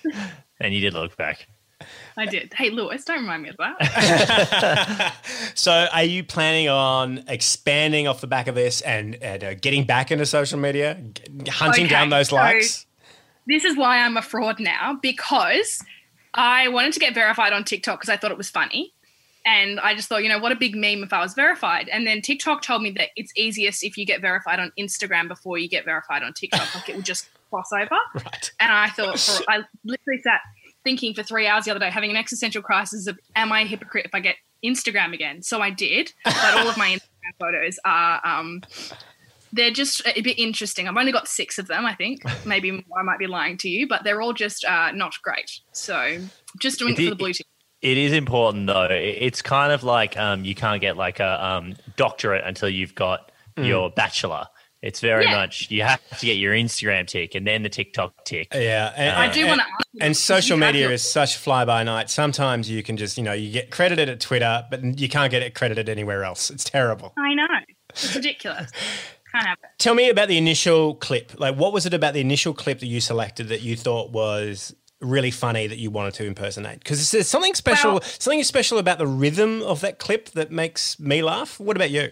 and 0.60 0.74
you 0.74 0.80
did 0.80 0.94
look 0.94 1.16
back. 1.16 1.46
I 2.16 2.26
did. 2.26 2.52
Hey, 2.54 2.70
Lewis, 2.70 3.04
don't 3.04 3.20
remind 3.20 3.44
me 3.44 3.50
of 3.50 3.56
that. 3.58 5.14
So, 5.54 5.88
are 5.92 6.04
you 6.04 6.22
planning 6.22 6.68
on 6.68 7.24
expanding 7.26 8.06
off 8.06 8.20
the 8.20 8.26
back 8.26 8.46
of 8.46 8.54
this 8.54 8.80
and, 8.80 9.16
and 9.16 9.42
uh, 9.42 9.54
getting 9.54 9.84
back 9.84 10.12
into 10.12 10.24
social 10.24 10.58
media, 10.58 10.96
hunting 11.48 11.86
Okay, 11.86 11.94
down 11.94 12.10
those 12.10 12.28
so 12.28 12.36
likes? 12.36 12.86
This 13.46 13.64
is 13.64 13.76
why 13.76 13.98
I'm 13.98 14.16
a 14.16 14.22
fraud 14.22 14.60
now 14.60 14.98
because 15.00 15.82
I 16.34 16.68
wanted 16.68 16.92
to 16.92 17.00
get 17.00 17.14
verified 17.14 17.52
on 17.52 17.64
TikTok 17.64 17.98
because 17.98 18.08
I 18.08 18.16
thought 18.16 18.30
it 18.30 18.38
was 18.38 18.50
funny. 18.50 18.94
And 19.44 19.80
I 19.80 19.94
just 19.94 20.08
thought, 20.08 20.22
you 20.22 20.28
know, 20.28 20.38
what 20.38 20.52
a 20.52 20.56
big 20.56 20.76
meme 20.76 21.02
if 21.02 21.12
I 21.12 21.20
was 21.20 21.34
verified. 21.34 21.88
And 21.88 22.06
then 22.06 22.20
TikTok 22.20 22.62
told 22.62 22.82
me 22.82 22.90
that 22.92 23.08
it's 23.16 23.32
easiest 23.36 23.82
if 23.82 23.96
you 23.96 24.04
get 24.04 24.20
verified 24.20 24.60
on 24.60 24.72
Instagram 24.78 25.26
before 25.26 25.58
you 25.58 25.68
get 25.68 25.84
verified 25.84 26.22
on 26.22 26.34
TikTok. 26.34 26.74
like 26.74 26.88
it 26.88 26.94
will 26.94 27.02
just 27.02 27.28
cross 27.50 27.70
over. 27.72 27.88
Right. 28.14 28.50
And 28.60 28.72
I 28.72 28.88
thought, 28.88 29.18
for, 29.18 29.44
I 29.48 29.62
literally 29.84 30.20
sat 30.22 30.40
thinking 30.84 31.14
for 31.14 31.22
three 31.22 31.46
hours 31.46 31.64
the 31.64 31.70
other 31.70 31.80
day, 31.80 31.90
having 31.90 32.10
an 32.10 32.16
existential 32.16 32.62
crisis 32.62 33.06
of, 33.06 33.18
am 33.36 33.52
I 33.52 33.62
a 33.62 33.64
hypocrite 33.66 34.06
if 34.06 34.14
I 34.14 34.20
get 34.20 34.36
Instagram 34.64 35.12
again? 35.12 35.42
So 35.42 35.60
I 35.60 35.70
did, 35.70 36.12
but 36.24 36.54
all 36.56 36.68
of 36.68 36.76
my 36.76 36.88
Instagram 36.96 37.34
photos 37.40 37.78
are, 37.84 38.20
um, 38.26 38.62
they're 39.52 39.70
just 39.70 40.02
a 40.06 40.20
bit 40.20 40.38
interesting. 40.38 40.88
I've 40.88 40.96
only 40.96 41.12
got 41.12 41.28
six 41.28 41.58
of 41.58 41.68
them, 41.68 41.86
I 41.86 41.94
think. 41.94 42.22
Maybe 42.44 42.70
more, 42.70 42.82
I 42.98 43.02
might 43.02 43.18
be 43.18 43.26
lying 43.26 43.56
to 43.58 43.68
you, 43.68 43.86
but 43.88 44.04
they're 44.04 44.20
all 44.20 44.32
just 44.32 44.64
uh, 44.64 44.92
not 44.92 45.14
great. 45.22 45.60
So 45.72 46.18
just 46.60 46.78
doing 46.78 46.94
it, 46.94 46.98
It 47.00 47.04
for 47.04 47.10
the 47.10 47.16
blue 47.16 47.32
tick. 47.32 47.46
It 47.80 47.96
is 47.96 48.12
important 48.12 48.66
though. 48.66 48.88
It's 48.90 49.40
kind 49.40 49.72
of 49.72 49.84
like 49.84 50.16
um, 50.16 50.44
you 50.44 50.54
can't 50.54 50.80
get 50.80 50.96
like 50.96 51.20
a 51.20 51.44
um, 51.46 51.76
doctorate 51.96 52.44
until 52.44 52.68
you've 52.68 52.94
got 52.94 53.30
Mm. 53.56 53.66
your 53.66 53.90
bachelor. 53.90 54.46
It's 54.80 55.00
very 55.00 55.24
Yeah. 55.24 55.36
much 55.36 55.70
you 55.70 55.82
have 55.82 56.00
to 56.20 56.26
get 56.26 56.36
your 56.36 56.54
Instagram 56.54 57.06
tick 57.06 57.34
and 57.34 57.44
then 57.46 57.62
the 57.64 57.68
TikTok 57.68 58.24
tick. 58.24 58.48
Yeah, 58.54 58.92
and, 58.96 59.16
uh, 59.16 59.20
I 59.20 59.28
do 59.28 59.46
wanna 59.46 59.66
And 60.00 60.16
social 60.16 60.56
media 60.56 60.82
your- 60.82 60.92
is 60.92 61.02
such 61.02 61.36
fly 61.36 61.64
by 61.64 61.82
night. 61.82 62.10
Sometimes 62.10 62.70
you 62.70 62.82
can 62.84 62.96
just, 62.96 63.18
you 63.18 63.24
know, 63.24 63.32
you 63.32 63.50
get 63.50 63.70
credited 63.70 64.08
at 64.08 64.20
Twitter, 64.20 64.64
but 64.70 65.00
you 65.00 65.08
can't 65.08 65.30
get 65.32 65.42
it 65.42 65.54
credited 65.54 65.88
anywhere 65.88 66.22
else. 66.22 66.48
It's 66.50 66.62
terrible. 66.62 67.12
I 67.18 67.34
know. 67.34 67.46
It's 67.90 68.14
ridiculous. 68.14 68.70
Can't 69.32 69.46
have 69.46 69.58
it. 69.62 69.68
Tell 69.78 69.92
me 69.94 70.08
about 70.08 70.28
the 70.28 70.38
initial 70.38 70.94
clip. 70.94 71.32
Like, 71.38 71.54
what 71.56 71.72
was 71.74 71.84
it 71.84 71.92
about 71.92 72.14
the 72.14 72.20
initial 72.20 72.54
clip 72.54 72.78
that 72.80 72.86
you 72.86 72.98
selected 73.00 73.48
that 73.48 73.60
you 73.60 73.76
thought 73.76 74.10
was 74.10 74.74
really 75.00 75.30
funny 75.30 75.66
that 75.66 75.76
you 75.78 75.90
wanted 75.90 76.14
to 76.14 76.24
impersonate? 76.24 76.78
Because 76.78 77.10
there's 77.10 77.28
something 77.28 77.54
special, 77.54 77.92
Well- 77.94 78.02
something 78.02 78.42
special 78.44 78.78
about 78.78 78.96
the 78.98 79.06
rhythm 79.06 79.62
of 79.62 79.80
that 79.82 79.98
clip 79.98 80.30
that 80.30 80.50
makes 80.50 80.98
me 80.98 81.22
laugh. 81.22 81.60
What 81.60 81.76
about 81.76 81.90
you? 81.90 82.10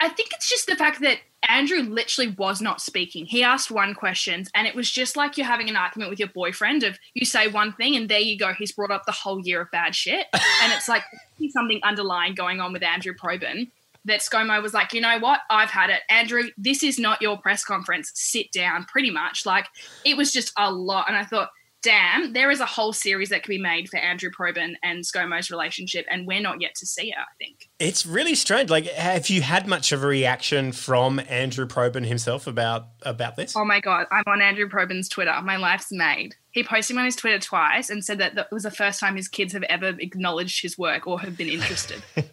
I 0.00 0.08
think 0.10 0.30
it's 0.34 0.48
just 0.48 0.66
the 0.66 0.76
fact 0.76 1.00
that 1.00 1.18
Andrew 1.46 1.82
literally 1.82 2.34
was 2.36 2.60
not 2.60 2.80
speaking. 2.80 3.26
He 3.26 3.42
asked 3.42 3.70
one 3.70 3.94
question, 3.94 4.44
and 4.54 4.66
it 4.66 4.74
was 4.74 4.90
just 4.90 5.16
like 5.16 5.36
you're 5.36 5.46
having 5.46 5.68
an 5.68 5.76
argument 5.76 6.10
with 6.10 6.18
your 6.18 6.28
boyfriend. 6.28 6.82
Of 6.82 6.98
you 7.14 7.24
say 7.24 7.46
one 7.48 7.72
thing, 7.72 7.94
and 7.96 8.08
there 8.08 8.18
you 8.18 8.36
go. 8.36 8.52
He's 8.52 8.72
brought 8.72 8.90
up 8.90 9.06
the 9.06 9.12
whole 9.12 9.40
year 9.40 9.60
of 9.62 9.70
bad 9.70 9.94
shit, 9.94 10.26
and 10.34 10.72
it's 10.72 10.88
like 10.88 11.04
something 11.50 11.80
underlying 11.84 12.34
going 12.34 12.60
on 12.60 12.72
with 12.72 12.82
Andrew 12.82 13.14
Probyn. 13.14 13.70
That 14.04 14.20
ScoMo 14.20 14.62
was 14.62 14.74
like, 14.74 14.92
you 14.92 15.00
know 15.00 15.18
what? 15.18 15.40
I've 15.50 15.70
had 15.70 15.90
it, 15.90 16.00
Andrew. 16.08 16.44
This 16.56 16.82
is 16.82 16.98
not 16.98 17.20
your 17.20 17.38
press 17.38 17.64
conference. 17.64 18.10
Sit 18.14 18.50
down. 18.52 18.84
Pretty 18.84 19.10
much, 19.10 19.46
like 19.46 19.66
it 20.04 20.16
was 20.16 20.32
just 20.32 20.52
a 20.58 20.72
lot, 20.72 21.06
and 21.08 21.16
I 21.16 21.24
thought. 21.24 21.50
Damn, 21.82 22.32
there 22.32 22.50
is 22.50 22.58
a 22.60 22.66
whole 22.66 22.92
series 22.92 23.28
that 23.28 23.44
could 23.44 23.50
be 23.50 23.58
made 23.58 23.88
for 23.88 23.98
Andrew 23.98 24.30
Probyn 24.30 24.74
and 24.82 25.04
ScoMo's 25.04 25.48
relationship, 25.48 26.06
and 26.10 26.26
we're 26.26 26.40
not 26.40 26.60
yet 26.60 26.74
to 26.76 26.86
see 26.86 27.10
it, 27.10 27.16
I 27.16 27.30
think. 27.38 27.68
It's 27.78 28.04
really 28.04 28.34
strange. 28.34 28.68
Like, 28.68 28.86
have 28.86 29.28
you 29.28 29.42
had 29.42 29.68
much 29.68 29.92
of 29.92 30.02
a 30.02 30.06
reaction 30.06 30.72
from 30.72 31.20
Andrew 31.28 31.66
Probyn 31.66 32.04
himself 32.04 32.48
about 32.48 32.88
about 33.02 33.36
this? 33.36 33.54
Oh 33.56 33.64
my 33.64 33.78
god, 33.78 34.06
I'm 34.10 34.24
on 34.26 34.42
Andrew 34.42 34.68
Probyn's 34.68 35.08
Twitter. 35.08 35.34
My 35.42 35.56
life's 35.56 35.92
made. 35.92 36.34
He 36.50 36.64
posted 36.64 36.96
me 36.96 37.00
on 37.00 37.06
his 37.06 37.14
Twitter 37.14 37.38
twice 37.38 37.90
and 37.90 38.04
said 38.04 38.18
that 38.18 38.36
it 38.36 38.48
was 38.50 38.64
the 38.64 38.70
first 38.72 38.98
time 38.98 39.14
his 39.14 39.28
kids 39.28 39.52
have 39.52 39.62
ever 39.64 39.94
acknowledged 40.00 40.60
his 40.60 40.76
work 40.76 41.06
or 41.06 41.20
have 41.20 41.36
been 41.36 41.48
interested. 41.48 42.02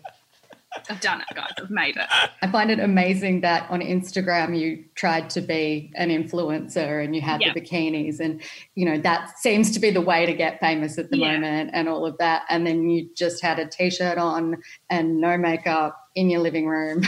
I've 0.90 1.00
done 1.02 1.22
it, 1.22 1.36
guys. 1.36 1.52
I've 1.58 1.70
made 1.70 1.96
it. 1.98 2.08
I 2.42 2.48
find 2.52 2.70
it 2.72 2.80
amazing 2.80 3.42
that 3.42 3.70
on 3.70 3.82
Instagram 3.82 4.58
you 4.60 4.84
tried 4.96 5.30
to 5.32 5.42
be 5.42 5.92
an 5.96 6.10
influencer 6.10 7.04
and 7.04 7.16
you 7.16 7.22
had 7.22 7.42
Yeah. 7.42 7.54
the 7.54 7.62
bikinis 7.62 8.20
and 8.20 8.42
you 8.76 8.86
know 8.86 8.98
that 9.00 9.38
seems 9.40 9.72
to 9.72 9.80
be 9.80 9.90
the 9.92 10.02
way 10.02 10.26
to 10.26 10.34
get 10.34 10.60
famous 10.60 10.98
at 10.98 11.10
the 11.10 11.18
Yeah. 11.18 11.34
moment 11.34 11.72
and 11.74 11.88
all 11.90 12.06
of 12.06 12.18
that 12.20 12.44
and 12.50 12.66
then 12.68 12.90
you 12.90 13.10
just 13.16 13.42
had 13.42 13.60
a 13.60 13.68
t-shirt 13.68 14.18
on 14.18 14.62
and 14.90 15.20
no 15.22 15.38
makeup 15.38 15.98
in 16.16 16.30
your 16.30 16.42
living 16.42 16.68
room 16.68 17.02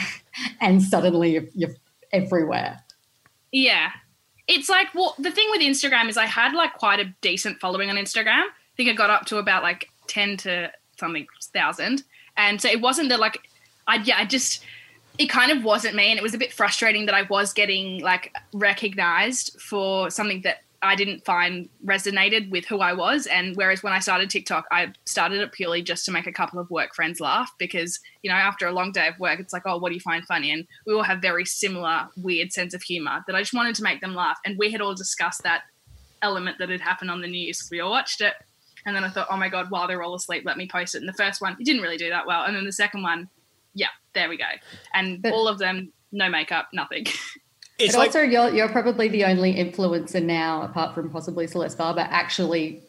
and 0.60 0.82
suddenly 0.82 1.32
you're, 1.32 1.44
you're 1.54 1.74
everywhere. 2.12 2.80
Yeah. 3.52 3.90
It's 4.48 4.68
like, 4.68 4.88
well, 4.94 5.14
the 5.18 5.30
thing 5.30 5.46
with 5.50 5.60
Instagram 5.60 6.08
is 6.08 6.16
I 6.16 6.26
had 6.26 6.54
like 6.54 6.74
quite 6.74 7.00
a 7.00 7.14
decent 7.20 7.60
following 7.60 7.88
on 7.90 7.96
Instagram. 7.96 8.42
I 8.42 8.76
think 8.76 8.88
I 8.88 8.92
got 8.94 9.10
up 9.10 9.26
to 9.26 9.38
about 9.38 9.62
like 9.62 9.88
10 10.08 10.36
to 10.38 10.72
something 10.98 11.26
thousand. 11.54 12.02
And 12.40 12.60
so 12.60 12.68
it 12.68 12.80
wasn't 12.80 13.10
that 13.10 13.20
like, 13.20 13.38
I, 13.86 13.96
yeah, 13.96 14.16
I 14.18 14.24
just, 14.24 14.64
it 15.18 15.26
kind 15.26 15.52
of 15.52 15.62
wasn't 15.62 15.94
me. 15.94 16.10
And 16.10 16.18
it 16.18 16.22
was 16.22 16.34
a 16.34 16.38
bit 16.38 16.52
frustrating 16.52 17.06
that 17.06 17.14
I 17.14 17.22
was 17.22 17.52
getting 17.52 18.00
like 18.00 18.34
recognized 18.52 19.60
for 19.60 20.10
something 20.10 20.40
that 20.42 20.62
I 20.82 20.94
didn't 20.94 21.26
find 21.26 21.68
resonated 21.84 22.50
with 22.50 22.64
who 22.64 22.78
I 22.78 22.94
was. 22.94 23.26
And 23.26 23.54
whereas 23.56 23.82
when 23.82 23.92
I 23.92 23.98
started 23.98 24.30
TikTok, 24.30 24.64
I 24.72 24.92
started 25.04 25.40
it 25.42 25.52
purely 25.52 25.82
just 25.82 26.06
to 26.06 26.12
make 26.12 26.26
a 26.26 26.32
couple 26.32 26.58
of 26.58 26.70
work 26.70 26.94
friends 26.94 27.20
laugh 27.20 27.52
because, 27.58 28.00
you 28.22 28.30
know, 28.30 28.36
after 28.36 28.66
a 28.66 28.72
long 28.72 28.90
day 28.90 29.08
of 29.08 29.18
work, 29.18 29.38
it's 29.38 29.52
like, 29.52 29.64
oh, 29.66 29.76
what 29.76 29.90
do 29.90 29.94
you 29.94 30.00
find 30.00 30.24
funny? 30.24 30.50
And 30.50 30.66
we 30.86 30.94
all 30.94 31.02
have 31.02 31.20
very 31.20 31.44
similar, 31.44 32.08
weird 32.16 32.52
sense 32.52 32.72
of 32.72 32.82
humor 32.82 33.22
that 33.26 33.36
I 33.36 33.40
just 33.40 33.52
wanted 33.52 33.74
to 33.74 33.82
make 33.82 34.00
them 34.00 34.14
laugh. 34.14 34.38
And 34.46 34.56
we 34.56 34.72
had 34.72 34.80
all 34.80 34.94
discussed 34.94 35.42
that 35.42 35.64
element 36.22 36.56
that 36.58 36.70
had 36.70 36.80
happened 36.80 37.10
on 37.10 37.20
the 37.20 37.28
news. 37.28 37.68
We 37.70 37.80
all 37.80 37.90
watched 37.90 38.22
it. 38.22 38.32
And 38.86 38.96
then 38.96 39.04
I 39.04 39.10
thought, 39.10 39.28
oh 39.30 39.36
my 39.36 39.48
God, 39.48 39.70
while 39.70 39.86
they're 39.86 40.02
all 40.02 40.14
asleep, 40.14 40.44
let 40.44 40.56
me 40.56 40.66
post 40.66 40.94
it. 40.94 40.98
And 40.98 41.08
the 41.08 41.12
first 41.14 41.40
one, 41.40 41.56
it 41.58 41.64
didn't 41.64 41.82
really 41.82 41.96
do 41.96 42.08
that 42.10 42.26
well. 42.26 42.44
And 42.44 42.56
then 42.56 42.64
the 42.64 42.72
second 42.72 43.02
one, 43.02 43.28
yeah, 43.74 43.88
there 44.14 44.28
we 44.28 44.36
go. 44.36 44.44
And 44.94 45.24
all 45.26 45.48
of 45.48 45.58
them, 45.58 45.92
no 46.12 46.28
makeup, 46.28 46.68
nothing. 46.72 47.06
but 47.78 47.94
also, 47.94 48.20
you're 48.20 48.54
you're 48.54 48.68
probably 48.68 49.08
the 49.08 49.24
only 49.24 49.54
influencer 49.54 50.22
now, 50.22 50.62
apart 50.62 50.94
from 50.94 51.10
possibly 51.10 51.46
Celeste 51.46 51.78
Barber, 51.78 52.00
actually 52.10 52.82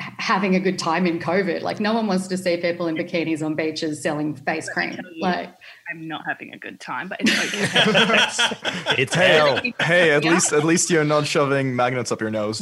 having 0.00 0.56
a 0.56 0.60
good 0.60 0.78
time 0.78 1.06
in 1.06 1.20
COVID. 1.20 1.62
Like, 1.62 1.78
no 1.78 1.92
one 1.94 2.06
wants 2.06 2.26
to 2.28 2.36
see 2.36 2.56
people 2.56 2.86
in 2.88 2.96
bikinis 2.96 3.44
on 3.44 3.54
beaches 3.54 4.02
selling 4.02 4.34
face 4.34 4.68
cream. 4.68 4.98
Like, 5.20 5.54
I'm 5.90 6.08
not 6.08 6.22
having 6.26 6.52
a 6.52 6.58
good 6.58 6.80
time, 6.80 7.08
but 7.08 7.20
it's 7.20 7.30
okay. 7.30 8.98
It's 9.02 9.14
hey, 9.14 9.28
hell. 9.34 9.60
hey, 9.86 10.10
at 10.10 10.24
Yeah. 10.24 10.32
least 10.34 10.52
at 10.52 10.64
least 10.64 10.90
you're 10.90 11.04
not 11.04 11.26
shoving 11.26 11.76
magnets 11.76 12.10
up 12.10 12.20
your 12.20 12.30
nose. 12.30 12.60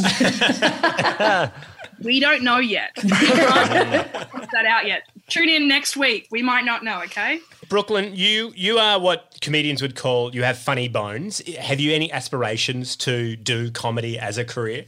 We 2.02 2.20
don't 2.20 2.42
know 2.42 2.58
yet. 2.58 2.92
We 3.02 3.10
can't 3.10 4.50
that 4.52 4.66
out 4.66 4.86
yet. 4.86 5.02
Tune 5.28 5.48
in 5.48 5.68
next 5.68 5.96
week. 5.96 6.28
We 6.30 6.42
might 6.42 6.64
not 6.64 6.82
know, 6.82 7.02
okay? 7.02 7.40
Brooklyn, 7.68 8.12
you 8.14 8.52
you 8.56 8.78
are 8.78 8.98
what 8.98 9.38
comedians 9.40 9.80
would 9.80 9.94
call 9.94 10.34
you 10.34 10.42
have 10.42 10.58
funny 10.58 10.88
bones. 10.88 11.40
Have 11.56 11.78
you 11.80 11.92
any 11.92 12.10
aspirations 12.10 12.96
to 12.96 13.36
do 13.36 13.70
comedy 13.70 14.18
as 14.18 14.38
a 14.38 14.44
career? 14.44 14.86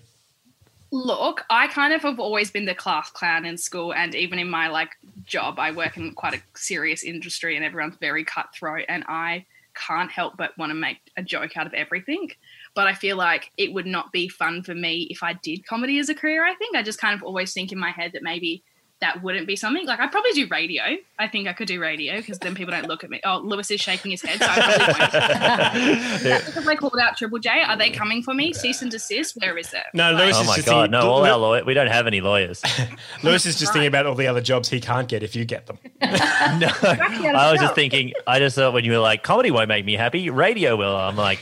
Look, 0.91 1.45
I 1.49 1.69
kind 1.69 1.95
of 1.95 2.03
have 2.03 2.21
always 2.21 2.51
been 2.51 2.67
the 2.67 2.75
class 2.75 3.11
clown 3.11 3.47
in 3.47 3.57
school, 3.57 3.95
and 3.95 4.15
even 4.15 4.39
in 4.39 4.51
my 4.51 4.69
like 4.69 4.91
job, 5.25 5.59
I 5.59 5.71
work 5.71 5.97
in 5.97 6.13
quite 6.13 6.35
a 6.35 6.43
serious 6.55 7.03
industry, 7.03 7.57
and 7.57 7.65
everyone's 7.65 7.97
very 8.01 8.25
cutthroat, 8.25 8.85
and 8.89 9.05
I 9.09 9.47
can't 9.75 10.11
help 10.11 10.37
but 10.37 10.57
want 10.59 10.71
to 10.71 10.75
make 10.75 10.99
a 11.17 11.23
joke 11.23 11.57
out 11.57 11.67
of 11.67 11.75
everything. 11.75 12.31
But 12.75 12.87
I 12.87 12.95
feel 12.95 13.17
like 13.17 13.51
it 13.59 13.73
would 13.75 13.87
not 13.87 14.13
be 14.13 14.29
fun 14.29 14.63
for 14.63 14.75
me 14.75 15.07
if 15.11 15.23
I 15.23 15.35
did 15.35 15.67
comedy 15.67 15.99
as 15.99 16.09
a 16.09 16.15
career. 16.15 16.45
I 16.45 16.55
think 16.55 16.75
I 16.77 16.83
just 16.83 16.99
kind 16.99 17.15
of 17.15 17.23
always 17.23 17.53
think 17.53 17.71
in 17.71 17.79
my 17.79 17.91
head 17.91 18.13
that 18.13 18.23
maybe 18.23 18.63
that 19.03 19.21
wouldn't 19.21 19.49
be 19.49 19.57
something. 19.57 19.85
Like 19.85 19.99
I'd 19.99 20.13
probably 20.13 20.31
do 20.31 20.47
radio. 20.47 20.85
I 21.19 21.27
think 21.27 21.49
I 21.49 21.53
could 21.53 21.67
do 21.67 21.81
radio 21.81 22.17
because 22.17 22.39
then 22.39 22.55
people 22.55 22.71
don't 22.71 22.87
look 22.87 23.03
at 23.03 23.11
me. 23.11 23.21
Oh, 23.25 23.41
Lewis 23.45 23.71
is 23.73 23.81
shaking 23.81 24.13
his 24.13 24.23
head, 24.23 24.39
so 24.39 24.47
I 24.49 24.55
probably 24.55 24.87
won't. 24.87 26.13
Is 26.15 26.23
that 26.23 26.47
because 26.47 26.69
I 26.69 26.77
called 26.77 26.97
out 27.01 27.17
Triple 27.17 27.41
J? 27.41 27.51
Are 27.67 27.77
they 27.77 27.91
coming 27.91 28.23
for 28.23 28.33
me? 28.33 28.53
Cease 28.53 28.81
and 28.81 28.91
desist? 28.91 29.37
Where 29.41 29.59
is 29.59 29.73
it? 29.75 29.83
No, 29.93 30.13
Lewis 30.13 30.37
oh 30.37 30.43
is 30.43 30.47
my 30.47 30.55
just 30.57 30.69
god, 30.69 30.75
thinking- 30.75 30.91
no! 30.93 31.11
All 31.11 31.25
our 31.25 31.37
lawyers, 31.37 31.67
we 31.67 31.75
don't 31.75 31.89
have 31.89 32.07
any 32.07 32.21
lawyers. 32.21 32.63
Lewis 33.25 33.45
is 33.45 33.59
just 33.59 33.73
thinking 33.73 33.89
about 33.89 34.07
all 34.07 34.15
the 34.15 34.29
other 34.29 34.41
jobs 34.41 34.69
he 34.69 34.81
can't 34.81 35.09
get 35.09 35.25
if 35.25 35.35
you 35.35 35.45
get 35.45 35.67
them. 35.67 35.79
no, 36.01 36.09
I 36.09 37.49
was 37.51 37.61
just 37.61 37.75
thinking. 37.75 38.13
I 38.27 38.39
just 38.39 38.55
thought 38.55 38.73
when 38.73 38.85
you 38.85 38.93
were 38.93 38.99
like, 38.99 39.25
comedy 39.25 39.51
won't 39.51 39.69
make 39.69 39.85
me 39.85 39.95
happy, 39.95 40.31
radio 40.31 40.77
will. 40.77 40.97
I'm 40.97 41.17
like, 41.17 41.41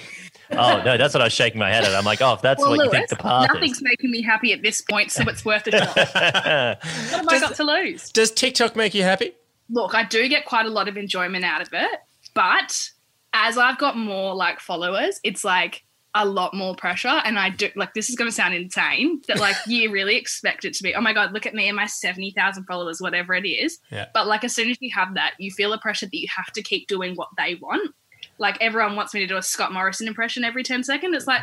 oh 0.52 0.82
no, 0.84 0.96
that's 0.96 1.14
what 1.14 1.20
I 1.20 1.24
was 1.24 1.32
shaking 1.32 1.58
my 1.58 1.70
head 1.70 1.84
at. 1.84 1.94
I'm 1.94 2.04
like, 2.04 2.20
oh, 2.20 2.34
if 2.34 2.42
that's 2.42 2.60
well, 2.60 2.70
what 2.70 2.78
Lewis, 2.78 2.92
you 2.92 2.98
think 2.98 3.08
the 3.08 3.16
path 3.16 3.50
nothing's 3.52 3.82
making 3.82 4.10
me 4.10 4.22
happy 4.22 4.52
at 4.52 4.62
this 4.62 4.80
point, 4.80 5.10
so 5.10 5.22
it's 5.28 5.44
worth 5.44 5.66
a 5.66 5.72
shot. 5.72 5.96
what 5.96 6.06
have 6.14 7.28
I 7.28 7.40
got 7.40 7.54
to 7.56 7.64
lose? 7.64 8.10
Does 8.10 8.30
TikTok 8.30 8.76
make 8.76 8.94
you 8.94 9.02
happy? 9.02 9.32
Look, 9.68 9.94
I 9.94 10.04
do 10.04 10.28
get 10.28 10.46
quite 10.46 10.66
a 10.66 10.70
lot 10.70 10.88
of 10.88 10.96
enjoyment 10.96 11.44
out 11.44 11.62
of 11.62 11.68
it, 11.72 12.00
but 12.34 12.90
as 13.32 13.56
I've 13.56 13.78
got 13.78 13.96
more 13.96 14.34
like 14.34 14.60
followers, 14.60 15.20
it's 15.22 15.44
like 15.44 15.84
a 16.14 16.24
lot 16.24 16.54
more 16.54 16.74
pressure. 16.74 17.08
And 17.08 17.38
I 17.38 17.50
do 17.50 17.68
like 17.76 17.94
this 17.94 18.10
is 18.10 18.16
going 18.16 18.28
to 18.28 18.34
sound 18.34 18.54
insane 18.54 19.22
that 19.28 19.38
like 19.38 19.56
you 19.66 19.90
really 19.90 20.16
expect 20.16 20.64
it 20.64 20.74
to 20.74 20.82
be. 20.82 20.94
Oh 20.94 21.00
my 21.00 21.12
god, 21.12 21.32
look 21.32 21.46
at 21.46 21.54
me 21.54 21.68
and 21.68 21.76
my 21.76 21.86
seventy 21.86 22.32
thousand 22.32 22.64
followers, 22.64 23.00
whatever 23.00 23.34
it 23.34 23.46
is. 23.46 23.78
Yeah. 23.90 24.06
But 24.12 24.26
like 24.26 24.44
as 24.44 24.54
soon 24.54 24.70
as 24.70 24.78
you 24.80 24.90
have 24.94 25.14
that, 25.14 25.34
you 25.38 25.50
feel 25.50 25.72
a 25.72 25.78
pressure 25.78 26.06
that 26.06 26.18
you 26.18 26.28
have 26.34 26.52
to 26.52 26.62
keep 26.62 26.88
doing 26.88 27.14
what 27.14 27.28
they 27.36 27.56
want. 27.56 27.94
Like 28.40 28.56
everyone 28.60 28.96
wants 28.96 29.14
me 29.14 29.20
to 29.20 29.26
do 29.28 29.36
a 29.36 29.42
Scott 29.42 29.72
Morrison 29.72 30.08
impression 30.08 30.42
every 30.42 30.64
10 30.64 30.82
seconds. 30.82 31.14
It's 31.14 31.26
like, 31.28 31.42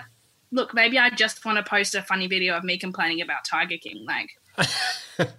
look, 0.51 0.73
maybe 0.73 0.97
I 0.99 1.09
just 1.11 1.45
want 1.45 1.57
to 1.57 1.63
post 1.63 1.95
a 1.95 2.01
funny 2.01 2.27
video 2.27 2.57
of 2.57 2.63
me 2.65 2.77
complaining 2.77 3.21
about 3.21 3.45
Tiger 3.45 3.77
King. 3.77 4.05
Like, 4.05 4.29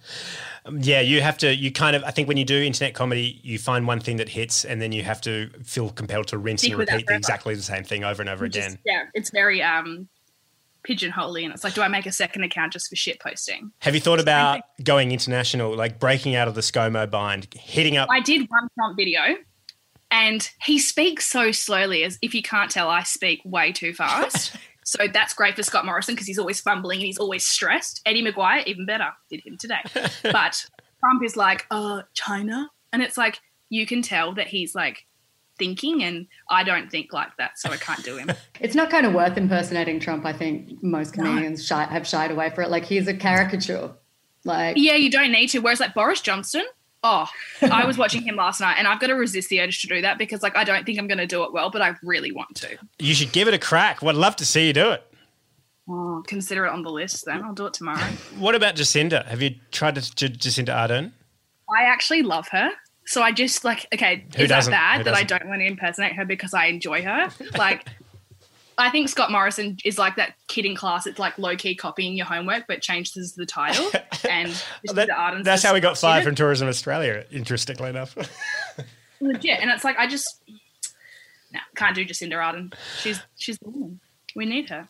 Yeah, 0.80 1.00
you 1.00 1.22
have 1.22 1.38
to. 1.38 1.54
You 1.54 1.72
kind 1.72 1.96
of. 1.96 2.04
I 2.04 2.10
think 2.10 2.28
when 2.28 2.36
you 2.36 2.44
do 2.44 2.60
internet 2.60 2.92
comedy, 2.94 3.40
you 3.42 3.58
find 3.58 3.86
one 3.86 4.00
thing 4.00 4.18
that 4.18 4.28
hits, 4.28 4.66
and 4.66 4.82
then 4.82 4.92
you 4.92 5.02
have 5.02 5.20
to 5.22 5.48
feel 5.64 5.88
compelled 5.88 6.26
to 6.28 6.36
rinse 6.38 6.62
and 6.64 6.74
repeat 6.76 7.06
forever. 7.06 7.16
exactly 7.16 7.54
the 7.54 7.62
same 7.62 7.84
thing 7.84 8.04
over 8.04 8.20
and 8.20 8.28
over 8.28 8.44
which 8.44 8.56
is- 8.56 8.66
again. 8.66 8.78
yeah, 8.84 9.02
it's 9.14 9.30
very 9.30 9.62
um 9.62 10.08
pigeonholey, 10.86 11.44
and 11.44 11.54
it's 11.54 11.64
like, 11.64 11.72
do 11.74 11.80
I 11.80 11.88
make 11.88 12.04
a 12.06 12.12
second 12.12 12.42
account 12.44 12.74
just 12.74 12.88
for 12.90 12.96
shit 12.96 13.18
posting? 13.18 13.72
Have 13.78 13.94
you 13.94 14.00
thought 14.00 14.20
about 14.20 14.60
going 14.84 15.10
international, 15.12 15.74
like 15.74 15.98
breaking 15.98 16.34
out 16.34 16.48
of 16.48 16.54
the 16.54 16.60
ScoMo 16.60 17.10
bind, 17.10 17.48
hitting 17.54 17.96
up? 17.96 18.08
I 18.10 18.20
did 18.20 18.46
one 18.50 18.68
Trump 18.74 18.96
video, 18.96 19.20
and 20.10 20.48
he 20.62 20.78
speaks 20.78 21.26
so 21.26 21.52
slowly, 21.52 22.04
as 22.04 22.18
if 22.22 22.34
you 22.34 22.42
can't 22.42 22.70
tell, 22.70 22.88
I 22.88 23.02
speak 23.02 23.40
way 23.44 23.72
too 23.72 23.92
fast. 23.92 24.56
so 24.84 25.06
that's 25.12 25.34
great 25.34 25.54
for 25.54 25.62
Scott 25.62 25.84
Morrison 25.84 26.14
because 26.14 26.26
he's 26.26 26.38
always 26.38 26.60
fumbling 26.60 26.98
and 26.98 27.06
he's 27.06 27.18
always 27.18 27.46
stressed. 27.46 28.00
Eddie 28.06 28.24
McGuire, 28.24 28.64
even 28.66 28.86
better, 28.86 29.10
did 29.30 29.40
him 29.44 29.58
today. 29.58 29.82
but 30.22 30.64
Trump 31.00 31.22
is 31.22 31.36
like, 31.36 31.66
uh, 31.70 32.02
China, 32.14 32.70
and 32.92 33.02
it's 33.02 33.18
like 33.18 33.40
you 33.68 33.86
can 33.86 34.00
tell 34.00 34.34
that 34.34 34.46
he's 34.46 34.74
like 34.74 35.04
thinking, 35.58 36.02
and 36.02 36.26
I 36.48 36.64
don't 36.64 36.90
think 36.90 37.12
like 37.12 37.36
that, 37.36 37.58
so 37.58 37.70
I 37.70 37.76
can't 37.76 38.02
do 38.02 38.16
him. 38.16 38.30
It's 38.60 38.74
not 38.74 38.90
kind 38.90 39.06
of 39.06 39.14
worth 39.14 39.36
impersonating 39.36 40.00
Trump. 40.00 40.26
I 40.26 40.32
think 40.32 40.82
most 40.82 41.12
comedians 41.12 41.64
shy, 41.64 41.84
have 41.84 42.08
shied 42.08 42.32
away 42.32 42.50
for 42.50 42.62
it. 42.62 42.70
Like 42.70 42.84
he's 42.84 43.06
a 43.06 43.14
caricature. 43.14 43.92
Like 44.44 44.76
yeah, 44.76 44.94
you 44.94 45.10
don't 45.10 45.30
need 45.30 45.48
to. 45.48 45.60
Whereas 45.60 45.78
like 45.78 45.94
Boris 45.94 46.20
Johnson, 46.20 46.64
oh, 47.02 47.28
I 47.62 47.84
was 47.84 47.98
watching 48.02 48.22
him 48.22 48.36
last 48.36 48.60
night, 48.60 48.76
and 48.78 48.86
I've 48.86 49.00
got 49.00 49.08
to 49.08 49.14
resist 49.14 49.48
the 49.48 49.60
urge 49.60 49.80
to 49.82 49.86
do 49.86 50.00
that 50.02 50.18
because 50.18 50.42
like 50.42 50.56
I 50.56 50.64
don't 50.64 50.84
think 50.84 50.98
I'm 50.98 51.06
going 51.06 51.18
to 51.18 51.26
do 51.26 51.42
it 51.44 51.52
well, 51.52 51.70
but 51.70 51.82
I 51.82 51.94
really 52.02 52.32
want 52.32 52.54
to. 52.56 52.78
You 52.98 53.14
should 53.14 53.32
give 53.32 53.48
it 53.48 53.54
a 53.54 53.58
crack. 53.58 54.02
Would 54.02 54.16
love 54.16 54.36
to 54.36 54.46
see 54.46 54.66
you 54.66 54.72
do 54.72 54.90
it. 54.90 55.04
Oh, 55.88 56.22
consider 56.26 56.66
it 56.66 56.70
on 56.70 56.82
the 56.82 56.90
list. 56.90 57.24
Then 57.24 57.42
I'll 57.42 57.54
do 57.54 57.66
it 57.66 57.74
tomorrow. 57.74 57.98
What 58.38 58.54
about 58.54 58.76
Jacinda? 58.76 59.24
Have 59.26 59.40
you 59.40 59.54
tried 59.72 59.94
to 59.94 60.14
J- 60.14 60.28
Jacinda 60.28 60.68
Ardern? 60.68 61.12
I 61.74 61.84
actually 61.84 62.22
love 62.22 62.48
her. 62.48 62.70
So 63.06 63.22
I 63.22 63.32
just 63.32 63.64
like, 63.64 63.86
okay, 63.94 64.26
Who 64.36 64.42
is 64.42 64.48
that 64.50 64.66
bad 64.68 65.06
that 65.06 65.14
I 65.14 65.22
don't 65.22 65.48
want 65.48 65.60
to 65.60 65.66
impersonate 65.66 66.12
her 66.12 66.26
because 66.26 66.52
I 66.52 66.66
enjoy 66.66 67.02
her? 67.02 67.30
Like, 67.56 67.86
I 68.78 68.90
think 68.90 69.08
Scott 69.08 69.30
Morrison 69.32 69.76
is 69.84 69.98
like 69.98 70.16
that 70.16 70.34
kid 70.46 70.64
in 70.64 70.76
class. 70.76 71.06
It's 71.06 71.18
like 71.18 71.36
low 71.38 71.56
key 71.56 71.74
copying 71.74 72.14
your 72.16 72.26
homework, 72.26 72.64
but 72.68 72.80
changes 72.80 73.34
the 73.34 73.44
title. 73.46 73.90
And 74.28 74.50
That- 74.94 75.08
Ardern's 75.10 75.44
that's 75.44 75.62
how 75.62 75.72
we 75.74 75.80
got 75.80 75.96
fired 75.96 76.24
from. 76.24 76.34
Tourism 76.34 76.68
Australia. 76.68 77.24
Interestingly 77.30 77.88
enough. 77.90 78.16
legit. 79.20 79.60
And 79.60 79.70
it's 79.70 79.84
like 79.84 79.96
I 79.98 80.06
just, 80.06 80.42
no, 81.52 81.60
can't 81.76 81.94
do 81.94 82.04
Jacinda 82.04 82.32
Ardern. 82.34 82.74
She's 83.00 83.20
she's 83.36 83.58
the 83.58 83.70
woman. 83.70 84.00
We 84.34 84.44
need 84.44 84.68
her. 84.70 84.88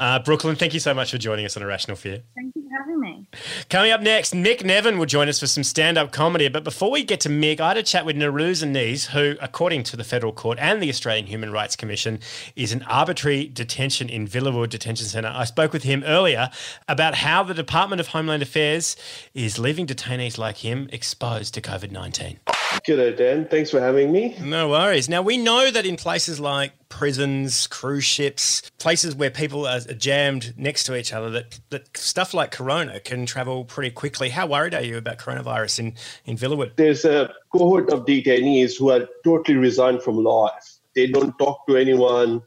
Uh, 0.00 0.18
Sooklyn, 0.24 0.56
thank 0.56 0.72
you 0.72 0.80
so 0.80 0.94
much 0.94 1.10
for 1.10 1.18
joining 1.18 1.44
us 1.44 1.58
on 1.58 1.62
A 1.62 1.66
Rational 1.66 1.94
Fear. 1.94 2.22
Thank 2.34 2.56
you 2.56 2.62
for 2.62 2.68
having 2.78 3.00
me. 3.00 3.26
Coming 3.68 3.92
up 3.92 4.00
next, 4.00 4.32
Mick 4.32 4.60
Neven 4.60 4.96
will 4.96 5.04
join 5.04 5.28
us 5.28 5.38
for 5.38 5.46
some 5.46 5.62
stand 5.62 5.98
up 5.98 6.10
comedy. 6.10 6.48
But 6.48 6.64
before 6.64 6.90
we 6.90 7.04
get 7.04 7.20
to 7.20 7.28
Mick, 7.28 7.60
I 7.60 7.68
had 7.68 7.76
a 7.76 7.82
chat 7.82 8.06
with 8.06 8.16
Nauroze 8.16 8.64
Anees, 8.64 9.08
who, 9.08 9.36
according 9.42 9.82
to 9.84 9.98
the 9.98 10.04
Federal 10.04 10.32
Court 10.32 10.58
and 10.58 10.82
the 10.82 10.88
Australian 10.88 11.26
Human 11.26 11.52
Rights 11.52 11.76
Commission, 11.76 12.18
is 12.56 12.72
an 12.72 12.82
arbitrary 12.84 13.46
detention 13.46 14.08
in 14.08 14.26
Villawood 14.26 14.70
Detention 14.70 15.06
Centre. 15.06 15.32
I 15.34 15.44
spoke 15.44 15.74
with 15.74 15.82
him 15.82 16.02
earlier 16.06 16.48
about 16.88 17.16
how 17.16 17.42
the 17.42 17.52
Department 17.52 18.00
of 18.00 18.08
Homeland 18.08 18.42
Affairs 18.42 18.96
is 19.34 19.58
leaving 19.58 19.86
detainees 19.86 20.38
like 20.38 20.56
him 20.56 20.88
exposed 20.92 21.52
to 21.52 21.60
COVID 21.60 21.90
19. 21.90 22.40
G'day, 22.86 23.14
Dan. 23.14 23.46
Thanks 23.48 23.70
for 23.70 23.80
having 23.80 24.10
me. 24.10 24.34
No 24.40 24.70
worries. 24.70 25.10
Now, 25.10 25.20
we 25.20 25.36
know 25.36 25.70
that 25.70 25.84
in 25.84 25.96
places 25.96 26.40
like 26.40 26.72
prisons, 26.90 27.66
cruise 27.68 28.04
ships, 28.04 28.70
places 28.78 29.14
where 29.14 29.30
people 29.30 29.66
are 29.66 29.80
jammed 29.80 30.52
next 30.58 30.84
to 30.84 30.94
each 30.94 31.14
other, 31.14 31.30
that, 31.30 31.58
that 31.70 31.96
stuff 31.96 32.34
like 32.34 32.50
corona 32.50 33.00
can 33.00 33.24
travel 33.24 33.64
pretty 33.64 33.90
quickly. 33.90 34.28
How 34.28 34.46
worried 34.46 34.74
are 34.74 34.82
you 34.82 34.98
about 34.98 35.16
coronavirus 35.18 35.78
in, 35.78 35.94
in 36.26 36.36
Villawood? 36.36 36.76
There's 36.76 37.06
a 37.06 37.32
cohort 37.52 37.90
of 37.90 38.04
detainees 38.04 38.78
who 38.78 38.90
are 38.90 39.08
totally 39.24 39.56
resigned 39.56 40.02
from 40.02 40.22
life. 40.22 40.78
They 40.94 41.06
don't 41.06 41.36
talk 41.38 41.66
to 41.68 41.76
anyone. 41.76 42.42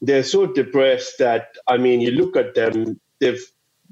They're 0.00 0.22
so 0.22 0.46
depressed 0.46 1.18
that 1.18 1.48
I 1.66 1.78
mean, 1.78 2.00
you 2.00 2.12
look 2.12 2.36
at 2.36 2.54
them. 2.54 3.00
They've 3.18 3.42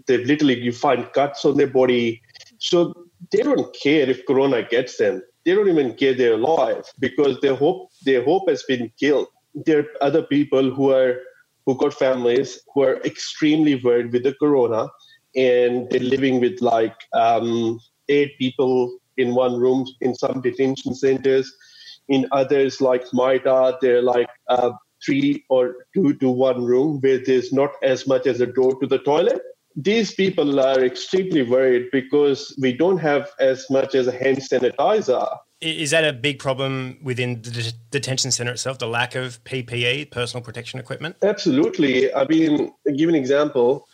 they've 0.06 0.26
literally 0.26 0.60
you 0.60 0.72
find 0.72 1.10
cuts 1.12 1.44
on 1.44 1.56
their 1.56 1.66
body. 1.66 2.22
So 2.58 2.92
they 3.32 3.42
don't 3.42 3.74
care 3.74 4.08
if 4.08 4.26
corona 4.26 4.62
gets 4.62 4.98
them. 4.98 5.22
They 5.44 5.54
don't 5.54 5.68
even 5.68 5.94
care 5.94 6.14
they're 6.14 6.34
alive 6.34 6.84
because 6.98 7.40
their 7.40 7.54
hope 7.54 7.90
their 8.04 8.22
hope 8.22 8.48
has 8.48 8.62
been 8.64 8.92
killed. 8.98 9.28
There 9.54 9.80
are 9.80 9.86
other 10.00 10.22
people 10.22 10.70
who 10.70 10.92
are 10.92 11.20
who 11.66 11.76
got 11.76 11.94
families 11.94 12.60
who 12.74 12.82
are 12.82 12.96
extremely 13.04 13.76
worried 13.76 14.12
with 14.12 14.24
the 14.24 14.34
corona 14.34 14.88
and 15.34 15.88
they're 15.90 16.00
living 16.00 16.40
with 16.40 16.60
like 16.60 16.96
um, 17.12 17.80
eight 18.08 18.38
people 18.38 18.98
in 19.16 19.34
one 19.34 19.56
room 19.56 19.86
in 20.00 20.14
some 20.14 20.40
detention 20.40 20.94
centers. 20.94 21.52
In 22.08 22.26
others, 22.32 22.80
like 22.80 23.04
MITA, 23.14 23.78
they're 23.80 24.02
like 24.02 24.28
uh, 24.48 24.72
three 25.04 25.44
or 25.48 25.76
two 25.94 26.14
to 26.14 26.28
one 26.28 26.64
room 26.64 27.00
where 27.00 27.18
there's 27.24 27.52
not 27.52 27.70
as 27.82 28.06
much 28.06 28.26
as 28.26 28.40
a 28.40 28.46
door 28.46 28.78
to 28.80 28.86
the 28.86 28.98
toilet. 28.98 29.40
These 29.76 30.14
people 30.14 30.60
are 30.60 30.84
extremely 30.84 31.42
worried 31.42 31.88
because 31.92 32.54
we 32.60 32.76
don't 32.76 32.98
have 32.98 33.30
as 33.40 33.64
much 33.70 33.94
as 33.94 34.06
a 34.06 34.12
hand 34.12 34.38
sanitizer. 34.38 35.26
Is 35.64 35.90
that 35.92 36.04
a 36.04 36.12
big 36.12 36.38
problem 36.38 36.98
within 37.02 37.40
the 37.40 37.50
det- 37.50 37.74
detention 37.90 38.30
centre 38.30 38.52
itself, 38.52 38.78
the 38.78 38.86
lack 38.86 39.14
of 39.14 39.42
PPE, 39.44 40.10
personal 40.10 40.44
protection 40.44 40.78
equipment? 40.78 41.16
Absolutely. 41.22 42.14
I 42.14 42.26
mean, 42.26 42.72
give 42.96 43.08
an 43.08 43.14
example. 43.14 43.88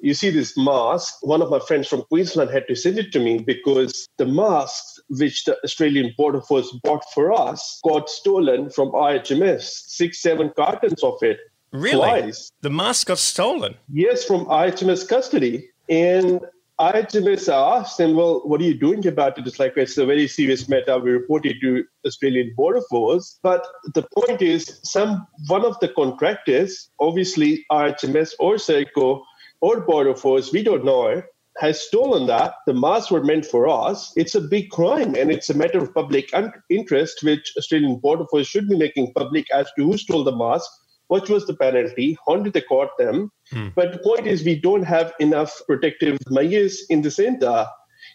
You 0.00 0.14
see 0.14 0.30
this 0.30 0.58
mask. 0.58 1.14
One 1.20 1.40
of 1.40 1.48
my 1.48 1.60
friends 1.60 1.86
from 1.86 2.02
Queensland 2.02 2.50
had 2.50 2.66
to 2.66 2.74
send 2.74 2.98
it 2.98 3.12
to 3.12 3.20
me 3.20 3.38
because 3.38 4.08
the 4.16 4.26
masks 4.26 4.98
which 5.08 5.44
the 5.44 5.56
Australian 5.62 6.12
Border 6.18 6.40
Force 6.40 6.76
bought 6.82 7.04
for 7.14 7.32
us 7.32 7.80
got 7.84 8.10
stolen 8.10 8.68
from 8.70 8.90
IHMS. 8.90 9.62
Six, 9.62 10.20
seven 10.20 10.50
cartons 10.56 11.04
of 11.04 11.22
it. 11.22 11.38
Really? 11.70 11.98
Twice. 11.98 12.50
The 12.62 12.70
mask 12.70 13.06
got 13.06 13.18
stolen. 13.18 13.76
Yes, 13.92 14.24
from 14.24 14.44
IHMS 14.46 15.08
custody. 15.08 15.70
And 15.88 16.40
IHMS 16.82 17.48
asked 17.48 17.96
them, 17.98 18.16
well, 18.16 18.42
what 18.44 18.60
are 18.60 18.64
you 18.64 18.74
doing 18.74 19.06
about 19.06 19.38
it? 19.38 19.46
It's 19.46 19.60
like, 19.60 19.74
it's 19.76 19.98
a 19.98 20.04
very 20.04 20.26
serious 20.26 20.68
matter. 20.68 20.98
We 20.98 21.12
reported 21.12 21.58
to 21.60 21.84
Australian 22.04 22.54
Border 22.56 22.80
Force. 22.90 23.38
But 23.40 23.64
the 23.94 24.04
point 24.18 24.42
is, 24.42 24.80
some 24.82 25.24
one 25.46 25.64
of 25.64 25.78
the 25.78 25.90
contractors, 25.90 26.90
obviously 26.98 27.64
IHMS 27.70 28.32
or 28.40 28.56
Serco 28.56 29.22
or 29.60 29.82
Border 29.82 30.16
Force, 30.16 30.52
we 30.52 30.64
don't 30.64 30.84
know, 30.84 31.22
has 31.58 31.80
stolen 31.80 32.26
that. 32.26 32.54
The 32.66 32.74
masks 32.74 33.12
were 33.12 33.22
meant 33.22 33.46
for 33.46 33.68
us. 33.68 34.12
It's 34.16 34.34
a 34.34 34.40
big 34.40 34.70
crime 34.70 35.14
and 35.14 35.30
it's 35.30 35.50
a 35.50 35.54
matter 35.54 35.78
of 35.78 35.94
public 35.94 36.32
interest, 36.68 37.22
which 37.22 37.52
Australian 37.56 38.00
Border 38.00 38.24
Force 38.28 38.48
should 38.48 38.68
be 38.68 38.76
making 38.76 39.12
public 39.12 39.46
as 39.54 39.70
to 39.78 39.84
who 39.84 39.96
stole 39.96 40.24
the 40.24 40.34
mask, 40.34 40.68
what 41.08 41.28
was 41.28 41.46
the 41.46 41.54
penalty, 41.54 42.16
how 42.26 42.36
did 42.36 42.52
they 42.52 42.62
caught 42.62 42.96
them. 42.98 43.30
Hmm. 43.50 43.68
But 43.74 43.92
the 43.92 43.98
point 43.98 44.26
is, 44.26 44.44
we 44.44 44.58
don't 44.58 44.84
have 44.84 45.12
enough 45.20 45.60
protective 45.66 46.18
measures 46.30 46.84
in 46.88 47.02
the 47.02 47.10
center. 47.10 47.66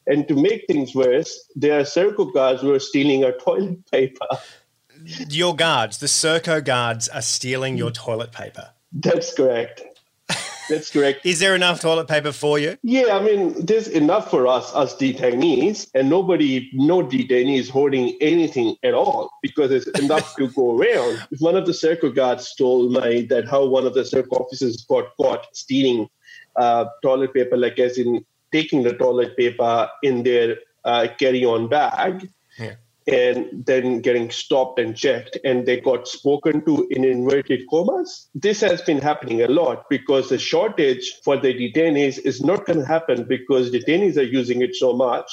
And 0.06 0.28
to 0.28 0.36
make 0.36 0.66
things 0.68 0.96
worse, 0.96 1.50
there 1.56 1.80
are 1.80 1.84
Serco 1.84 2.34
guards 2.34 2.62
who 2.62 2.74
are 2.74 2.80
stealing 2.80 3.24
our 3.24 3.34
toilet 3.34 3.86
paper. 3.92 4.28
Your 5.30 5.56
guards, 5.56 6.00
the 6.00 6.08
Serco 6.08 6.64
guards, 6.64 7.08
are 7.10 7.22
stealing 7.22 7.78
your 7.78 7.92
toilet 7.92 8.32
paper. 8.32 8.72
That's 8.92 9.34
correct. 9.34 9.84
That's 10.70 10.92
correct. 10.92 11.26
Is 11.26 11.40
there 11.40 11.56
enough 11.56 11.80
toilet 11.80 12.08
paper 12.08 12.32
for 12.32 12.60
you? 12.60 12.78
Yeah, 12.84 13.18
I 13.18 13.22
mean, 13.22 13.66
there's 13.66 13.88
enough 13.88 14.30
for 14.30 14.48
us 14.48 14.74
as 14.76 14.94
detainees, 14.96 15.90
and 15.94 16.10
nobody, 16.10 16.70
no 16.74 17.02
detainee 17.02 17.58
is 17.58 17.70
hoarding 17.70 18.18
anything 18.22 18.76
at 18.84 18.94
all 18.94 19.30
because 19.42 19.70
there's 19.70 19.88
enough 20.00 20.36
to 20.36 20.50
go 20.50 20.78
around. 20.78 21.26
If 21.32 21.40
one 21.40 21.56
of 21.56 21.66
the 21.66 21.72
Serco 21.72 22.14
guards 22.14 22.54
told 22.56 22.92
me 22.92 23.22
that 23.24 23.48
how 23.48 23.66
one 23.66 23.86
of 23.86 23.94
the 23.94 24.02
Serco 24.02 24.42
officers 24.42 24.86
got 24.86 25.16
caught 25.18 25.46
stealing 25.54 26.10
uh, 26.56 26.86
toilet 27.02 27.34
paper, 27.34 27.58
like 27.58 27.80
as 27.80 27.98
in 27.98 28.26
taking 28.52 28.84
the 28.84 28.94
toilet 28.94 29.38
paper 29.38 29.90
in 30.04 30.24
their 30.24 30.58
uh, 30.84 31.08
carry-on 31.18 31.68
bag, 31.68 32.30
Yeah. 32.58 32.76
And 33.08 33.66
then 33.66 34.02
getting 34.02 34.30
stopped 34.30 34.80
and 34.80 34.96
checked 34.96 35.38
and 35.46 35.66
they 35.66 35.80
got 35.80 36.08
spoken 36.08 36.64
to 36.66 36.86
in 36.92 37.06
inverted 37.06 37.62
commas. 37.70 38.30
This 38.36 38.60
has 38.62 38.82
been 38.82 39.00
happening 39.00 39.42
a 39.42 39.48
lot 39.48 39.86
because 39.90 40.28
the 40.30 40.38
shortage 40.38 41.14
for 41.24 41.38
the 41.38 41.54
detainees 41.54 42.20
is 42.20 42.42
not 42.42 42.66
going 42.66 42.80
to 42.80 42.86
happen 42.86 43.24
because 43.24 43.72
detainees 43.72 44.18
are 44.18 44.24
using 44.24 44.62
it 44.62 44.76
so 44.76 44.94
much. 44.94 45.26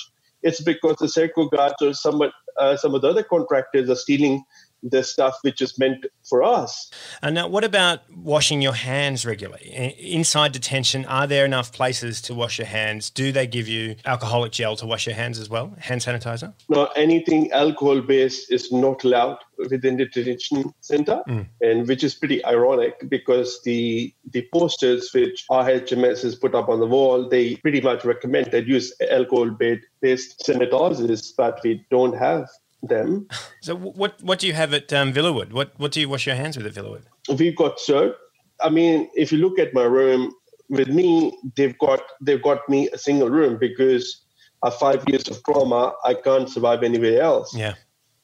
It's 0.42 0.60
because 0.60 0.96
the 0.96 1.06
Serco 1.06 1.50
guards 1.50 1.82
or 1.82 1.94
some, 1.94 2.22
uh, 2.58 2.76
some 2.76 2.94
of 2.94 3.02
the 3.02 3.08
other 3.08 3.24
contractors 3.24 3.90
are 3.90 3.96
stealing 3.96 4.44
the 4.84 5.02
stuff 5.02 5.34
which 5.42 5.60
is 5.62 5.78
meant 5.78 6.06
for 6.28 6.42
us. 6.42 6.90
And 7.22 7.34
now, 7.34 7.48
what 7.48 7.64
about 7.64 8.00
washing 8.14 8.62
your 8.62 8.74
hands 8.74 9.24
regularly? 9.24 9.94
Inside 9.98 10.52
detention, 10.52 11.04
are 11.06 11.26
there 11.26 11.44
enough 11.44 11.72
places 11.72 12.20
to 12.22 12.34
wash 12.34 12.58
your 12.58 12.66
hands? 12.66 13.10
Do 13.10 13.32
they 13.32 13.46
give 13.46 13.66
you 13.66 13.96
alcoholic 14.04 14.52
gel 14.52 14.76
to 14.76 14.86
wash 14.86 15.06
your 15.06 15.16
hands 15.16 15.38
as 15.38 15.48
well? 15.48 15.74
Hand 15.78 16.00
sanitizer? 16.02 16.52
Now, 16.68 16.90
anything 16.96 17.50
alcohol 17.52 18.00
based 18.02 18.52
is 18.52 18.70
not 18.70 19.04
allowed 19.04 19.38
within 19.70 19.96
the 19.96 20.06
detention 20.06 20.74
center, 20.80 21.22
Mm. 21.28 21.46
and 21.60 21.88
which 21.88 22.02
is 22.04 22.14
pretty 22.14 22.44
ironic 22.44 23.08
because 23.08 23.60
the 23.64 24.12
the 24.32 24.46
posters 24.52 25.10
which 25.14 25.44
IHMS 25.50 26.22
has 26.22 26.34
put 26.34 26.54
up 26.54 26.68
on 26.68 26.80
the 26.80 26.86
wall, 26.86 27.28
they 27.28 27.56
pretty 27.56 27.80
much 27.80 28.04
recommend 28.04 28.50
that 28.50 28.66
use 28.66 28.92
alcohol 29.10 29.50
based 29.50 30.42
sanitizers, 30.44 31.32
but 31.36 31.60
we 31.62 31.84
don't 31.90 32.16
have 32.16 32.48
them. 32.88 33.28
So, 33.60 33.74
what 33.74 34.22
what 34.22 34.38
do 34.38 34.46
you 34.46 34.52
have 34.52 34.74
at 34.74 34.92
um, 34.92 35.12
Villawood? 35.12 35.52
What 35.52 35.72
what 35.78 35.92
do 35.92 36.00
you 36.00 36.08
wash 36.08 36.26
your 36.26 36.36
hands 36.36 36.56
with 36.56 36.66
at 36.66 36.74
Villawood? 36.74 37.04
We've 37.38 37.56
got 37.56 37.80
soap. 37.80 38.16
I 38.60 38.70
mean, 38.70 39.08
if 39.14 39.32
you 39.32 39.38
look 39.38 39.58
at 39.58 39.74
my 39.74 39.84
room, 39.84 40.32
with 40.68 40.88
me, 40.88 41.36
they've 41.56 41.76
got 41.78 42.02
they've 42.20 42.42
got 42.42 42.68
me 42.68 42.88
a 42.90 42.98
single 42.98 43.30
room 43.30 43.58
because 43.58 44.24
of 44.62 44.76
five 44.78 45.04
years 45.06 45.28
of 45.28 45.42
trauma, 45.44 45.92
I 46.04 46.14
can't 46.14 46.48
survive 46.48 46.82
anywhere 46.82 47.20
else. 47.20 47.54
Yeah. 47.54 47.74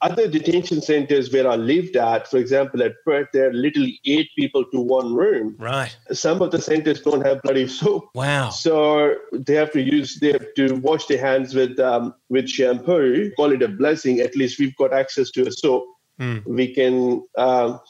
Other 0.03 0.29
detention 0.29 0.81
centers 0.81 1.31
where 1.31 1.47
I 1.47 1.57
lived 1.57 1.97
at, 1.97 2.27
for 2.27 2.39
example, 2.39 2.83
at 2.83 2.95
Perth, 3.05 3.29
there 3.33 3.51
are 3.51 3.53
literally 3.53 4.01
eight 4.07 4.31
people 4.37 4.65
to 4.73 4.81
one 4.81 5.15
room. 5.15 5.57
Right. 5.59 5.95
Some 6.13 6.41
of 6.41 6.51
the 6.51 6.61
centers 6.61 7.03
don't 7.03 7.25
have 7.27 7.43
bloody 7.43 7.69
soap. 7.69 8.09
Wow. 8.15 8.49
So 8.49 9.15
they 9.33 9.55
have 9.55 9.73
to 9.73 9.83
use 9.83 10.19
they 10.19 10.33
have 10.33 10.55
to 10.55 10.75
wash 10.77 11.07
their 11.07 11.21
hands 11.21 11.55
with 11.55 11.79
um, 11.79 12.15
with 12.31 12.49
shampoo. 12.49 13.31
Call 13.37 13.53
it 13.53 13.63
a 13.63 13.69
blessing. 13.69 14.21
At 14.21 14.35
least 14.37 14.59
we've 14.59 14.77
got 14.77 14.95
access 14.95 15.31
to 15.33 15.47
a 15.47 15.53
soap. 15.53 15.85
Mm. 16.19 16.47
We 16.47 16.75
can 16.75 17.23
um, 17.37 17.81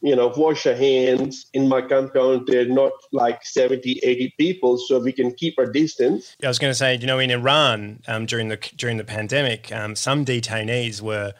you 0.00 0.14
know, 0.14 0.32
wash 0.36 0.66
our 0.66 0.74
hands. 0.74 1.46
In 1.52 1.68
my 1.68 1.82
compound, 1.82 2.46
there 2.46 2.62
are 2.62 2.68
not 2.68 2.92
like 3.12 3.44
70, 3.44 4.00
80 4.02 4.34
people, 4.38 4.78
so 4.78 4.98
we 4.98 5.12
can 5.12 5.34
keep 5.34 5.54
our 5.58 5.66
distance. 5.66 6.36
I 6.42 6.48
was 6.48 6.58
going 6.58 6.70
to 6.70 6.74
say, 6.74 6.96
you 6.96 7.06
know, 7.06 7.18
in 7.18 7.30
Iran 7.30 8.00
um, 8.06 8.26
during 8.26 8.48
the 8.48 8.56
during 8.76 8.96
the 8.96 9.04
pandemic, 9.04 9.72
um, 9.72 9.96
some 9.96 10.24
detainees 10.24 11.00
were 11.00 11.34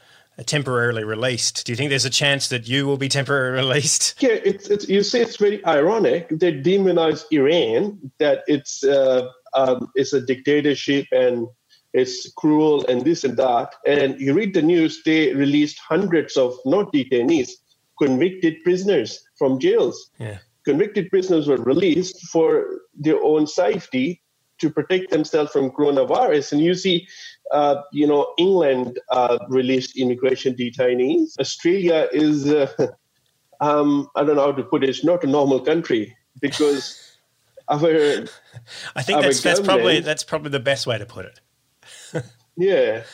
temporarily 0.47 1.05
released. 1.05 1.67
Do 1.67 1.73
you 1.73 1.77
think 1.77 1.91
there's 1.91 2.05
a 2.05 2.11
chance 2.11 2.49
that 2.49 2.69
you 2.69 2.87
will 2.87 2.97
be 2.97 3.09
temporarily 3.09 3.59
released? 3.69 4.23
Yeah, 4.23 4.39
it's, 4.45 4.69
it's 4.69 4.89
you 4.89 5.03
say 5.03 5.21
it's 5.21 5.37
very 5.37 5.65
ironic. 5.67 6.29
They 6.31 6.53
demonize 6.53 7.25
Iran 7.31 8.13
that 8.19 8.45
it's 8.47 8.85
uh, 8.85 9.29
um, 9.55 9.91
it's 9.95 10.13
a 10.13 10.21
dictatorship 10.21 11.07
and 11.13 11.49
it's 11.93 12.31
cruel 12.35 12.87
and 12.87 13.05
this 13.05 13.25
and 13.25 13.37
that. 13.37 13.75
And 13.87 14.21
you 14.21 14.35
read 14.35 14.55
the 14.55 14.63
news, 14.63 15.03
they 15.05 15.35
released 15.35 15.79
hundreds 15.79 16.37
of 16.37 16.55
not 16.65 16.93
detainees, 16.93 17.51
convicted 17.99 18.63
prisoners 18.63 19.25
from 19.39 19.59
jails. 19.59 20.11
Yeah. 20.19 20.39
Convicted 20.65 21.09
prisoners 21.11 21.49
were 21.49 21.57
released 21.57 22.27
for 22.27 22.81
their 22.95 23.23
own 23.23 23.47
safety 23.47 24.23
to 24.59 24.69
protect 24.71 25.11
themselves 25.11 25.53
from 25.53 25.71
coronavirus. 25.71 26.53
And 26.53 26.61
you 26.61 26.75
see, 26.75 27.07
uh, 27.53 27.83
you 27.93 28.07
know, 28.07 28.33
England 28.39 28.99
uh, 29.11 29.39
released 29.49 29.97
immigration 29.97 30.55
detainees. 30.55 31.39
Australia 31.39 32.09
is, 32.13 32.49
uh, 32.49 32.69
um, 33.61 34.09
I 34.17 34.25
don't 34.25 34.37
know 34.37 34.47
how 34.47 34.53
to 34.53 34.63
put 34.63 34.85
it, 34.85 34.91
it's 34.91 35.05
not 35.05 35.25
a 35.25 35.27
normal 35.27 35.61
country 35.61 36.17
because 36.41 37.17
our. 37.69 38.27
I 38.97 39.03
think 39.03 39.17
our 39.17 39.23
that's 39.23 39.43
that's 39.43 39.61
probably 39.61 40.01
that's 40.01 40.25
probably 40.25 40.51
the 40.51 40.61
best 40.61 40.87
way 40.87 40.99
to 40.99 41.07
put 41.07 41.27
it. 41.27 41.41
Yeah. 42.61 43.05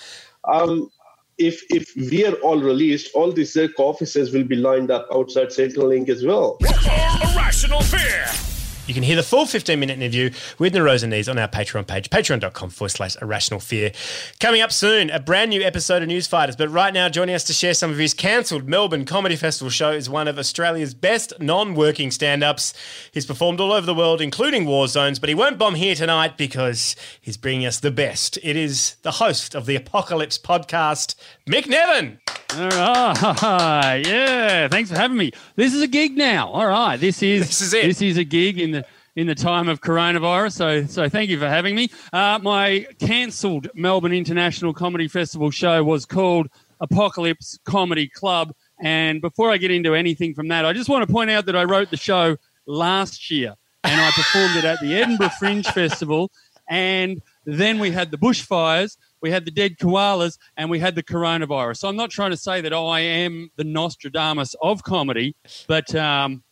Um, 0.44 0.88
if 1.36 1.62
if 1.68 1.94
we 1.96 2.24
are 2.24 2.32
all 2.36 2.58
released, 2.58 3.14
all 3.14 3.30
these 3.30 3.54
Serco 3.54 3.80
officers 3.80 4.32
will 4.32 4.44
be 4.44 4.56
lined 4.56 4.90
up 4.90 5.06
outside 5.12 5.48
Centrelink 5.48 6.08
as 6.08 6.24
well. 6.24 6.56
A 6.62 7.34
Rational 7.36 7.82
Fear. 7.82 8.43
You 8.86 8.92
can 8.92 9.02
hear 9.02 9.16
the 9.16 9.22
full 9.22 9.46
15 9.46 9.80
minute 9.80 9.98
interview 9.98 10.30
with 10.58 10.74
Nauroze 10.74 11.08
Anees 11.08 11.30
on 11.30 11.38
our 11.38 11.48
Patreon 11.48 11.86
page, 11.86 12.10
patreon.com 12.10 12.68
forward 12.68 12.90
slash 12.90 13.16
irrational 13.22 13.58
fear. 13.58 13.92
Coming 14.40 14.60
up 14.60 14.70
soon, 14.72 15.08
a 15.08 15.18
brand 15.18 15.48
new 15.48 15.62
episode 15.62 16.02
of 16.02 16.08
Newsfighters. 16.10 16.58
But 16.58 16.68
right 16.68 16.92
now, 16.92 17.08
joining 17.08 17.34
us 17.34 17.44
to 17.44 17.54
share 17.54 17.72
some 17.72 17.90
of 17.90 17.96
his 17.96 18.12
cancelled 18.12 18.68
Melbourne 18.68 19.06
Comedy 19.06 19.36
Festival 19.36 19.70
show 19.70 19.90
is 19.92 20.10
one 20.10 20.28
of 20.28 20.38
Australia's 20.38 20.92
best 20.92 21.32
non 21.40 21.74
working 21.74 22.10
stand 22.10 22.44
ups. 22.44 22.74
He's 23.10 23.24
performed 23.24 23.58
all 23.58 23.72
over 23.72 23.86
the 23.86 23.94
world, 23.94 24.20
including 24.20 24.66
war 24.66 24.86
zones, 24.86 25.18
but 25.18 25.30
he 25.30 25.34
won't 25.34 25.56
bomb 25.56 25.76
here 25.76 25.94
tonight 25.94 26.36
because 26.36 26.94
he's 27.22 27.38
bringing 27.38 27.64
us 27.64 27.80
the 27.80 27.90
best. 27.90 28.38
It 28.42 28.54
is 28.54 28.96
the 29.00 29.12
host 29.12 29.54
of 29.54 29.64
the 29.64 29.76
Apocalypse 29.76 30.36
podcast, 30.36 31.14
Mick 31.46 31.64
Neven. 31.64 32.18
All 32.56 33.14
right, 33.42 34.02
yeah. 34.06 34.68
Thanks 34.68 34.90
for 34.90 34.96
having 34.96 35.16
me. 35.16 35.32
This 35.56 35.74
is 35.74 35.82
a 35.82 35.88
gig 35.88 36.16
now. 36.16 36.48
All 36.50 36.66
right, 36.66 36.96
this 36.98 37.22
is 37.22 37.46
This 37.48 37.60
is 37.60 37.74
it. 37.74 37.86
This 37.86 38.02
is 38.02 38.16
a 38.16 38.24
gig 38.24 38.60
in 38.60 38.70
the 38.70 38.73
in 39.16 39.26
the 39.26 39.34
time 39.34 39.68
of 39.68 39.80
coronavirus. 39.80 40.52
So 40.52 40.86
so 40.86 41.08
thank 41.08 41.30
you 41.30 41.38
for 41.38 41.48
having 41.48 41.74
me. 41.74 41.90
Uh, 42.12 42.38
my 42.42 42.86
cancelled 42.98 43.68
Melbourne 43.74 44.12
International 44.12 44.72
Comedy 44.72 45.08
Festival 45.08 45.50
show 45.50 45.82
was 45.84 46.04
called 46.04 46.48
Apocalypse 46.80 47.58
Comedy 47.64 48.08
Club. 48.08 48.52
And 48.80 49.20
before 49.20 49.50
I 49.50 49.56
get 49.56 49.70
into 49.70 49.94
anything 49.94 50.34
from 50.34 50.48
that, 50.48 50.64
I 50.64 50.72
just 50.72 50.88
want 50.88 51.06
to 51.06 51.12
point 51.12 51.30
out 51.30 51.46
that 51.46 51.56
I 51.56 51.64
wrote 51.64 51.90
the 51.90 51.96
show 51.96 52.36
last 52.66 53.30
year 53.30 53.54
and 53.84 54.00
I 54.00 54.10
performed 54.10 54.56
it 54.56 54.64
at 54.64 54.80
the 54.80 54.94
Edinburgh 54.94 55.30
Fringe 55.38 55.66
Festival. 55.66 56.30
And 56.68 57.20
then 57.44 57.78
we 57.78 57.90
had 57.90 58.10
the 58.10 58.16
bushfires, 58.16 58.96
we 59.20 59.30
had 59.30 59.44
the 59.44 59.50
dead 59.50 59.76
koalas, 59.78 60.38
and 60.56 60.70
we 60.70 60.78
had 60.78 60.94
the 60.94 61.02
coronavirus. 61.02 61.78
So 61.78 61.88
I'm 61.88 61.96
not 61.96 62.10
trying 62.10 62.30
to 62.30 62.36
say 62.36 62.60
that 62.62 62.72
I 62.72 63.00
am 63.00 63.50
the 63.56 63.64
Nostradamus 63.64 64.54
of 64.62 64.82
comedy, 64.82 65.34
but 65.68 65.94
um, 65.94 66.42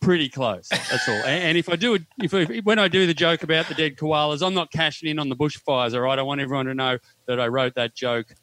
pretty 0.00 0.28
close. 0.28 0.68
That's 0.68 1.08
all. 1.08 1.22
And, 1.24 1.58
if 1.58 1.68
I 1.68 1.76
do 1.76 1.94
it, 1.94 2.02
if, 2.22 2.32
if 2.34 2.64
when 2.64 2.78
I 2.78 2.88
do 2.88 3.06
the 3.06 3.14
joke 3.14 3.42
about 3.42 3.66
the 3.66 3.74
dead 3.74 3.96
koalas, 3.96 4.46
I'm 4.46 4.54
not 4.54 4.70
cashing 4.70 5.08
in 5.08 5.18
on 5.18 5.28
the 5.28 5.36
bushfires. 5.36 5.94
All 5.94 6.00
right, 6.00 6.18
I 6.18 6.22
want 6.22 6.40
everyone 6.40 6.66
to 6.66 6.74
know 6.74 6.98
that 7.26 7.40
I 7.40 7.48
wrote 7.48 7.74
that 7.74 7.94
joke 7.94 8.34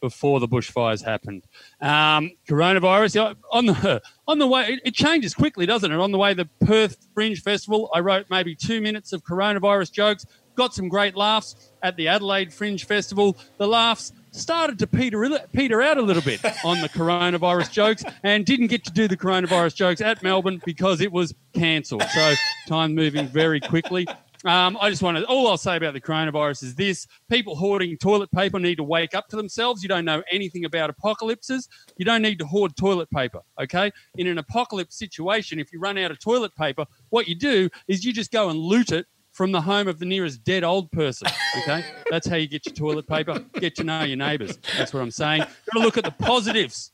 before 0.00 0.40
the 0.40 0.48
bushfires 0.48 1.04
happened. 1.04 1.44
Um, 1.80 2.32
coronavirus 2.48 3.36
on 3.50 3.66
the 3.66 4.02
on 4.28 4.38
the 4.38 4.46
way, 4.46 4.78
it 4.84 4.94
changes 4.94 5.34
quickly, 5.34 5.66
doesn't 5.66 5.90
it? 5.90 5.98
On 5.98 6.12
the 6.12 6.18
way 6.18 6.34
the 6.34 6.48
Perth 6.64 6.96
Fringe 7.14 7.40
Festival, 7.40 7.90
I 7.94 8.00
wrote 8.00 8.26
maybe 8.30 8.54
two 8.54 8.80
minutes 8.80 9.12
of 9.12 9.24
coronavirus 9.24 9.92
jokes. 9.92 10.26
Got 10.54 10.74
some 10.74 10.88
great 10.88 11.14
laughs 11.14 11.70
at 11.82 11.96
the 11.96 12.08
Adelaide 12.08 12.52
Fringe 12.52 12.84
Festival. 12.84 13.36
The 13.58 13.68
laughs 13.68 14.12
started 14.30 14.78
to 14.78 14.86
peter 14.86 15.28
peter 15.52 15.82
out 15.82 15.98
a 15.98 16.02
little 16.02 16.22
bit 16.22 16.44
on 16.64 16.80
the 16.80 16.88
coronavirus 16.88 17.70
jokes, 17.70 18.04
and 18.22 18.44
didn't 18.44 18.68
get 18.68 18.84
to 18.84 18.92
do 18.92 19.08
the 19.08 19.16
coronavirus 19.16 19.74
jokes 19.74 20.00
at 20.00 20.22
Melbourne 20.22 20.60
because 20.64 21.00
it 21.00 21.10
was 21.12 21.34
cancelled. 21.54 22.02
So 22.02 22.34
time 22.66 22.94
moving 22.94 23.26
very 23.28 23.60
quickly. 23.60 24.06
Um, 24.44 24.78
I 24.80 24.88
just 24.88 25.02
want 25.02 25.18
to, 25.18 25.24
all 25.24 25.48
I'll 25.48 25.56
say 25.56 25.76
about 25.76 25.94
the 25.94 26.00
coronavirus 26.00 26.62
is 26.62 26.74
this 26.76 27.06
people 27.28 27.56
hoarding 27.56 27.96
toilet 27.98 28.30
paper 28.30 28.60
need 28.60 28.76
to 28.76 28.84
wake 28.84 29.14
up 29.14 29.28
to 29.28 29.36
themselves. 29.36 29.82
You 29.82 29.88
don't 29.88 30.04
know 30.04 30.22
anything 30.30 30.64
about 30.64 30.90
apocalypses. 30.90 31.68
You 31.96 32.04
don't 32.04 32.22
need 32.22 32.38
to 32.38 32.46
hoard 32.46 32.76
toilet 32.76 33.10
paper, 33.10 33.40
okay? 33.60 33.90
In 34.16 34.28
an 34.28 34.38
apocalypse 34.38 34.96
situation, 34.96 35.58
if 35.58 35.72
you 35.72 35.80
run 35.80 35.98
out 35.98 36.12
of 36.12 36.20
toilet 36.20 36.54
paper, 36.54 36.86
what 37.10 37.26
you 37.26 37.34
do 37.34 37.68
is 37.88 38.04
you 38.04 38.12
just 38.12 38.30
go 38.30 38.48
and 38.48 38.58
loot 38.58 38.92
it 38.92 39.06
from 39.38 39.52
the 39.52 39.60
home 39.60 39.86
of 39.86 40.00
the 40.00 40.04
nearest 40.04 40.42
dead 40.42 40.64
old 40.64 40.90
person, 40.90 41.28
okay? 41.58 41.84
That's 42.10 42.26
how 42.26 42.34
you 42.34 42.48
get 42.48 42.66
your 42.66 42.74
toilet 42.74 43.06
paper. 43.06 43.38
Get 43.54 43.76
to 43.76 43.84
know 43.84 44.02
your 44.02 44.16
neighbours. 44.16 44.58
That's 44.76 44.92
what 44.92 45.00
I'm 45.00 45.12
saying. 45.12 45.42
Got 45.42 45.74
to 45.74 45.78
look 45.78 45.96
at 45.96 46.02
the 46.02 46.10
positives 46.10 46.90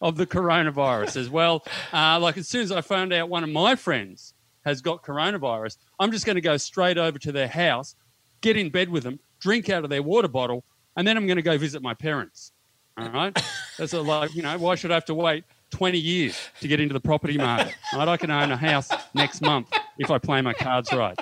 of 0.00 0.16
the 0.16 0.24
coronavirus 0.24 1.16
as 1.16 1.28
well. 1.28 1.64
Uh, 1.92 2.20
like 2.20 2.36
as 2.38 2.46
soon 2.46 2.62
as 2.62 2.70
I 2.70 2.82
found 2.82 3.12
out 3.12 3.28
one 3.28 3.42
of 3.42 3.50
my 3.50 3.74
friends 3.74 4.32
has 4.64 4.80
got 4.80 5.02
coronavirus, 5.02 5.76
I'm 5.98 6.12
just 6.12 6.24
going 6.24 6.36
to 6.36 6.40
go 6.40 6.56
straight 6.56 6.98
over 6.98 7.18
to 7.18 7.32
their 7.32 7.48
house, 7.48 7.96
get 8.42 8.56
in 8.56 8.70
bed 8.70 8.88
with 8.88 9.02
them, 9.02 9.18
drink 9.40 9.68
out 9.68 9.82
of 9.82 9.90
their 9.90 10.04
water 10.04 10.28
bottle, 10.28 10.62
and 10.96 11.04
then 11.04 11.16
I'm 11.16 11.26
going 11.26 11.34
to 11.34 11.42
go 11.42 11.58
visit 11.58 11.82
my 11.82 11.94
parents. 11.94 12.52
All 12.96 13.10
right? 13.10 13.36
That's 13.76 13.92
a, 13.92 14.00
like, 14.00 14.36
you 14.36 14.42
know, 14.42 14.56
why 14.56 14.76
should 14.76 14.92
I 14.92 14.94
have 14.94 15.06
to 15.06 15.14
wait 15.14 15.42
20 15.70 15.98
years 15.98 16.38
to 16.60 16.68
get 16.68 16.78
into 16.78 16.92
the 16.92 17.00
property 17.00 17.36
market? 17.38 17.74
Right? 17.92 18.06
I 18.06 18.16
can 18.16 18.30
own 18.30 18.52
a 18.52 18.56
house 18.56 18.88
next 19.14 19.42
month 19.42 19.68
if 19.98 20.12
I 20.12 20.18
play 20.18 20.42
my 20.42 20.54
cards 20.54 20.92
right. 20.92 21.18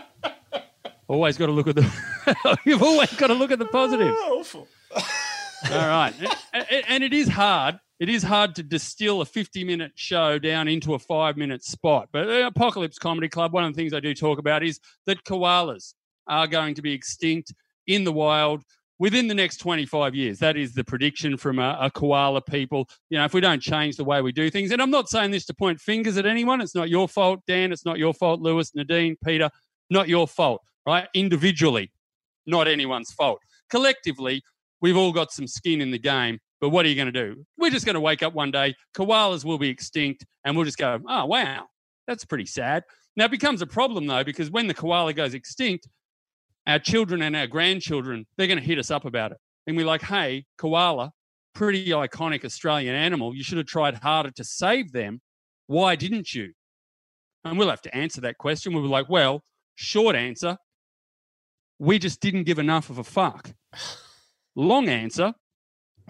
Always 1.10 1.36
got 1.36 1.46
to 1.46 1.52
look 1.52 1.66
at 1.66 1.74
the. 1.74 2.58
You've 2.64 2.84
always 2.84 3.12
got 3.14 3.26
to 3.26 3.34
look 3.34 3.50
at 3.50 3.58
the 3.58 3.64
positives. 3.64 4.16
awful. 4.28 4.68
All 4.94 5.88
right. 5.88 6.14
And 6.52 7.02
it 7.02 7.12
is 7.12 7.28
hard. 7.28 7.78
It 7.98 8.08
is 8.08 8.22
hard 8.22 8.54
to 8.56 8.62
distill 8.62 9.20
a 9.20 9.24
50 9.24 9.64
minute 9.64 9.92
show 9.96 10.38
down 10.38 10.68
into 10.68 10.94
a 10.94 10.98
five 11.00 11.36
minute 11.36 11.64
spot. 11.64 12.08
But 12.12 12.28
uh, 12.28 12.46
Apocalypse 12.46 12.98
Comedy 12.98 13.28
Club, 13.28 13.52
one 13.52 13.64
of 13.64 13.72
the 13.72 13.76
things 13.76 13.92
I 13.92 14.00
do 14.00 14.14
talk 14.14 14.38
about 14.38 14.62
is 14.62 14.78
that 15.06 15.24
koalas 15.24 15.94
are 16.28 16.46
going 16.46 16.74
to 16.74 16.82
be 16.82 16.92
extinct 16.92 17.52
in 17.86 18.04
the 18.04 18.12
wild 18.12 18.62
within 19.00 19.26
the 19.26 19.34
next 19.34 19.56
25 19.56 20.14
years. 20.14 20.38
That 20.38 20.56
is 20.56 20.74
the 20.74 20.84
prediction 20.84 21.36
from 21.36 21.58
a, 21.58 21.76
a 21.80 21.90
koala 21.90 22.40
people. 22.40 22.88
You 23.10 23.18
know, 23.18 23.24
if 23.24 23.34
we 23.34 23.40
don't 23.40 23.62
change 23.62 23.96
the 23.96 24.04
way 24.04 24.22
we 24.22 24.30
do 24.30 24.48
things, 24.48 24.70
and 24.70 24.80
I'm 24.80 24.90
not 24.90 25.08
saying 25.08 25.32
this 25.32 25.46
to 25.46 25.54
point 25.54 25.80
fingers 25.80 26.16
at 26.18 26.26
anyone, 26.26 26.60
it's 26.60 26.74
not 26.74 26.88
your 26.88 27.08
fault, 27.08 27.40
Dan, 27.48 27.72
it's 27.72 27.84
not 27.84 27.98
your 27.98 28.14
fault, 28.14 28.40
Lewis, 28.40 28.74
Nadine, 28.74 29.16
Peter, 29.24 29.50
not 29.90 30.08
your 30.08 30.26
fault, 30.26 30.62
right? 30.86 31.08
Individually, 31.14 31.92
not 32.46 32.68
anyone's 32.68 33.12
fault. 33.12 33.40
Collectively, 33.68 34.42
we've 34.80 34.96
all 34.96 35.12
got 35.12 35.32
some 35.32 35.46
skin 35.46 35.80
in 35.80 35.90
the 35.90 35.98
game. 35.98 36.38
But 36.60 36.70
what 36.70 36.84
are 36.84 36.90
you 36.90 36.94
going 36.94 37.10
to 37.10 37.12
do? 37.12 37.42
We're 37.56 37.70
just 37.70 37.86
going 37.86 37.94
to 37.94 38.00
wake 38.00 38.22
up 38.22 38.34
one 38.34 38.50
day, 38.50 38.74
koalas 38.94 39.44
will 39.46 39.56
be 39.56 39.70
extinct, 39.70 40.26
and 40.44 40.54
we'll 40.54 40.66
just 40.66 40.76
go, 40.76 41.00
oh, 41.08 41.24
wow, 41.24 41.64
that's 42.06 42.24
pretty 42.24 42.44
sad. 42.44 42.84
Now, 43.16 43.24
it 43.24 43.30
becomes 43.30 43.62
a 43.62 43.66
problem, 43.66 44.06
though, 44.06 44.24
because 44.24 44.50
when 44.50 44.66
the 44.66 44.74
koala 44.74 45.14
goes 45.14 45.32
extinct, 45.32 45.88
our 46.66 46.78
children 46.78 47.22
and 47.22 47.34
our 47.34 47.46
grandchildren, 47.46 48.26
they're 48.36 48.46
going 48.46 48.58
to 48.58 48.64
hit 48.64 48.78
us 48.78 48.90
up 48.90 49.06
about 49.06 49.32
it. 49.32 49.38
And 49.66 49.76
we're 49.76 49.86
like, 49.86 50.02
hey, 50.02 50.44
koala, 50.58 51.12
pretty 51.54 51.88
iconic 51.88 52.44
Australian 52.44 52.94
animal. 52.94 53.34
You 53.34 53.42
should 53.42 53.58
have 53.58 53.66
tried 53.66 53.94
harder 53.94 54.30
to 54.32 54.44
save 54.44 54.92
them. 54.92 55.20
Why 55.66 55.96
didn't 55.96 56.34
you? 56.34 56.52
And 57.44 57.58
we'll 57.58 57.70
have 57.70 57.82
to 57.82 57.96
answer 57.96 58.20
that 58.20 58.36
question. 58.36 58.74
We'll 58.74 58.82
be 58.82 58.88
like, 58.88 59.08
well, 59.08 59.42
short 59.80 60.14
answer, 60.14 60.58
we 61.78 61.98
just 61.98 62.20
didn't 62.20 62.44
give 62.44 62.58
enough 62.58 62.90
of 62.90 62.98
a 62.98 63.04
fuck. 63.04 63.52
Long 64.54 64.88
answer, 64.88 65.32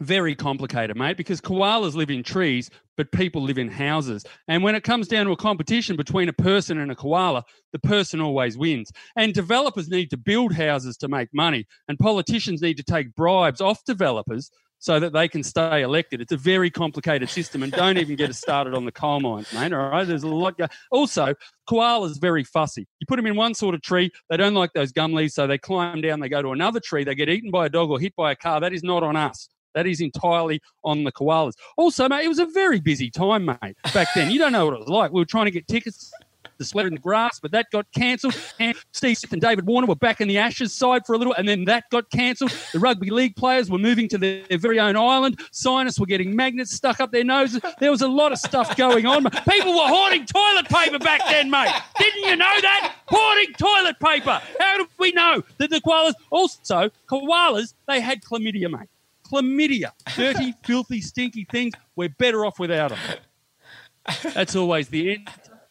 very 0.00 0.34
complicated, 0.34 0.96
mate, 0.96 1.16
because 1.16 1.40
koalas 1.40 1.94
live 1.94 2.10
in 2.10 2.22
trees, 2.22 2.70
but 2.96 3.12
people 3.12 3.42
live 3.42 3.58
in 3.58 3.68
houses. 3.68 4.24
And 4.48 4.64
when 4.64 4.74
it 4.74 4.82
comes 4.82 5.06
down 5.06 5.26
to 5.26 5.32
a 5.32 5.36
competition 5.36 5.94
between 5.94 6.28
a 6.28 6.32
person 6.32 6.78
and 6.78 6.90
a 6.90 6.96
koala, 6.96 7.44
the 7.72 7.78
person 7.78 8.20
always 8.20 8.58
wins. 8.58 8.90
And 9.14 9.32
developers 9.32 9.88
need 9.88 10.10
to 10.10 10.16
build 10.16 10.52
houses 10.52 10.96
to 10.98 11.08
make 11.08 11.28
money, 11.32 11.66
and 11.86 11.98
politicians 11.98 12.62
need 12.62 12.78
to 12.78 12.82
take 12.82 13.14
bribes 13.14 13.60
off 13.60 13.84
developers 13.84 14.50
so 14.80 14.98
that 14.98 15.12
they 15.12 15.28
can 15.28 15.42
stay 15.42 15.82
elected. 15.82 16.20
It's 16.20 16.32
a 16.32 16.36
very 16.36 16.70
complicated 16.70 17.28
system, 17.28 17.62
and 17.62 17.70
don't 17.70 17.98
even 17.98 18.16
get 18.16 18.30
us 18.30 18.38
started 18.38 18.74
on 18.74 18.84
the 18.86 18.92
coal 18.92 19.20
mines, 19.20 19.52
mate. 19.52 19.72
All 19.72 19.90
right, 19.90 20.06
there's 20.06 20.24
a 20.24 20.28
lot. 20.28 20.58
Go- 20.58 20.66
also, 20.90 21.34
koalas 21.68 22.20
very 22.20 22.42
fussy. 22.42 22.88
You 22.98 23.06
put 23.06 23.16
them 23.16 23.26
in 23.26 23.36
one 23.36 23.54
sort 23.54 23.74
of 23.74 23.82
tree, 23.82 24.10
they 24.30 24.36
don't 24.36 24.54
like 24.54 24.72
those 24.72 24.90
gum 24.90 25.12
leaves, 25.12 25.34
so 25.34 25.46
they 25.46 25.58
climb 25.58 26.00
down. 26.00 26.18
They 26.18 26.28
go 26.28 26.42
to 26.42 26.52
another 26.52 26.80
tree, 26.80 27.04
they 27.04 27.14
get 27.14 27.28
eaten 27.28 27.50
by 27.50 27.66
a 27.66 27.68
dog 27.68 27.90
or 27.90 28.00
hit 28.00 28.16
by 28.16 28.32
a 28.32 28.36
car. 28.36 28.58
That 28.60 28.72
is 28.72 28.82
not 28.82 29.02
on 29.02 29.16
us. 29.16 29.48
That 29.74 29.86
is 29.86 30.00
entirely 30.00 30.60
on 30.82 31.04
the 31.04 31.12
koalas. 31.12 31.52
Also, 31.76 32.08
mate, 32.08 32.24
it 32.24 32.28
was 32.28 32.40
a 32.40 32.46
very 32.46 32.80
busy 32.80 33.10
time, 33.10 33.44
mate, 33.44 33.76
back 33.94 34.08
then. 34.14 34.30
You 34.30 34.38
don't 34.38 34.50
know 34.50 34.64
what 34.64 34.74
it 34.74 34.80
was 34.80 34.88
like. 34.88 35.12
We 35.12 35.20
were 35.20 35.26
trying 35.26 35.44
to 35.44 35.52
get 35.52 35.68
tickets 35.68 36.10
to 36.60 36.64
Splendour 36.64 36.88
in 36.88 36.94
the 36.94 37.00
Grass, 37.00 37.40
but 37.40 37.50
that 37.52 37.66
got 37.72 37.86
cancelled. 37.92 38.36
And 38.58 38.76
Steve 38.92 39.18
Smith 39.18 39.32
and 39.32 39.42
David 39.42 39.66
Warner 39.66 39.86
were 39.86 39.96
back 39.96 40.20
in 40.20 40.28
the 40.28 40.38
Ashes 40.38 40.72
side 40.72 41.04
for 41.06 41.14
a 41.14 41.18
little, 41.18 41.32
and 41.34 41.48
then 41.48 41.64
that 41.64 41.84
got 41.90 42.10
cancelled. 42.10 42.52
The 42.72 42.78
rugby 42.78 43.10
league 43.10 43.36
players 43.36 43.70
were 43.70 43.78
moving 43.78 44.08
to 44.08 44.18
their, 44.18 44.44
their 44.44 44.58
very 44.58 44.78
own 44.78 44.96
island. 44.96 45.40
Scientists 45.52 45.98
were 45.98 46.06
getting 46.06 46.36
magnets 46.36 46.74
stuck 46.74 47.00
up 47.00 47.10
their 47.10 47.24
noses. 47.24 47.60
There 47.80 47.90
was 47.90 48.02
a 48.02 48.08
lot 48.08 48.32
of 48.32 48.38
stuff 48.38 48.76
going 48.76 49.06
on. 49.06 49.24
People 49.48 49.74
were 49.74 49.88
hoarding 49.88 50.26
toilet 50.26 50.68
paper 50.68 50.98
back 50.98 51.20
then, 51.28 51.50
mate. 51.50 51.72
Didn't 51.98 52.24
you 52.24 52.36
know 52.36 52.60
that? 52.62 52.94
Hoarding 53.08 53.52
toilet 53.54 53.98
paper. 54.00 54.40
How 54.60 54.78
did 54.78 54.86
we 54.98 55.12
know 55.12 55.42
that 55.58 55.70
the 55.70 55.80
koalas 55.80 56.14
also 56.30 56.90
koalas? 57.08 57.74
They 57.88 58.00
had 58.00 58.22
chlamydia, 58.22 58.70
mate 58.70 58.88
chlamydia, 59.30 59.92
dirty, 60.16 60.54
filthy, 60.64 61.00
stinky 61.00 61.46
things. 61.50 61.74
We're 61.96 62.08
better 62.08 62.44
off 62.44 62.58
without 62.58 62.90
them. 62.90 62.98
That's 64.34 64.56
always 64.56 64.88
the 64.88 65.12
end. 65.12 65.28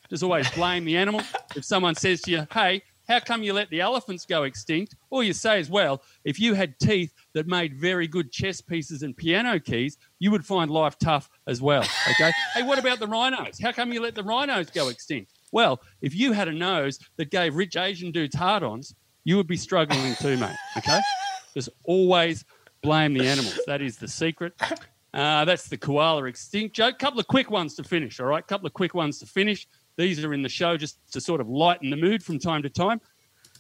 Just 0.10 0.24
always 0.24 0.50
blame 0.52 0.86
the 0.86 0.98
animal. 0.98 1.22
If 1.56 1.64
someone 1.66 1.96
says 1.96 2.22
to 2.22 2.32
you, 2.32 2.48
hey, 2.52 2.82
how 3.08 3.20
come 3.20 3.42
you 3.42 3.54
let 3.54 3.70
the 3.72 3.82
elephants 3.82 4.26
go 4.26 4.44
extinct? 4.44 4.96
All 5.10 5.24
you 5.24 5.34
say 5.34 5.60
is, 5.60 5.70
well, 5.70 6.04
if 6.26 6.40
you 6.40 6.54
had 6.54 6.78
teeth 6.80 7.12
that 7.34 7.48
made 7.48 7.74
very 7.74 8.08
good 8.08 8.32
chess 8.32 8.62
pieces 8.62 9.02
and 9.02 9.18
piano 9.18 9.60
keys, 9.60 9.98
you 10.20 10.30
would 10.30 10.46
find 10.46 10.70
life 10.70 10.96
tough 11.00 11.28
as 11.48 11.60
well. 11.62 11.84
Okay. 12.10 12.32
hey, 12.54 12.64
what 12.64 12.78
about 12.78 13.00
the 13.00 13.08
rhinos? 13.08 13.60
How 13.60 13.72
come 13.72 13.92
you 13.92 14.00
let 14.00 14.14
the 14.14 14.24
rhinos 14.24 14.70
go 14.70 14.90
extinct? 14.90 15.32
Well, 15.52 15.82
if 16.02 16.14
you 16.14 16.34
had 16.34 16.48
a 16.48 16.54
nose 16.54 17.00
that 17.18 17.32
gave 17.32 17.56
rich 17.56 17.76
Asian 17.78 18.12
dudes 18.12 18.36
hard 18.36 18.62
ons, 18.62 18.94
you 19.24 19.38
would 19.38 19.48
be 19.48 19.58
struggling 19.58 20.14
too, 20.16 20.38
mate. 20.38 20.56
Okay. 20.78 21.00
Just 21.56 21.70
always 21.86 22.46
blame 22.84 23.14
the 23.14 23.28
animals. 23.28 23.60
That 23.66 23.82
is 23.82 23.98
the 23.98 24.08
secret. 24.08 24.54
Uh, 25.14 25.44
that's 25.46 25.68
the 25.68 25.78
koala 25.78 26.26
extinct 26.26 26.76
joke. 26.76 27.00
Couple 27.00 27.20
of 27.20 27.28
quick 27.28 27.50
ones 27.50 27.76
to 27.76 27.84
finish. 27.84 28.20
All 28.20 28.28
right, 28.28 28.46
couple 28.46 28.68
of 28.68 28.74
quick 28.74 28.94
ones 28.94 29.18
to 29.20 29.26
finish. 29.26 29.68
These 30.00 30.24
are 30.24 30.34
in 30.34 30.42
the 30.42 30.48
show 30.50 30.78
just 30.78 30.98
to 31.12 31.20
sort 31.20 31.42
of 31.42 31.50
lighten 31.50 31.90
the 31.90 31.98
mood 31.98 32.24
from 32.24 32.40
time 32.40 32.62
to 32.64 32.70
time. 32.70 33.02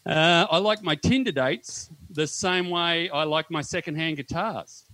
Uh, 0.06 0.48
I 0.50 0.58
like 0.60 0.82
my 0.82 0.96
Tinder 0.96 1.34
dates 1.34 1.90
the 2.10 2.26
same 2.28 2.70
way 2.70 3.10
I 3.10 3.24
like 3.24 3.52
my 3.52 3.62
secondhand 3.62 4.16
guitars. 4.16 4.86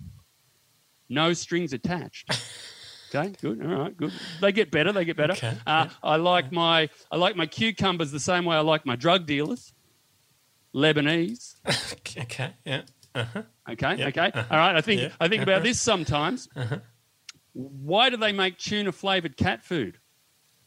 No 1.07 1.33
strings 1.33 1.71
attached. 1.71 2.29
Okay, 3.13 3.33
good. 3.39 3.61
All 3.65 3.71
right, 3.83 3.95
good. 3.95 4.11
They 4.41 4.51
get 4.51 4.71
better. 4.71 4.91
They 4.91 5.05
get 5.05 5.15
better. 5.15 5.33
Okay, 5.33 5.53
Uh, 5.65 5.87
I 6.03 6.17
like 6.17 6.51
my 6.51 6.89
I 7.09 7.15
like 7.15 7.37
my 7.37 7.45
cucumbers 7.45 8.11
the 8.11 8.19
same 8.19 8.43
way 8.43 8.57
I 8.57 8.59
like 8.59 8.85
my 8.85 8.97
drug 8.97 9.25
dealers. 9.25 9.73
Lebanese. 10.73 11.55
okay, 12.23 12.53
yeah. 12.65 12.81
Uh-huh. 13.13 13.43
Okay, 13.69 13.95
Yeah, 13.99 14.07
okay. 14.07 14.31
uh-huh. 14.33 14.43
All 14.51 14.57
right. 14.57 14.75
I 14.75 14.81
think 14.81 15.01
Yeah, 15.01 15.09
I 15.21 15.29
think 15.29 15.43
about 15.43 15.57
uh-huh. 15.57 15.63
this 15.63 15.79
sometimes. 15.79 16.49
Uh-huh. 16.57 16.79
Why 17.53 18.09
do 18.09 18.17
they 18.17 18.33
make 18.33 18.57
tuna 18.57 18.91
flavored 18.91 19.37
cat 19.37 19.63
food? 19.63 19.99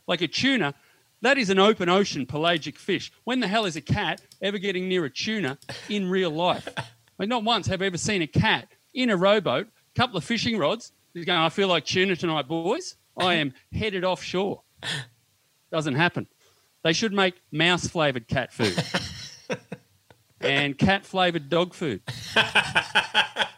Like 0.08 0.22
a 0.22 0.26
tuna, 0.26 0.74
that 1.20 1.38
is 1.38 1.50
an 1.50 1.58
open 1.58 1.88
ocean 1.88 2.26
pelagic 2.26 2.78
fish. 2.78 3.12
When 3.24 3.40
the 3.40 3.46
hell 3.46 3.66
is 3.66 3.76
a 3.76 3.80
cat 3.80 4.20
ever 4.40 4.58
getting 4.58 4.88
near 4.88 5.04
a 5.04 5.10
tuna 5.10 5.58
in 5.88 6.08
real 6.08 6.30
life? 6.30 6.66
Like 7.18 7.28
not 7.28 7.44
once 7.44 7.66
have 7.66 7.82
I 7.82 7.86
ever 7.86 7.98
seen 7.98 8.22
a 8.22 8.26
cat 8.26 8.68
in 8.94 9.10
a 9.10 9.16
rowboat, 9.16 9.66
a 9.66 10.00
couple 10.00 10.16
of 10.16 10.24
fishing 10.24 10.56
rods. 10.56 10.92
He's 11.12 11.24
going, 11.24 11.38
I 11.38 11.50
feel 11.50 11.68
like 11.68 11.84
tuna 11.84 12.16
tonight, 12.16 12.48
boys. 12.48 12.96
I 13.18 13.34
am 13.34 13.52
headed 13.72 14.04
offshore. 14.04 14.62
Doesn't 15.70 15.96
happen. 15.96 16.26
They 16.82 16.92
should 16.94 17.12
make 17.12 17.34
mouse 17.52 17.86
flavored 17.86 18.28
cat 18.28 18.52
food 18.52 18.82
and 20.40 20.78
cat 20.78 21.04
flavored 21.04 21.50
dog 21.50 21.74
food. 21.74 22.00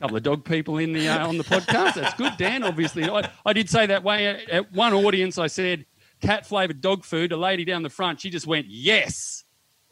couple 0.00 0.16
of 0.16 0.22
dog 0.22 0.44
people 0.44 0.78
in 0.78 0.92
the 0.92 1.08
uh, 1.08 1.28
on 1.28 1.36
the 1.36 1.44
podcast. 1.44 1.94
That's 1.94 2.14
good, 2.14 2.36
Dan. 2.38 2.62
Obviously, 2.62 3.08
I, 3.08 3.30
I 3.44 3.52
did 3.52 3.68
say 3.68 3.86
that 3.86 4.02
way 4.02 4.26
at, 4.50 4.72
one 4.72 4.94
audience. 4.94 5.36
I 5.38 5.46
said 5.46 5.84
cat 6.20 6.46
flavored 6.46 6.80
dog 6.80 7.04
food. 7.04 7.32
A 7.32 7.36
lady 7.36 7.64
down 7.64 7.82
the 7.82 7.90
front, 7.90 8.20
she 8.20 8.30
just 8.30 8.46
went 8.46 8.66
yes. 8.68 9.44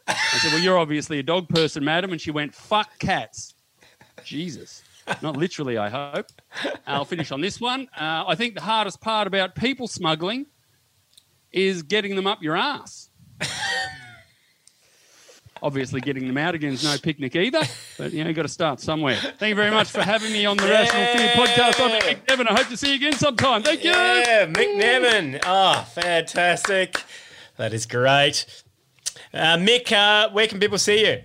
I 0.07 0.13
said, 0.13 0.51
"Well, 0.51 0.61
you're 0.61 0.77
obviously 0.77 1.19
a 1.19 1.23
dog 1.23 1.47
person, 1.47 1.85
madam," 1.85 2.11
and 2.11 2.19
she 2.19 2.31
went, 2.31 2.55
"Fuck 2.55 2.97
cats." 2.97 3.53
Jesus, 4.23 4.83
not 5.21 5.37
literally. 5.37 5.77
I 5.77 5.89
hope. 5.89 6.31
I'll 6.87 7.05
finish 7.05 7.31
on 7.31 7.41
this 7.41 7.61
one. 7.61 7.87
Uh, 7.95 8.25
I 8.27 8.35
think 8.35 8.55
the 8.55 8.61
hardest 8.61 8.99
part 9.01 9.27
about 9.27 9.55
people 9.55 9.87
smuggling 9.87 10.47
is 11.51 11.83
getting 11.83 12.15
them 12.15 12.25
up 12.25 12.41
your 12.41 12.57
ass. 12.57 13.09
Obviously, 15.61 15.99
getting 16.01 16.25
them 16.27 16.37
out 16.37 16.55
again 16.55 16.71
is 16.73 16.83
no 16.83 16.95
picnic 16.97 17.35
either, 17.35 17.61
but 17.97 18.13
you 18.13 18.23
know, 18.23 18.29
you've 18.29 18.35
got 18.35 18.43
to 18.43 18.47
start 18.47 18.79
somewhere. 18.79 19.15
Thank 19.15 19.49
you 19.49 19.55
very 19.55 19.71
much 19.71 19.89
for 19.89 20.01
having 20.01 20.31
me 20.31 20.45
on 20.45 20.55
the 20.57 20.63
Rational 20.63 21.05
Fear 21.17 21.29
podcast. 21.33 21.83
I'm 21.83 21.99
Mick 22.01 22.25
Neven. 22.25 22.49
I 22.49 22.53
hope 22.55 22.67
to 22.69 22.77
see 22.77 22.89
you 22.89 22.95
again 22.95 23.13
sometime. 23.13 23.61
Thank 23.63 23.83
you. 23.83 23.91
Yeah, 23.91 24.45
Mick 24.45 24.81
Neven. 24.81 25.41
Oh, 25.45 25.85
fantastic. 25.93 27.03
That 27.57 27.73
is 27.73 27.85
great. 27.85 28.45
Uh, 29.33 29.57
Mick, 29.57 29.91
uh, 29.91 30.29
where 30.31 30.47
can 30.47 30.59
people 30.59 30.77
see 30.77 31.05
you? 31.05 31.21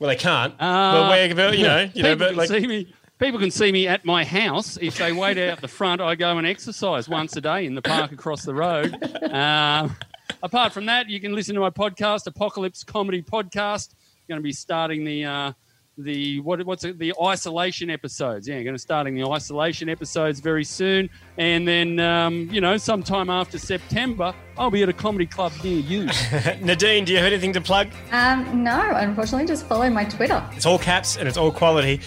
Well, 0.00 0.08
they 0.08 0.16
can't. 0.16 0.56
but 0.58 1.08
where, 1.08 1.54
you 1.54 1.62
know, 1.62 1.90
you 1.94 2.02
know, 2.02 2.12
Uh, 2.12 2.14
people 2.14 2.16
but 2.18 2.28
can 2.30 2.36
like, 2.36 2.48
see 2.48 2.66
me. 2.66 2.94
People 3.20 3.38
can 3.38 3.50
see 3.50 3.70
me 3.70 3.86
at 3.86 4.04
my 4.06 4.24
house. 4.24 4.78
If 4.80 4.96
they 4.96 5.12
wait 5.12 5.36
out 5.36 5.60
the 5.60 5.68
front, 5.68 6.00
I 6.00 6.14
go 6.14 6.38
and 6.38 6.46
exercise 6.46 7.06
once 7.06 7.36
a 7.36 7.42
day 7.42 7.66
in 7.66 7.74
the 7.74 7.82
park 7.82 8.12
across 8.12 8.44
the 8.44 8.54
road. 8.54 8.96
Um, 9.30 9.94
apart 10.42 10.72
from 10.72 10.86
that, 10.86 11.08
you 11.08 11.20
can 11.20 11.34
listen 11.34 11.54
to 11.54 11.60
my 11.60 11.70
podcast, 11.70 12.26
Apocalypse 12.26 12.84
Comedy 12.84 13.22
Podcast. 13.22 13.94
Going 14.28 14.38
to 14.38 14.42
be 14.42 14.52
starting 14.52 15.04
the 15.04 15.24
uh, 15.24 15.52
the 15.98 16.40
what, 16.40 16.64
what's 16.64 16.84
it, 16.84 16.98
the 16.98 17.12
isolation 17.22 17.90
episodes. 17.90 18.48
Yeah, 18.48 18.54
going 18.54 18.66
to 18.66 18.72
be 18.72 18.78
starting 18.78 19.14
the 19.14 19.26
isolation 19.26 19.88
episodes 19.88 20.40
very 20.40 20.64
soon, 20.64 21.10
and 21.36 21.66
then 21.66 21.98
um, 21.98 22.48
you 22.50 22.60
know 22.60 22.76
sometime 22.76 23.30
after 23.30 23.58
September, 23.58 24.34
I'll 24.56 24.70
be 24.70 24.82
at 24.82 24.88
a 24.88 24.92
comedy 24.92 25.26
club 25.26 25.52
near 25.62 25.78
you. 25.78 26.08
Nadine, 26.60 27.04
do 27.04 27.12
you 27.12 27.18
have 27.18 27.26
anything 27.26 27.52
to 27.54 27.60
plug? 27.60 27.88
Um, 28.12 28.62
no, 28.62 28.92
unfortunately, 28.94 29.46
just 29.46 29.66
follow 29.66 29.88
my 29.90 30.04
Twitter. 30.04 30.44
It's 30.52 30.66
all 30.66 30.78
caps 30.78 31.16
and 31.16 31.28
it's 31.28 31.36
all 31.36 31.52
quality. 31.52 32.00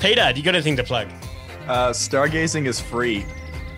Peter, 0.00 0.32
do 0.32 0.38
you 0.38 0.44
got 0.44 0.54
anything 0.54 0.76
to 0.76 0.84
plug? 0.84 1.08
Uh, 1.66 1.90
stargazing 1.90 2.66
is 2.66 2.80
free, 2.80 3.24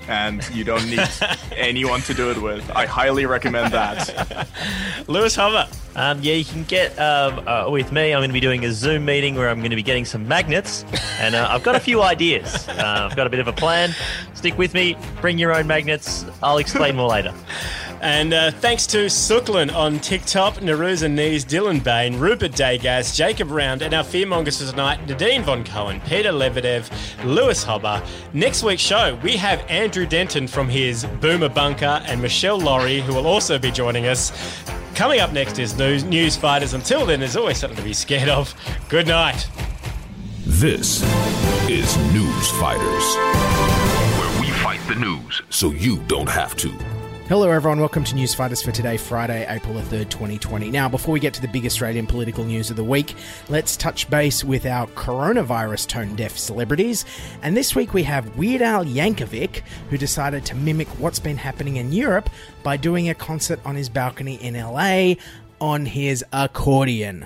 and 0.09 0.49
you 0.53 0.65
don't 0.65 0.89
need 0.89 1.09
anyone 1.57 2.01
to 2.03 2.15
do 2.15 2.31
it 2.31 2.41
with. 2.41 2.69
I 2.71 2.87
highly 2.87 3.27
recommend 3.27 3.73
that. 3.73 4.49
Lewis 5.09 5.37
Hobba. 5.37 5.69
Um, 5.97 6.21
yeah, 6.23 6.35
you 6.35 6.45
can 6.45 6.65
get 6.65 6.99
um, 6.99 7.49
uh, 7.49 7.71
with 7.71 7.91
me. 7.91 8.13
I'm 8.13 8.19
going 8.21 8.29
to 8.29 8.35
be 8.35 8.41
doing 8.41 8.65
a 8.67 8.73
Zoom 8.73 9.07
meeting 9.07 9.35
where 9.35 9.49
I'm 9.49 9.61
going 9.61 9.71
to 9.71 9.77
be 9.77 9.83
getting 9.83 10.05
some 10.05 10.29
magnets, 10.29 10.85
and 11.21 11.35
uh, 11.35 11.49
I've 11.51 11.63
got 11.63 11.75
a 11.75 11.81
few 11.81 12.03
ideas. 12.03 12.69
Uh, 12.77 13.09
I've 13.11 13.17
got 13.17 13.27
a 13.27 13.31
bit 13.31 13.41
of 13.41 13.49
a 13.49 13.55
plan. 13.55 13.95
Stick 14.35 14.59
with 14.59 14.75
me. 14.75 14.99
Bring 15.23 15.39
your 15.39 15.57
own 15.57 15.67
magnets. 15.67 16.27
I'll 16.43 16.59
explain 16.59 16.95
more 16.95 17.09
later. 17.09 17.33
And 18.07 18.33
uh, 18.33 18.53
thanks 18.53 18.87
to 18.89 19.11
Sooklyn 19.11 19.69
on 19.69 19.99
TikTok, 19.99 20.59
Nauroze 20.59 21.03
Anees, 21.03 21.45
Dylan 21.45 21.83
Bain, 21.83 22.21
Rupert 22.21 22.53
Dagaz, 22.53 23.13
Jacob 23.13 23.51
Round, 23.51 23.83
and 23.83 23.93
our 23.93 24.05
fearmongers 24.05 24.65
for 24.65 24.71
tonight, 24.71 25.05
Nadine 25.09 25.43
Von 25.43 25.65
Cohen, 25.65 26.01
Peter 26.03 26.31
Lebedev, 26.31 26.89
Lewis 27.25 27.65
Hobba. 27.65 28.07
Next 28.33 28.63
week's 28.63 28.81
show, 28.81 29.19
we 29.25 29.37
have 29.37 29.59
Andrew 29.69 30.07
Denton 30.07 30.47
from 30.47 30.69
his 30.69 31.05
Boomer 31.21 31.49
Bunker 31.49 32.01
and 32.07 32.23
Michelle 32.23 32.61
Laurie, 32.61 33.01
who 33.01 33.13
will 33.13 33.27
also 33.27 33.59
be 33.59 33.73
joining 33.73 34.07
us. 34.07 34.31
Coming 34.95 35.19
up 35.19 35.33
next 35.33 35.59
is 35.59 35.77
News, 35.77 36.05
Newsfighters. 36.05 36.75
Until 36.75 37.07
then, 37.07 37.19
there's 37.19 37.37
always 37.37 37.59
something 37.59 37.77
to 37.77 37.83
be 37.83 37.93
scared 37.93 38.29
of. 38.29 38.55
Good 38.89 39.09
night. 39.09 39.49
This 40.47 41.03
is 41.69 41.97
Newsfighters, 42.15 43.17
where 44.21 44.41
we 44.41 44.47
fight 44.63 44.81
the 44.87 44.95
news 44.95 45.43
so 45.51 45.73
you 45.73 45.99
don't 46.05 46.29
have 46.29 46.55
to. 46.59 46.96
Hello, 47.29 47.51
everyone. 47.51 47.81
Welcome 47.81 48.05
to 48.05 48.15
Newsfighters 48.15 48.65
for 48.65 48.71
today, 48.71 48.97
Friday, 48.97 49.45
April 49.49 49.75
the 49.75 49.81
3rd, 49.81 50.11
2020. 50.11 50.71
Now, 50.71 50.89
before 50.89 51.13
we 51.13 51.19
get 51.19 51.35
to 51.35 51.43
the 51.43 51.49
big 51.49 51.67
Australian 51.67 52.07
political 52.07 52.45
news 52.45 52.71
of 52.71 52.77
the 52.77 52.85
week, 52.85 53.17
let's 53.49 53.77
touch 53.77 54.09
base 54.09 54.45
with 54.45 54.65
our 54.65 54.87
coronavirus 54.91 55.89
tone 55.89 56.15
deaf 56.15 56.39
celebrities. 56.39 57.05
And 57.43 57.57
this 57.57 57.75
week 57.75 57.93
we 57.93 58.05
have 58.05 58.37
Weird 58.37 58.63
Al 58.63 58.85
Yankovic, 58.85 59.63
who 59.91 59.99
decided 59.99 60.45
to 60.45 60.55
mimic 60.55 60.87
what's 61.01 61.19
been 61.19 61.37
happening 61.37 61.79
in 61.79 61.91
Europe 61.91 62.31
by 62.63 62.77
doing 62.77 63.09
a 63.09 63.15
concert 63.15 63.59
on 63.65 63.75
his 63.75 63.89
balcony 63.89 64.37
in 64.37 64.55
LA 64.55 65.15
on 65.61 65.85
his 65.85 66.25
accordion. 66.33 67.25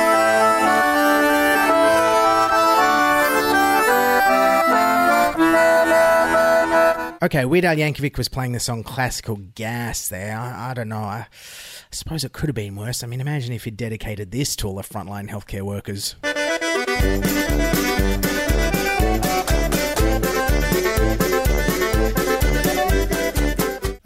Okay, 7.22 7.44
Weird 7.44 7.66
Al 7.66 7.76
Yankovic 7.76 8.16
was 8.16 8.28
playing 8.28 8.52
the 8.52 8.60
song 8.60 8.82
Classical 8.82 9.36
Gas 9.54 10.08
there. 10.08 10.38
I, 10.38 10.70
I 10.70 10.74
don't 10.74 10.88
know. 10.88 11.02
I, 11.02 11.26
I 11.26 11.28
suppose 11.90 12.24
it 12.24 12.32
could 12.32 12.48
have 12.48 12.56
been 12.56 12.76
worse. 12.76 13.02
I 13.02 13.06
mean, 13.08 13.20
imagine 13.20 13.52
if 13.52 13.64
he 13.64 13.70
dedicated 13.70 14.30
this 14.30 14.56
to 14.56 14.66
all 14.66 14.76
the 14.76 14.82
frontline 14.82 15.28
healthcare 15.28 15.60
workers. 15.60 16.16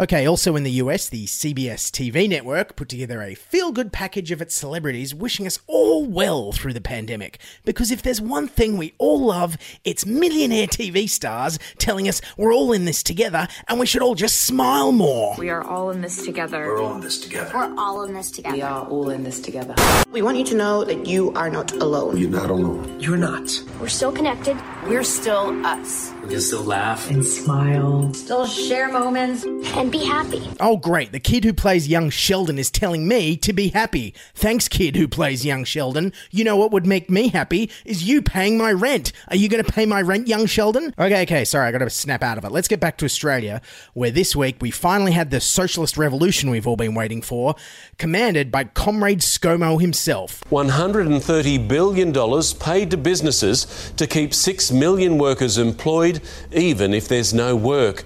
Okay, 0.01 0.27
also 0.27 0.57
in 0.57 0.65
the 0.65 0.73
US, 0.73 1.09
the 1.09 1.25
CBS 1.25 1.89
TV 1.89 2.29
network 2.29 2.75
put 2.75 2.89
together 2.89 3.23
a 3.23 3.37
feel 3.37 3.71
good 3.71 3.93
package 3.93 4.33
of 4.33 4.43
its 4.43 4.53
celebrities 4.53 5.15
wishing 5.15 5.47
us 5.47 5.61
all 5.69 6.05
well 6.05 6.51
through 6.51 6.73
the 6.73 6.81
pandemic. 6.81 7.39
Because 7.65 7.93
if 7.93 8.03
there's 8.03 8.21
one 8.21 8.49
thing 8.49 8.77
we 8.77 8.95
all 8.99 9.25
love, 9.27 9.57
it's 9.85 10.05
millionaire 10.05 10.67
TV 10.67 11.09
stars 11.09 11.61
telling 11.79 12.09
us 12.09 12.21
we're 12.37 12.53
all 12.53 12.73
in 12.73 12.87
this 12.87 13.05
together 13.05 13.47
and 13.69 13.79
we 13.79 13.87
should 13.87 14.03
all 14.03 14.17
just 14.17 14.41
smile 14.41 14.91
more. 14.91 15.37
We 15.39 15.49
are 15.51 15.63
all 15.63 15.91
in 15.91 16.01
this 16.01 16.25
together. 16.25 16.67
We're 16.67 16.83
all 16.83 16.97
in 16.97 17.01
this 17.01 17.21
together. 17.21 17.53
We're 17.55 17.79
all 17.79 18.03
in 18.03 18.15
this 18.15 18.33
together. 18.33 18.57
We 18.57 18.63
are 18.63 18.85
all 18.89 19.11
in 19.11 19.23
this 19.23 19.39
together. 19.39 19.77
We 20.11 20.23
want 20.23 20.39
you 20.39 20.45
to 20.47 20.57
know 20.57 20.83
that 20.83 21.07
you 21.07 21.33
are 21.35 21.51
not 21.51 21.71
alone. 21.71 22.17
You're 22.17 22.31
not 22.31 22.51
alone. 22.51 22.99
You're 22.99 23.17
not. 23.17 23.49
We're 23.79 23.87
still 23.87 24.11
connected. 24.11 24.57
We're 24.89 25.05
still 25.05 25.65
us. 25.65 26.14
We 26.25 26.31
can 26.31 26.41
still 26.41 26.65
laugh 26.65 27.11
and 27.11 27.23
smile. 27.23 28.15
Still 28.15 28.47
share 28.47 28.91
moments 28.91 29.45
and 29.45 29.93
be 29.93 29.99
happy. 29.99 30.43
Oh, 30.59 30.79
great. 30.79 31.13
The 31.13 31.21
kid 31.21 31.45
who 31.45 31.53
plays 31.53 31.87
young 31.87 32.09
Sheldon 32.09 32.59
is 32.59 32.71
telling 32.71 33.07
me 33.07 33.37
to 33.37 33.53
be 33.53 33.69
happy. 33.69 34.15
Thanks, 34.35 34.67
kid 34.67 34.97
who 34.97 35.07
plays 35.07 35.45
young 35.45 35.65
Sheldon. 35.65 36.15
You 36.31 36.45
know 36.45 36.57
what 36.57 36.71
would 36.71 36.87
make 36.87 37.11
me 37.11 37.29
happy 37.29 37.71
is 37.85 38.05
you 38.05 38.23
paying 38.23 38.57
my 38.57 38.73
rent. 38.73 39.13
Are 39.29 39.37
you 39.37 39.51
going 39.51 39.63
to 39.63 39.71
pay 39.71 39.85
my 39.85 40.01
rent, 40.01 40.27
young 40.27 40.47
Sheldon? 40.47 40.95
Okay, 40.99 41.25
okay, 41.25 41.45
sorry, 41.45 41.69
I 41.69 41.73
got 41.73 41.81
to 41.81 41.91
snap 41.91 42.23
out 42.23 42.39
of 42.39 42.45
it. 42.47 42.53
Let's 42.53 42.69
get 42.69 42.81
back 42.81 42.97
to 42.99 43.05
Australia, 43.05 43.61
where 43.93 44.11
this 44.11 44.35
week 44.35 44.57
we 44.63 44.71
finally 44.71 45.13
had 45.13 45.31
the 45.31 45.43
socialist 45.43 45.99
revolution 45.99 46.49
we've 46.49 46.67
all 46.67 46.77
been 46.77 46.95
waiting 46.95 47.21
for, 47.21 47.55
commanded 47.99 48.51
by 48.51 48.65
Comrade 48.65 49.21
ScoMo 49.21 49.79
himself. 49.79 50.43
$130 50.45 51.69
billion 51.69 52.15
paid 52.59 52.91
to 52.93 52.97
businesses 52.97 53.93
to 53.99 54.07
keep 54.07 54.33
6 54.33 54.73
million 54.73 55.19
workers 55.19 55.59
employed, 55.59 56.14
even 56.53 56.95
if 56.95 57.09
there's 57.09 57.33
no 57.35 57.57
work. 57.57 58.05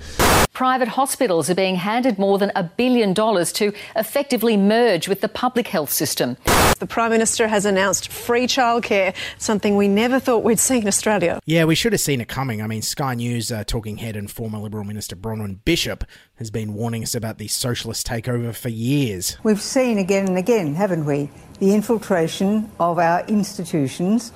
Private 0.53 0.89
hospitals 0.89 1.49
are 1.49 1.55
being 1.55 1.77
handed 1.77 2.19
more 2.19 2.37
than 2.37 2.51
a 2.57 2.65
billion 2.65 3.15
dollars 3.15 3.53
to 3.53 3.73
effectively 3.95 4.57
merge 4.57 5.07
with 5.07 5.21
the 5.21 5.29
public 5.29 5.69
health 5.69 5.91
system. 5.93 6.37
The 6.81 6.87
Prime 6.87 7.13
Minister 7.13 7.47
has 7.47 7.65
announced 7.65 8.11
free 8.11 8.49
childcare, 8.49 9.15
something 9.39 9.77
we 9.77 9.87
never 9.87 10.19
thought 10.19 10.43
we'd 10.43 10.59
see 10.59 10.79
in 10.79 10.89
Australia. 10.89 11.39
Yeah, 11.47 11.65
we 11.65 11.77
should 11.77 11.93
have 11.93 12.01
seen 12.01 12.21
it 12.21 12.27
coming. 12.27 12.61
I 12.61 12.67
mean, 12.67 12.83
Sky 12.83 13.15
News 13.15 13.53
uh, 13.53 13.63
talking 13.63 13.99
head 13.99 14.17
and 14.17 14.29
former 14.29 14.59
Liberal 14.59 14.83
Minister 14.83 15.15
Bronwyn 15.15 15.59
Bishop 15.65 16.05
has 16.37 16.51
been 16.51 16.75
warning 16.75 17.05
us 17.05 17.15
about 17.15 17.39
the 17.39 17.47
socialist 17.47 18.05
takeover 18.07 18.53
for 18.53 18.69
years. 18.69 19.37
We've 19.45 19.63
seen 19.63 19.99
again 19.99 20.27
and 20.27 20.39
again, 20.39 20.75
haven't 20.75 21.05
we, 21.05 21.31
the 21.61 21.73
infiltration 21.73 22.69
of 22.81 22.99
our 22.99 23.25
institutions 23.27 24.33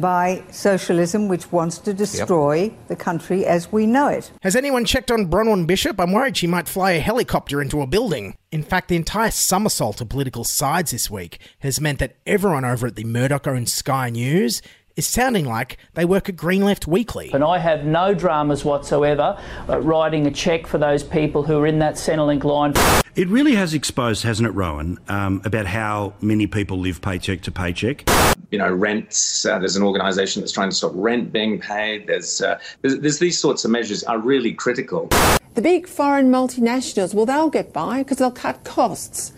by 0.00 0.42
socialism, 0.50 1.28
which 1.28 1.50
wants 1.52 1.78
to 1.78 1.94
destroy 1.94 2.72
the 2.88 2.96
country 2.96 3.46
as 3.46 3.70
we 3.72 3.86
know 3.86 4.08
it. 4.08 4.30
Has 4.42 4.56
anyone 4.56 4.84
checked 4.84 5.10
on 5.10 5.30
Bronwyn 5.30 5.66
Bishop? 5.66 6.00
I'm 6.00 6.12
worried 6.12 6.36
she 6.36 6.46
might 6.46 6.68
fly 6.68 6.92
a 6.92 7.00
helicopter 7.00 7.62
into 7.62 7.80
a 7.80 7.86
building. 7.86 8.36
In 8.50 8.62
fact, 8.62 8.88
the 8.88 8.96
entire 8.96 9.30
somersault 9.30 10.00
of 10.00 10.08
political 10.08 10.44
sides 10.44 10.90
this 10.90 11.10
week 11.10 11.38
has 11.60 11.80
meant 11.80 11.98
that 11.98 12.16
everyone 12.26 12.64
over 12.64 12.86
at 12.86 12.96
the 12.96 13.04
Murdoch 13.04 13.46
owned 13.46 13.68
Sky 13.68 14.10
News 14.10 14.62
is 14.96 15.06
sounding 15.06 15.44
like 15.44 15.76
they 15.94 16.04
work 16.04 16.28
at 16.28 16.36
Green 16.36 16.64
Left 16.64 16.86
Weekly. 16.86 17.30
And 17.32 17.42
I 17.42 17.58
have 17.58 17.84
no 17.84 18.14
dramas 18.14 18.64
whatsoever 18.64 19.40
uh, 19.68 19.80
writing 19.80 20.26
a 20.26 20.30
cheque 20.30 20.66
for 20.66 20.78
those 20.78 21.02
people 21.02 21.42
who 21.42 21.58
are 21.58 21.66
in 21.66 21.80
that 21.80 21.94
Centrelink 21.94 22.44
line. 22.44 22.74
It 23.16 23.28
really 23.28 23.54
has 23.54 23.74
exposed, 23.74 24.24
hasn't 24.24 24.48
it, 24.48 24.52
Rowan, 24.52 24.98
um, 25.08 25.40
about 25.44 25.66
how 25.66 26.14
many 26.20 26.46
people 26.46 26.78
live 26.78 27.00
paycheck 27.00 27.42
to 27.42 27.52
paycheck. 27.52 28.08
You 28.54 28.58
know, 28.58 28.72
rents. 28.72 29.44
Uh, 29.44 29.58
there's 29.58 29.74
an 29.74 29.82
organisation 29.82 30.40
that's 30.40 30.52
trying 30.52 30.70
to 30.70 30.76
stop 30.76 30.92
rent 30.94 31.32
being 31.32 31.58
paid. 31.58 32.06
There's, 32.06 32.40
uh, 32.40 32.60
there's 32.82 33.00
there's 33.00 33.18
these 33.18 33.36
sorts 33.36 33.64
of 33.64 33.72
measures 33.72 34.04
are 34.04 34.16
really 34.16 34.52
critical. 34.52 35.08
The 35.54 35.60
big 35.60 35.88
foreign 35.88 36.30
multinationals, 36.30 37.14
well, 37.14 37.26
they'll 37.26 37.50
get 37.50 37.72
by 37.72 38.04
because 38.04 38.18
they'll 38.18 38.30
cut 38.30 38.62
costs. 38.62 39.32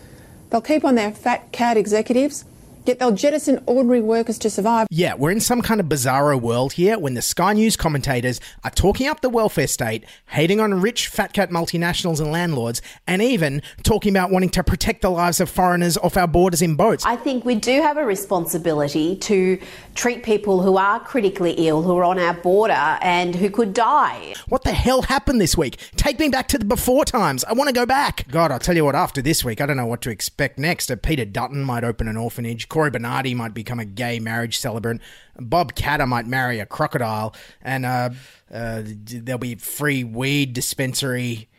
They'll 0.51 0.61
keep 0.61 0.85
on 0.85 0.93
their 0.93 1.11
fat 1.11 1.51
cat 1.51 1.77
executives. 1.77 2.45
Yet 2.87 2.99
they'll 2.99 3.11
jettison 3.11 3.61
ordinary 3.65 3.99
workers 3.99 4.37
to 4.39 4.49
survive. 4.49 4.87
Yeah, 4.89 5.15
we're 5.15 5.31
in 5.31 5.41
some 5.41 5.61
kind 5.61 5.81
of 5.81 5.87
bizarro 5.87 6.39
world 6.39 6.73
here 6.73 6.97
when 6.97 7.15
the 7.15 7.21
Sky 7.21 7.51
News 7.51 7.75
commentators 7.75 8.39
are 8.63 8.71
talking 8.71 9.07
up 9.07 9.19
the 9.19 9.29
welfare 9.29 9.67
state, 9.67 10.05
hating 10.27 10.61
on 10.61 10.79
rich 10.79 11.07
fat 11.07 11.33
cat 11.33 11.49
multinationals 11.49 12.21
and 12.21 12.31
landlords, 12.31 12.81
and 13.05 13.21
even 13.21 13.61
talking 13.83 14.15
about 14.15 14.31
wanting 14.31 14.49
to 14.51 14.63
protect 14.63 15.01
the 15.01 15.09
lives 15.09 15.41
of 15.41 15.49
foreigners 15.49 15.97
off 15.97 16.15
our 16.15 16.27
borders 16.27 16.61
in 16.61 16.75
boats. 16.75 17.05
I 17.05 17.17
think 17.17 17.43
we 17.43 17.55
do 17.55 17.81
have 17.81 17.97
a 17.97 18.05
responsibility 18.05 19.17
to 19.17 19.59
treat 19.95 20.23
people 20.23 20.61
who 20.61 20.77
are 20.77 21.01
critically 21.01 21.55
ill, 21.57 21.81
who 21.81 21.97
are 21.97 22.05
on 22.05 22.17
our 22.17 22.35
border, 22.35 22.97
and 23.01 23.35
who 23.35 23.49
could 23.49 23.73
die. 23.73 24.33
What 24.47 24.63
the 24.63 24.71
hell 24.71 25.01
happened 25.01 25.41
this 25.41 25.57
week? 25.57 25.77
Take 25.97 26.19
me 26.19 26.29
back 26.29 26.47
to 26.49 26.57
the 26.57 26.63
before 26.63 27.03
times. 27.03 27.43
I 27.43 27.51
want 27.51 27.67
to 27.67 27.73
go 27.73 27.85
back. 27.85 28.25
God, 28.29 28.49
I'll 28.49 28.59
tell 28.59 28.77
you 28.77 28.85
what, 28.85 28.95
after 28.95 29.21
this 29.21 29.43
week, 29.43 29.59
I 29.59 29.65
don't 29.65 29.75
know 29.75 29.85
what 29.85 30.01
to 30.03 30.09
expect 30.09 30.57
next. 30.57 30.89
Uh, 30.89 30.95
Peter 30.95 31.25
Dutton 31.25 31.63
might 31.63 31.83
open 31.83 32.07
an 32.07 32.15
orphanage. 32.15 32.69
Cory 32.77 32.91
Bernardi 32.91 33.33
might 33.33 33.55
become 33.55 33.79
a 33.79 33.85
gay 33.85 34.19
marriage 34.19 34.59
celebrant. 34.59 35.01
Bob 35.39 35.73
Katter 35.73 36.07
might 36.07 36.27
marry 36.27 36.59
a 36.59 36.65
crocodile. 36.67 37.33
And 37.59 37.87
uh, 37.87 38.11
uh, 38.53 38.83
there'll 38.85 39.39
be 39.39 39.55
free 39.55 40.03
weed 40.03 40.53
dispensary 40.53 41.49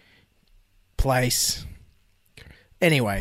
place. 0.97 1.67
Anyway. 2.81 3.19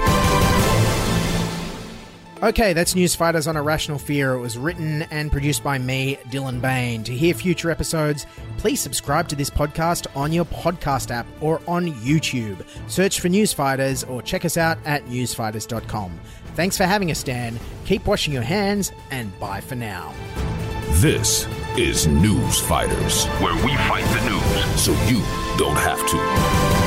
Okay, 2.44 2.74
that's 2.74 2.94
Newsfighters 2.94 3.48
on 3.48 3.58
A 3.58 3.64
Rational 3.64 3.98
Fear. 3.98 4.34
It 4.34 4.42
was 4.42 4.60
written 4.60 5.02
and 5.10 5.32
produced 5.32 5.64
by 5.64 5.80
me, 5.80 6.20
Dylan 6.26 6.62
Bain. 6.62 7.04
To 7.06 7.12
hear 7.12 7.34
future 7.34 7.72
episodes, 7.72 8.28
please 8.60 8.80
subscribe 8.80 9.28
to 9.30 9.36
this 9.36 9.50
podcast 9.50 10.06
on 10.16 10.32
your 10.32 10.46
podcast 10.46 11.10
app 11.10 11.26
or 11.42 11.62
on 11.68 11.88
YouTube. 11.94 12.64
Search 12.88 13.20
for 13.20 13.30
Newsfighters 13.30 14.08
or 14.08 14.22
check 14.22 14.46
us 14.46 14.56
out 14.56 14.78
at 14.86 15.04
newsfighters.com. 15.08 16.20
Thanks 16.58 16.76
for 16.76 16.86
having 16.86 17.12
us, 17.12 17.22
Dan. 17.22 17.60
Keep 17.86 18.08
washing 18.08 18.34
your 18.34 18.42
hands, 18.42 18.92
and 19.12 19.30
bye 19.40 19.62
for 19.62 19.76
now. 19.76 20.12
This 20.94 21.46
is 21.78 22.08
Newsfighters, 22.08 23.28
where 23.40 23.54
we 23.64 23.76
fight 23.86 24.04
the 24.16 24.28
news 24.28 24.82
so 24.82 24.92
you 25.06 25.22
don't 25.60 25.78
have 25.78 26.00
to. 26.10 26.87